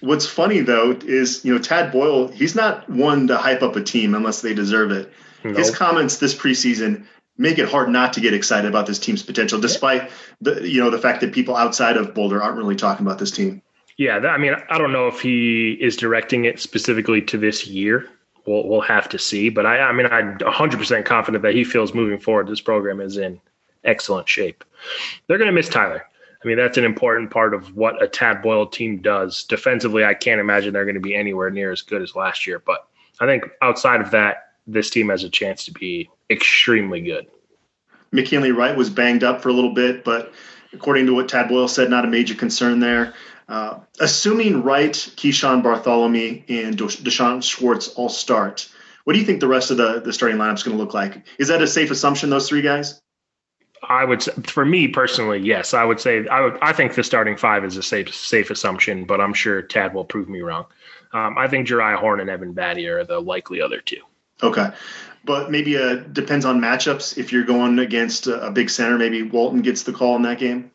What's 0.00 0.26
funny 0.26 0.60
though 0.60 0.92
is 0.92 1.44
you 1.44 1.52
know 1.52 1.60
Tad 1.60 1.92
Boyle. 1.92 2.28
He's 2.28 2.54
not 2.54 2.88
one 2.88 3.26
to 3.26 3.36
hype 3.36 3.62
up 3.62 3.76
a 3.76 3.82
team 3.82 4.14
unless 4.14 4.40
they 4.40 4.54
deserve 4.54 4.92
it. 4.92 5.12
Nope. 5.44 5.58
His 5.58 5.70
comments 5.70 6.16
this 6.16 6.34
preseason 6.34 7.06
make 7.38 7.58
it 7.58 7.68
hard 7.68 7.88
not 7.88 8.12
to 8.12 8.20
get 8.20 8.34
excited 8.34 8.68
about 8.68 8.86
this 8.86 8.98
team's 8.98 9.22
potential, 9.22 9.58
despite 9.58 10.10
the 10.40 10.68
you 10.68 10.80
know 10.80 10.90
the 10.90 10.98
fact 10.98 11.20
that 11.22 11.32
people 11.32 11.56
outside 11.56 11.96
of 11.96 12.12
Boulder 12.14 12.42
aren't 12.42 12.58
really 12.58 12.76
talking 12.76 13.06
about 13.06 13.18
this 13.18 13.30
team. 13.30 13.62
Yeah, 13.96 14.18
that, 14.20 14.28
I 14.28 14.38
mean, 14.38 14.54
I 14.68 14.78
don't 14.78 14.92
know 14.92 15.08
if 15.08 15.20
he 15.20 15.72
is 15.80 15.96
directing 15.96 16.44
it 16.44 16.60
specifically 16.60 17.22
to 17.22 17.38
this 17.38 17.66
year. 17.66 18.08
We'll 18.46 18.68
we'll 18.68 18.80
have 18.82 19.08
to 19.10 19.18
see, 19.18 19.48
but 19.48 19.64
I 19.64 19.78
I 19.78 19.92
mean, 19.92 20.06
I'm 20.06 20.38
100% 20.38 21.04
confident 21.04 21.42
that 21.42 21.54
he 21.54 21.64
feels 21.64 21.94
moving 21.94 22.18
forward 22.18 22.48
this 22.48 22.60
program 22.60 23.00
is 23.00 23.16
in 23.16 23.40
excellent 23.84 24.28
shape. 24.28 24.64
They're 25.26 25.38
going 25.38 25.48
to 25.48 25.54
miss 25.54 25.68
Tyler. 25.68 26.04
I 26.42 26.46
mean, 26.46 26.56
that's 26.56 26.78
an 26.78 26.84
important 26.84 27.30
part 27.30 27.52
of 27.52 27.74
what 27.74 28.00
a 28.00 28.06
Tad 28.06 28.42
Boyle 28.42 28.66
team 28.66 28.98
does. 28.98 29.42
Defensively, 29.44 30.04
I 30.04 30.14
can't 30.14 30.40
imagine 30.40 30.72
they're 30.72 30.84
going 30.84 30.94
to 30.94 31.00
be 31.00 31.16
anywhere 31.16 31.50
near 31.50 31.72
as 31.72 31.82
good 31.82 32.00
as 32.00 32.14
last 32.14 32.46
year, 32.46 32.60
but 32.64 32.86
I 33.20 33.26
think 33.26 33.44
outside 33.60 34.00
of 34.00 34.12
that, 34.12 34.47
this 34.68 34.90
team 34.90 35.08
has 35.08 35.24
a 35.24 35.30
chance 35.30 35.64
to 35.64 35.72
be 35.72 36.08
extremely 36.30 37.00
good. 37.00 37.26
McKinley 38.12 38.52
Wright 38.52 38.76
was 38.76 38.90
banged 38.90 39.24
up 39.24 39.42
for 39.42 39.48
a 39.48 39.52
little 39.52 39.74
bit, 39.74 40.04
but 40.04 40.32
according 40.72 41.06
to 41.06 41.14
what 41.14 41.28
Tad 41.28 41.48
Boyle 41.48 41.68
said, 41.68 41.90
not 41.90 42.04
a 42.04 42.08
major 42.08 42.34
concern 42.34 42.80
there. 42.80 43.14
Uh, 43.48 43.80
assuming 43.98 44.62
Wright, 44.62 44.92
Keeshawn 44.92 45.62
Barthelemy, 45.62 46.44
and 46.48 46.76
D'Shawn 46.76 47.40
Schwartz 47.40 47.88
all 47.88 48.10
start, 48.10 48.68
what 49.04 49.14
do 49.14 49.18
you 49.18 49.24
think 49.24 49.40
the 49.40 49.48
rest 49.48 49.70
of 49.70 49.78
the, 49.78 50.00
the 50.00 50.12
starting 50.12 50.36
lineup 50.36 50.54
is 50.54 50.62
going 50.62 50.76
to 50.76 50.82
look 50.82 50.92
like? 50.92 51.26
Is 51.38 51.48
that 51.48 51.62
a 51.62 51.66
safe 51.66 51.90
assumption, 51.90 52.28
those 52.28 52.48
three 52.48 52.60
guys? 52.60 53.00
I 53.88 54.04
would, 54.04 54.22
for 54.46 54.66
me 54.66 54.88
personally, 54.88 55.38
yes. 55.38 55.72
I 55.72 55.84
would 55.84 56.00
say 56.00 56.26
I 56.28 56.40
would. 56.40 56.58
I 56.60 56.72
think 56.72 56.94
the 56.94 57.04
starting 57.04 57.36
five 57.36 57.64
is 57.64 57.76
a 57.76 57.82
safe 57.82 58.12
safe 58.14 58.50
assumption, 58.50 59.04
but 59.04 59.20
I'm 59.20 59.32
sure 59.32 59.62
Tad 59.62 59.94
will 59.94 60.04
prove 60.04 60.28
me 60.28 60.40
wrong. 60.40 60.66
Um, 61.12 61.38
I 61.38 61.48
think 61.48 61.68
Jeriah 61.68 61.96
Horne 61.96 62.20
and 62.20 62.28
Evan 62.28 62.54
Battey 62.54 62.86
are 62.88 63.04
the 63.04 63.20
likely 63.20 63.62
other 63.62 63.80
two. 63.80 64.02
Okay 64.42 64.70
but 65.28 65.50
maybe 65.50 65.76
uh, 65.76 65.96
depends 65.96 66.46
on 66.46 66.58
matchups. 66.58 67.18
If 67.18 67.32
you're 67.32 67.44
going 67.44 67.78
against 67.78 68.26
a, 68.26 68.46
a, 68.46 68.50
big 68.50 68.70
center, 68.70 68.96
maybe 68.96 69.22
Walton 69.22 69.60
gets 69.60 69.82
the 69.82 69.92
call 69.92 70.16
in 70.16 70.22
that 70.22 70.38
game. 70.38 70.70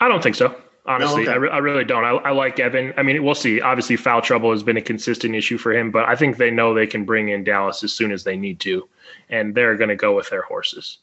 I 0.00 0.06
don't 0.06 0.22
think 0.22 0.36
so. 0.36 0.54
Honestly, 0.86 1.24
no, 1.24 1.30
okay. 1.30 1.32
I, 1.32 1.36
re- 1.36 1.50
I, 1.50 1.58
really 1.58 1.84
don't. 1.84 2.04
I, 2.04 2.10
I, 2.10 2.30
like 2.30 2.58
Evan. 2.60 2.94
I 2.96 3.02
mean, 3.02 3.22
we'll 3.24 3.34
see. 3.34 3.60
Obviously, 3.60 3.96
foul 3.96 4.22
trouble 4.22 4.52
has 4.52 4.62
been 4.62 4.76
a 4.76 4.82
consistent 4.82 5.34
issue 5.34 5.58
for 5.58 5.72
him, 5.72 5.90
but 5.90 6.08
I 6.08 6.14
think 6.14 6.36
they 6.36 6.52
know 6.52 6.72
they 6.72 6.86
can 6.86 7.04
bring 7.04 7.28
in 7.28 7.42
Dallas 7.42 7.82
as 7.82 7.92
soon 7.92 8.12
as 8.12 8.22
they 8.22 8.36
need 8.36 8.60
to, 8.60 8.88
and 9.28 9.54
they're 9.54 9.76
going 9.76 9.90
to 9.90 9.96
go 9.96 10.14
with 10.14 10.30
their 10.30 10.42
horses. 10.42 10.98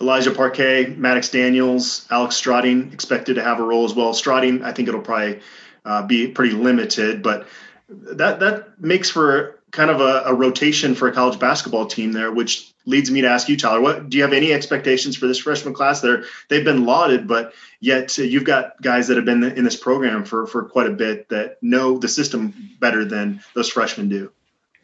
Elijah 0.00 0.32
Parquet, 0.32 0.86
Maddox 0.96 1.30
Daniels, 1.30 2.06
Alex 2.10 2.40
Strating 2.40 2.92
expected 2.92 3.34
to 3.36 3.42
have 3.42 3.58
a 3.58 3.62
role 3.62 3.84
as 3.84 3.94
well. 3.94 4.12
Strauding, 4.12 4.62
I 4.62 4.72
think 4.72 4.88
it'll 4.88 5.00
probably 5.00 5.40
uh, 5.84 6.06
be 6.06 6.28
pretty 6.28 6.54
limited, 6.54 7.22
but 7.22 7.48
that 7.88 8.40
that 8.40 8.80
makes 8.80 9.10
for 9.10 9.53
kind 9.74 9.90
of 9.90 10.00
a, 10.00 10.22
a, 10.26 10.34
rotation 10.34 10.94
for 10.94 11.08
a 11.08 11.12
college 11.12 11.38
basketball 11.38 11.86
team 11.86 12.12
there, 12.12 12.30
which 12.30 12.72
leads 12.86 13.10
me 13.10 13.20
to 13.22 13.28
ask 13.28 13.48
you, 13.48 13.56
Tyler, 13.56 13.80
what 13.80 14.08
do 14.08 14.16
you 14.16 14.22
have 14.22 14.32
any 14.32 14.52
expectations 14.52 15.16
for 15.16 15.26
this 15.26 15.38
freshman 15.38 15.74
class? 15.74 16.00
There, 16.00 16.24
they've 16.48 16.64
been 16.64 16.86
lauded, 16.86 17.26
but 17.26 17.52
yet 17.80 18.16
uh, 18.18 18.22
you've 18.22 18.44
got 18.44 18.80
guys 18.80 19.08
that 19.08 19.16
have 19.16 19.24
been 19.24 19.42
in 19.42 19.64
this 19.64 19.76
program 19.76 20.24
for 20.24 20.46
for 20.46 20.64
quite 20.64 20.86
a 20.86 20.92
bit 20.92 21.28
that 21.28 21.62
know 21.62 21.98
the 21.98 22.08
system 22.08 22.76
better 22.78 23.04
than 23.04 23.42
those 23.54 23.68
freshmen 23.68 24.08
do. 24.08 24.30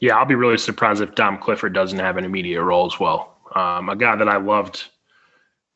Yeah, 0.01 0.17
I'll 0.17 0.27
be 0.27 0.35
really 0.35 0.59
surprised 0.59 1.03
if 1.03 1.15
Dom 1.15 1.39
Clifford 1.39 1.73
doesn't 1.73 1.99
have 1.99 2.17
an 2.17 2.25
immediate 2.25 2.63
role 2.63 2.87
as 2.87 2.99
well. 2.99 3.37
Um, 3.55 3.89
a 3.89 3.97
guy 3.97 4.17
that 4.17 4.29
I 4.29 4.39
loved 4.39 4.85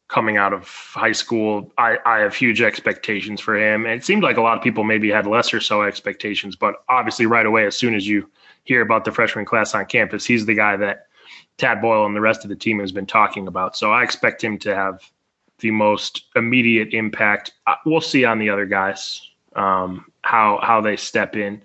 coming 0.09 0.37
out 0.37 0.53
of 0.53 0.69
high 0.69 1.13
school. 1.13 1.73
I, 1.79 1.99
I 2.05 2.19
have 2.21 2.35
huge 2.35 2.63
expectations 2.63 3.41
for 3.41 3.57
him. 3.57 3.85
And 3.87 3.95
it 3.95 4.05
seemed 4.05 4.23
like 4.23 4.37
a 4.37 4.43
lot 4.43 4.57
of 4.57 4.63
people 4.63 4.85
maybe 4.85 5.11
had 5.11 5.27
less 5.27 5.53
or 5.53 5.61
so 5.61 5.83
expectations, 5.83 6.57
but 6.57 6.77
obviously 6.89 7.27
right 7.27 7.47
away, 7.47 7.67
as 7.67 7.77
soon 7.77 7.95
as 7.95 8.07
you 8.07 8.31
hear 8.65 8.81
about 8.83 9.05
the 9.05 9.13
freshman 9.13 9.45
class 9.45 9.75
on 9.75 9.87
campus, 9.87 10.25
he's 10.25 10.47
the 10.47 10.55
guy 10.55 10.77
that 10.77 11.07
Tad 11.59 11.81
Boyle 11.81 12.07
and 12.07 12.17
the 12.17 12.21
rest 12.21 12.45
of 12.45 12.49
the 12.49 12.57
team 12.57 12.81
has 12.81 12.93
been 12.93 13.07
talking 13.07 13.47
about. 13.47 13.77
So 13.77 13.93
I 13.93 14.03
expect 14.03 14.43
him 14.43 14.59
to 14.59 14.75
have 14.75 15.01
the 15.59 15.71
most 15.71 16.25
immediate 16.35 16.93
impact. 16.93 17.53
Uh, 17.67 17.77
we'll 17.87 18.01
see 18.01 18.25
on 18.25 18.39
the 18.39 18.51
other 18.51 18.67
guys 18.67 19.31
um, 19.55 20.07
how 20.23 20.59
how 20.63 20.81
they 20.81 20.97
step 20.97 21.37
in. 21.37 21.63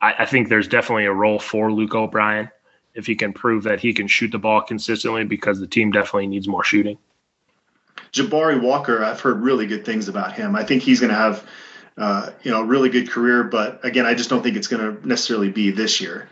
I, 0.00 0.14
I 0.20 0.26
think 0.26 0.48
there's 0.48 0.68
definitely 0.68 1.06
a 1.06 1.12
role 1.12 1.38
for 1.38 1.72
Luke 1.72 1.94
O'Brien 1.94 2.50
if 2.94 3.06
he 3.06 3.14
can 3.14 3.32
prove 3.32 3.62
that 3.64 3.80
he 3.80 3.92
can 3.92 4.08
shoot 4.08 4.32
the 4.32 4.38
ball 4.38 4.62
consistently 4.62 5.24
because 5.24 5.60
the 5.60 5.66
team 5.66 5.92
definitely 5.92 6.26
needs 6.26 6.48
more 6.48 6.64
shooting. 6.64 6.98
Jabari 8.12 8.60
Walker, 8.60 9.04
I've 9.04 9.20
heard 9.20 9.40
really 9.40 9.66
good 9.66 9.84
things 9.84 10.08
about 10.08 10.32
him. 10.32 10.56
I 10.56 10.64
think 10.64 10.82
he's 10.82 10.98
going 10.98 11.10
to 11.10 11.16
have, 11.16 11.46
uh, 11.96 12.30
you 12.42 12.50
know, 12.50 12.62
really 12.62 12.88
good 12.88 13.10
career. 13.10 13.44
But 13.44 13.84
again, 13.84 14.06
I 14.06 14.14
just 14.14 14.30
don't 14.30 14.42
think 14.42 14.56
it's 14.56 14.68
going 14.68 14.96
to 14.96 15.08
necessarily 15.08 15.50
be 15.50 15.70
this 15.70 16.00
year. 16.00 16.28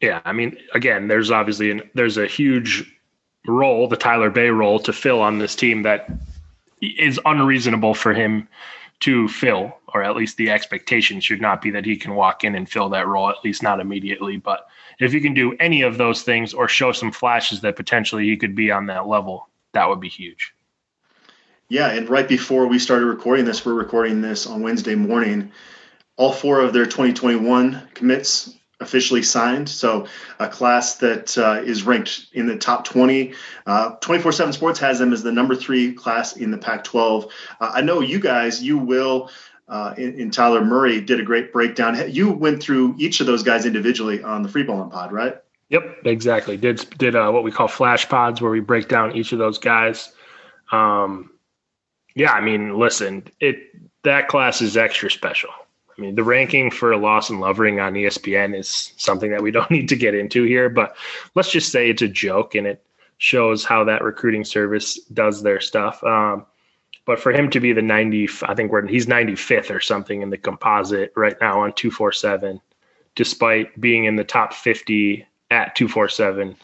Yeah, 0.00 0.20
I 0.24 0.32
mean, 0.32 0.56
again, 0.72 1.08
there's 1.08 1.30
obviously 1.30 1.70
an, 1.70 1.82
there's 1.94 2.16
a 2.16 2.26
huge 2.26 2.90
role, 3.46 3.86
the 3.86 3.96
Tyler 3.96 4.30
Bey 4.30 4.48
role, 4.48 4.78
to 4.80 4.92
fill 4.92 5.20
on 5.20 5.38
this 5.38 5.54
team 5.54 5.82
that 5.82 6.10
is 6.80 7.20
unreasonable 7.26 7.94
for 7.94 8.14
him 8.14 8.48
to 9.00 9.28
fill, 9.28 9.76
or 9.94 10.02
at 10.02 10.16
least 10.16 10.36
the 10.36 10.50
expectation 10.50 11.20
should 11.20 11.40
not 11.40 11.62
be 11.62 11.70
that 11.70 11.84
he 11.84 11.96
can 11.96 12.14
walk 12.14 12.44
in 12.44 12.54
and 12.54 12.68
fill 12.68 12.88
that 12.90 13.06
role, 13.06 13.30
at 13.30 13.44
least 13.44 13.62
not 13.62 13.80
immediately. 13.80 14.36
But 14.36 14.66
if 14.98 15.12
he 15.12 15.20
can 15.20 15.34
do 15.34 15.56
any 15.58 15.82
of 15.82 15.98
those 15.98 16.22
things 16.22 16.52
or 16.52 16.68
show 16.68 16.92
some 16.92 17.12
flashes 17.12 17.60
that 17.62 17.76
potentially 17.76 18.24
he 18.24 18.36
could 18.36 18.54
be 18.54 18.70
on 18.70 18.86
that 18.86 19.06
level, 19.06 19.48
that 19.72 19.88
would 19.88 20.00
be 20.00 20.08
huge. 20.08 20.54
Yeah, 21.70 21.92
and 21.92 22.10
right 22.10 22.26
before 22.26 22.66
we 22.66 22.80
started 22.80 23.06
recording 23.06 23.44
this, 23.44 23.64
we're 23.64 23.74
recording 23.74 24.20
this 24.20 24.44
on 24.44 24.60
Wednesday 24.60 24.96
morning. 24.96 25.52
All 26.16 26.32
four 26.32 26.58
of 26.60 26.72
their 26.72 26.84
2021 26.84 27.90
commits 27.94 28.52
officially 28.80 29.22
signed. 29.22 29.68
So 29.68 30.08
a 30.40 30.48
class 30.48 30.96
that 30.96 31.38
uh, 31.38 31.62
is 31.62 31.84
ranked 31.84 32.26
in 32.32 32.48
the 32.48 32.56
top 32.56 32.84
20. 32.84 33.34
Uh, 33.66 33.94
24/7 34.00 34.52
Sports 34.52 34.80
has 34.80 34.98
them 34.98 35.12
as 35.12 35.22
the 35.22 35.30
number 35.30 35.54
three 35.54 35.92
class 35.92 36.36
in 36.36 36.50
the 36.50 36.58
Pac-12. 36.58 37.30
Uh, 37.60 37.70
I 37.72 37.82
know 37.82 38.00
you 38.00 38.18
guys, 38.18 38.60
you 38.60 38.76
will. 38.76 39.30
Uh, 39.68 39.94
in, 39.96 40.18
in, 40.18 40.30
Tyler 40.32 40.64
Murray 40.64 41.00
did 41.00 41.20
a 41.20 41.22
great 41.22 41.52
breakdown. 41.52 41.96
You 42.10 42.32
went 42.32 42.60
through 42.60 42.96
each 42.98 43.20
of 43.20 43.28
those 43.28 43.44
guys 43.44 43.64
individually 43.64 44.20
on 44.20 44.42
the 44.42 44.48
free 44.48 44.64
balling 44.64 44.90
pod, 44.90 45.12
right? 45.12 45.36
Yep, 45.68 45.98
exactly. 46.04 46.56
Did 46.56 46.84
did 46.98 47.14
uh, 47.14 47.30
what 47.30 47.44
we 47.44 47.52
call 47.52 47.68
flash 47.68 48.08
pods, 48.08 48.40
where 48.40 48.50
we 48.50 48.58
break 48.58 48.88
down 48.88 49.14
each 49.14 49.30
of 49.30 49.38
those 49.38 49.58
guys. 49.58 50.12
Um, 50.72 51.30
yeah, 52.14 52.32
I 52.32 52.40
mean, 52.40 52.78
listen, 52.78 53.24
it 53.40 53.58
that 54.02 54.28
class 54.28 54.60
is 54.60 54.76
extra 54.76 55.10
special. 55.10 55.50
I 55.96 56.00
mean, 56.00 56.14
the 56.14 56.24
ranking 56.24 56.70
for 56.70 56.96
Lawson 56.96 57.40
Lovering 57.40 57.78
on 57.78 57.92
ESPN 57.92 58.58
is 58.58 58.92
something 58.96 59.30
that 59.30 59.42
we 59.42 59.50
don't 59.50 59.70
need 59.70 59.88
to 59.90 59.96
get 59.96 60.14
into 60.14 60.44
here, 60.44 60.68
but 60.68 60.96
let's 61.34 61.50
just 61.50 61.70
say 61.70 61.90
it's 61.90 62.02
a 62.02 62.08
joke 62.08 62.54
and 62.54 62.66
it 62.66 62.82
shows 63.18 63.64
how 63.64 63.84
that 63.84 64.02
recruiting 64.02 64.44
service 64.44 64.98
does 65.12 65.42
their 65.42 65.60
stuff. 65.60 66.02
Um, 66.02 66.46
but 67.04 67.20
for 67.20 67.32
him 67.32 67.50
to 67.50 67.60
be 67.60 67.72
the 67.72 67.82
90, 67.82 68.28
I 68.44 68.54
think 68.54 68.72
we're, 68.72 68.86
he's 68.86 69.06
95th 69.06 69.74
or 69.74 69.80
something 69.80 70.22
in 70.22 70.30
the 70.30 70.38
composite 70.38 71.12
right 71.16 71.36
now 71.40 71.60
on 71.60 71.72
247, 71.74 72.60
despite 73.14 73.78
being 73.80 74.04
in 74.04 74.16
the 74.16 74.24
top 74.24 74.54
50 74.54 75.26
at 75.50 75.74
247. 75.74 76.56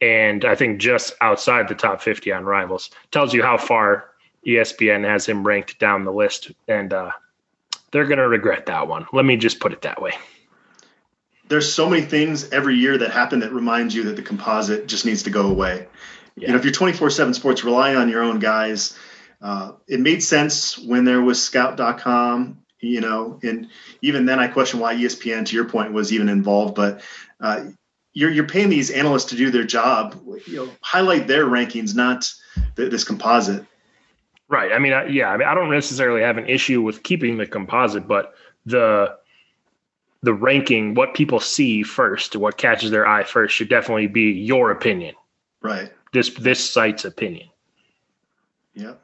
And 0.00 0.44
I 0.44 0.54
think 0.54 0.80
just 0.80 1.14
outside 1.20 1.68
the 1.68 1.74
top 1.74 2.00
50 2.02 2.30
on 2.30 2.44
rivals 2.44 2.90
tells 3.10 3.32
you 3.32 3.42
how 3.42 3.56
far 3.56 4.10
ESPN 4.46 5.04
has 5.04 5.26
him 5.26 5.46
ranked 5.46 5.78
down 5.78 6.04
the 6.04 6.12
list, 6.12 6.52
and 6.68 6.92
uh, 6.92 7.10
they're 7.90 8.06
going 8.06 8.18
to 8.18 8.28
regret 8.28 8.66
that 8.66 8.86
one. 8.86 9.06
Let 9.12 9.24
me 9.24 9.36
just 9.36 9.60
put 9.60 9.72
it 9.72 9.82
that 9.82 10.00
way. 10.00 10.12
There's 11.48 11.72
so 11.72 11.88
many 11.88 12.02
things 12.02 12.50
every 12.50 12.76
year 12.76 12.98
that 12.98 13.10
happen 13.10 13.40
that 13.40 13.52
remind 13.52 13.92
you 13.92 14.04
that 14.04 14.16
the 14.16 14.22
composite 14.22 14.86
just 14.86 15.04
needs 15.04 15.24
to 15.24 15.30
go 15.30 15.48
away. 15.48 15.88
Yeah. 16.36 16.48
You 16.48 16.52
know, 16.52 16.58
if 16.58 16.64
you're 16.64 16.72
24/7 16.72 17.34
Sports, 17.34 17.64
rely 17.64 17.94
on 17.94 18.08
your 18.08 18.22
own 18.22 18.38
guys. 18.38 18.96
Uh, 19.40 19.72
it 19.86 20.00
made 20.00 20.22
sense 20.22 20.78
when 20.78 21.04
there 21.04 21.22
was 21.22 21.42
Scout.com. 21.42 22.62
You 22.80 23.00
know, 23.00 23.40
and 23.42 23.68
even 24.02 24.26
then, 24.26 24.38
I 24.38 24.48
question 24.48 24.80
why 24.80 24.94
ESPN, 24.94 25.46
to 25.46 25.56
your 25.56 25.64
point, 25.64 25.92
was 25.92 26.12
even 26.12 26.28
involved. 26.28 26.74
But 26.74 27.00
uh, 27.40 27.64
you're 28.12 28.30
you're 28.30 28.46
paying 28.46 28.68
these 28.68 28.90
analysts 28.90 29.26
to 29.26 29.36
do 29.36 29.50
their 29.50 29.64
job. 29.64 30.20
You 30.46 30.66
know, 30.66 30.70
highlight 30.82 31.26
their 31.26 31.46
rankings, 31.46 31.94
not 31.94 32.30
th- 32.76 32.90
this 32.90 33.04
composite. 33.04 33.64
Right. 34.48 34.72
I 34.72 34.78
mean, 34.78 34.92
I, 34.92 35.06
yeah. 35.06 35.30
I 35.30 35.36
mean, 35.36 35.48
I 35.48 35.54
don't 35.54 35.70
necessarily 35.70 36.22
have 36.22 36.38
an 36.38 36.48
issue 36.48 36.82
with 36.82 37.02
keeping 37.02 37.36
the 37.36 37.46
composite, 37.46 38.06
but 38.06 38.34
the 38.64 39.16
the 40.22 40.34
ranking, 40.34 40.94
what 40.94 41.14
people 41.14 41.40
see 41.40 41.82
first, 41.82 42.36
what 42.36 42.56
catches 42.56 42.90
their 42.90 43.06
eye 43.06 43.24
first, 43.24 43.54
should 43.54 43.68
definitely 43.68 44.06
be 44.06 44.32
your 44.32 44.70
opinion. 44.70 45.14
Right. 45.62 45.92
This 46.12 46.30
this 46.34 46.68
site's 46.68 47.04
opinion. 47.04 47.48
Yeah. 48.74 48.94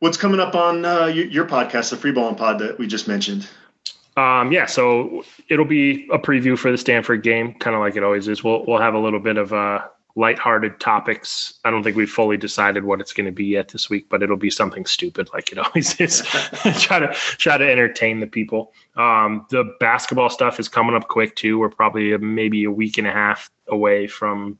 What's 0.00 0.16
coming 0.16 0.40
up 0.40 0.56
on 0.56 0.84
uh, 0.84 1.06
your, 1.06 1.26
your 1.26 1.46
podcast, 1.46 1.90
the 1.90 1.96
Free 1.96 2.10
Balling 2.10 2.34
Pod 2.34 2.58
that 2.58 2.76
we 2.78 2.88
just 2.88 3.06
mentioned? 3.06 3.48
Um, 4.16 4.50
yeah, 4.50 4.66
so 4.66 5.24
it'll 5.48 5.64
be 5.64 6.08
a 6.12 6.18
preview 6.18 6.58
for 6.58 6.70
the 6.70 6.76
Stanford 6.76 7.22
game, 7.22 7.54
kind 7.54 7.74
of 7.74 7.80
like 7.80 7.96
it 7.96 8.02
always 8.02 8.28
is. 8.28 8.42
We'll 8.42 8.64
we'll 8.66 8.80
have 8.80 8.94
a 8.94 8.98
little 8.98 9.20
bit 9.20 9.36
of 9.36 9.52
uh, 9.52 9.86
lighthearted 10.14 10.78
topics. 10.78 11.54
I 11.64 11.70
don't 11.70 11.82
think 11.82 11.96
we've 11.96 12.10
fully 12.10 12.36
decided 12.36 12.84
what 12.84 13.00
it's 13.00 13.12
going 13.12 13.26
to 13.26 13.32
be 13.32 13.46
yet 13.46 13.68
this 13.68 13.88
week, 13.88 14.08
but 14.08 14.22
it'll 14.22 14.36
be 14.36 14.50
something 14.50 14.84
stupid 14.84 15.28
like 15.32 15.52
it 15.52 15.58
always 15.58 15.98
is. 16.00 16.22
try 16.80 16.98
to 16.98 17.12
try 17.12 17.56
to 17.56 17.70
entertain 17.70 18.20
the 18.20 18.26
people. 18.26 18.72
Um, 18.96 19.46
the 19.50 19.74
basketball 19.80 20.30
stuff 20.30 20.60
is 20.60 20.68
coming 20.68 20.94
up 20.94 21.08
quick 21.08 21.36
too. 21.36 21.58
We're 21.58 21.70
probably 21.70 22.16
maybe 22.18 22.64
a 22.64 22.70
week 22.70 22.98
and 22.98 23.06
a 23.06 23.12
half 23.12 23.50
away 23.68 24.06
from 24.06 24.58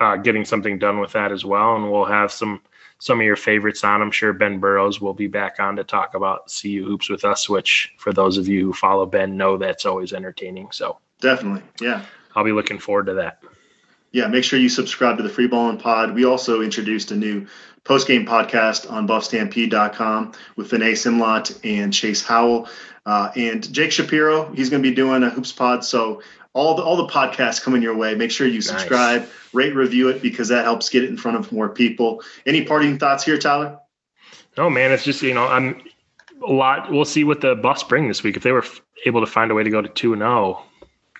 uh, 0.00 0.16
getting 0.16 0.44
something 0.44 0.78
done 0.78 0.98
with 1.00 1.12
that 1.12 1.32
as 1.32 1.44
well, 1.44 1.76
and 1.76 1.90
we'll 1.90 2.04
have 2.04 2.32
some 2.32 2.60
some 2.98 3.18
of 3.18 3.24
your 3.24 3.36
favorites 3.36 3.82
on. 3.82 4.02
I'm 4.02 4.10
sure 4.10 4.34
Ben 4.34 4.60
Burrows 4.60 5.00
will 5.00 5.14
be 5.14 5.26
back 5.26 5.58
on 5.58 5.74
to 5.76 5.84
talk 5.84 6.14
about 6.14 6.52
CU 6.60 6.84
hoops 6.84 7.08
with 7.08 7.24
us, 7.24 7.48
which 7.48 7.94
for 7.96 8.12
those 8.12 8.36
of 8.36 8.46
you 8.46 8.66
who 8.66 8.72
follow 8.74 9.06
Ben 9.06 9.38
know 9.38 9.56
that's 9.56 9.86
always 9.86 10.12
entertaining. 10.12 10.70
So 10.70 10.98
definitely, 11.20 11.62
yeah, 11.80 12.04
I'll 12.34 12.44
be 12.44 12.52
looking 12.52 12.78
forward 12.78 13.06
to 13.06 13.14
that 13.14 13.42
yeah, 14.12 14.26
make 14.26 14.44
sure 14.44 14.58
you 14.58 14.68
subscribe 14.68 15.16
to 15.18 15.22
the 15.22 15.28
Free 15.28 15.46
Ballin' 15.46 15.78
Pod. 15.78 16.14
We 16.14 16.24
also 16.24 16.62
introduced 16.62 17.10
a 17.10 17.16
new 17.16 17.46
post 17.84 18.06
game 18.06 18.26
podcast 18.26 18.90
on 18.90 19.06
buffstampede.com 19.06 20.32
with 20.56 20.70
Vinay 20.70 20.92
Simlot 20.92 21.58
and 21.64 21.92
Chase 21.92 22.22
Howell. 22.22 22.68
Uh, 23.06 23.30
and 23.34 23.72
Jake 23.72 23.92
Shapiro, 23.92 24.52
he's 24.52 24.68
going 24.68 24.82
to 24.82 24.88
be 24.88 24.94
doing 24.94 25.22
a 25.22 25.30
Hoops 25.30 25.52
Pod. 25.52 25.84
So 25.84 26.22
all 26.52 26.74
the 26.74 26.82
all 26.82 26.96
the 26.96 27.06
podcasts 27.06 27.62
coming 27.62 27.82
your 27.82 27.96
way. 27.96 28.14
Make 28.14 28.30
sure 28.30 28.46
you 28.46 28.60
subscribe, 28.60 29.22
nice. 29.22 29.30
rate, 29.52 29.74
review 29.74 30.08
it 30.08 30.20
because 30.20 30.48
that 30.48 30.64
helps 30.64 30.88
get 30.88 31.04
it 31.04 31.10
in 31.10 31.16
front 31.16 31.36
of 31.36 31.52
more 31.52 31.68
people. 31.68 32.22
Any 32.46 32.64
parting 32.64 32.98
thoughts 32.98 33.24
here, 33.24 33.38
Tyler? 33.38 33.78
No, 34.56 34.68
man. 34.68 34.90
It's 34.92 35.04
just 35.04 35.22
you 35.22 35.34
know 35.34 35.46
I'm 35.46 35.80
a 36.46 36.52
lot. 36.52 36.90
We'll 36.90 37.04
see 37.04 37.24
what 37.24 37.40
the 37.40 37.54
Buffs 37.54 37.84
bring 37.84 38.08
this 38.08 38.22
week. 38.22 38.36
If 38.36 38.42
they 38.42 38.52
were 38.52 38.64
able 39.06 39.20
to 39.20 39.26
find 39.26 39.50
a 39.50 39.54
way 39.54 39.62
to 39.62 39.70
go 39.70 39.80
to 39.80 39.88
two 39.88 40.12
and 40.12 40.20
zero, 40.20 40.58
oh, 40.58 40.69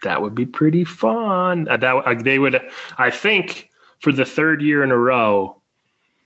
that 0.03 0.23
would 0.23 0.35
be 0.35 0.47
pretty 0.47 0.85
fun. 0.85 1.69
Uh, 1.69 1.77
that 1.77 1.95
uh, 1.95 2.15
they 2.15 2.39
would, 2.39 2.61
I 2.99 3.11
think, 3.11 3.71
for 4.01 4.13
the 4.13 4.25
third 4.25 4.63
year 4.63 4.83
in 4.83 4.91
a 4.91 4.97
row, 4.97 5.61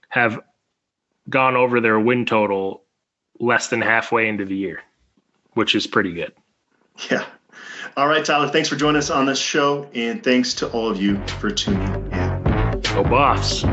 have 0.09 0.41
gone 1.29 1.57
over 1.57 1.81
their 1.81 1.99
win 1.99 2.27
total 2.27 2.83
less 3.41 3.69
than 3.69 3.81
halfway 3.81 4.29
into 4.29 4.45
the 4.45 4.57
year, 4.57 4.83
which 5.55 5.75
is 5.75 5.87
pretty 5.87 6.13
good. 6.13 6.33
Yeah. 7.11 7.25
All 7.97 8.09
right, 8.09 8.25
Tyler. 8.25 8.49
Thanks 8.49 8.69
for 8.69 8.77
joining 8.77 8.99
us 8.99 9.11
on 9.11 9.27
this 9.27 9.39
show, 9.39 9.89
and 9.95 10.23
thanks 10.23 10.55
to 10.55 10.69
all 10.71 10.89
of 10.89 11.01
you 11.01 11.25
for 11.27 11.51
tuning 11.51 11.83
in. 12.13 12.81
Go 12.81 13.05
Buffs. 13.05 13.65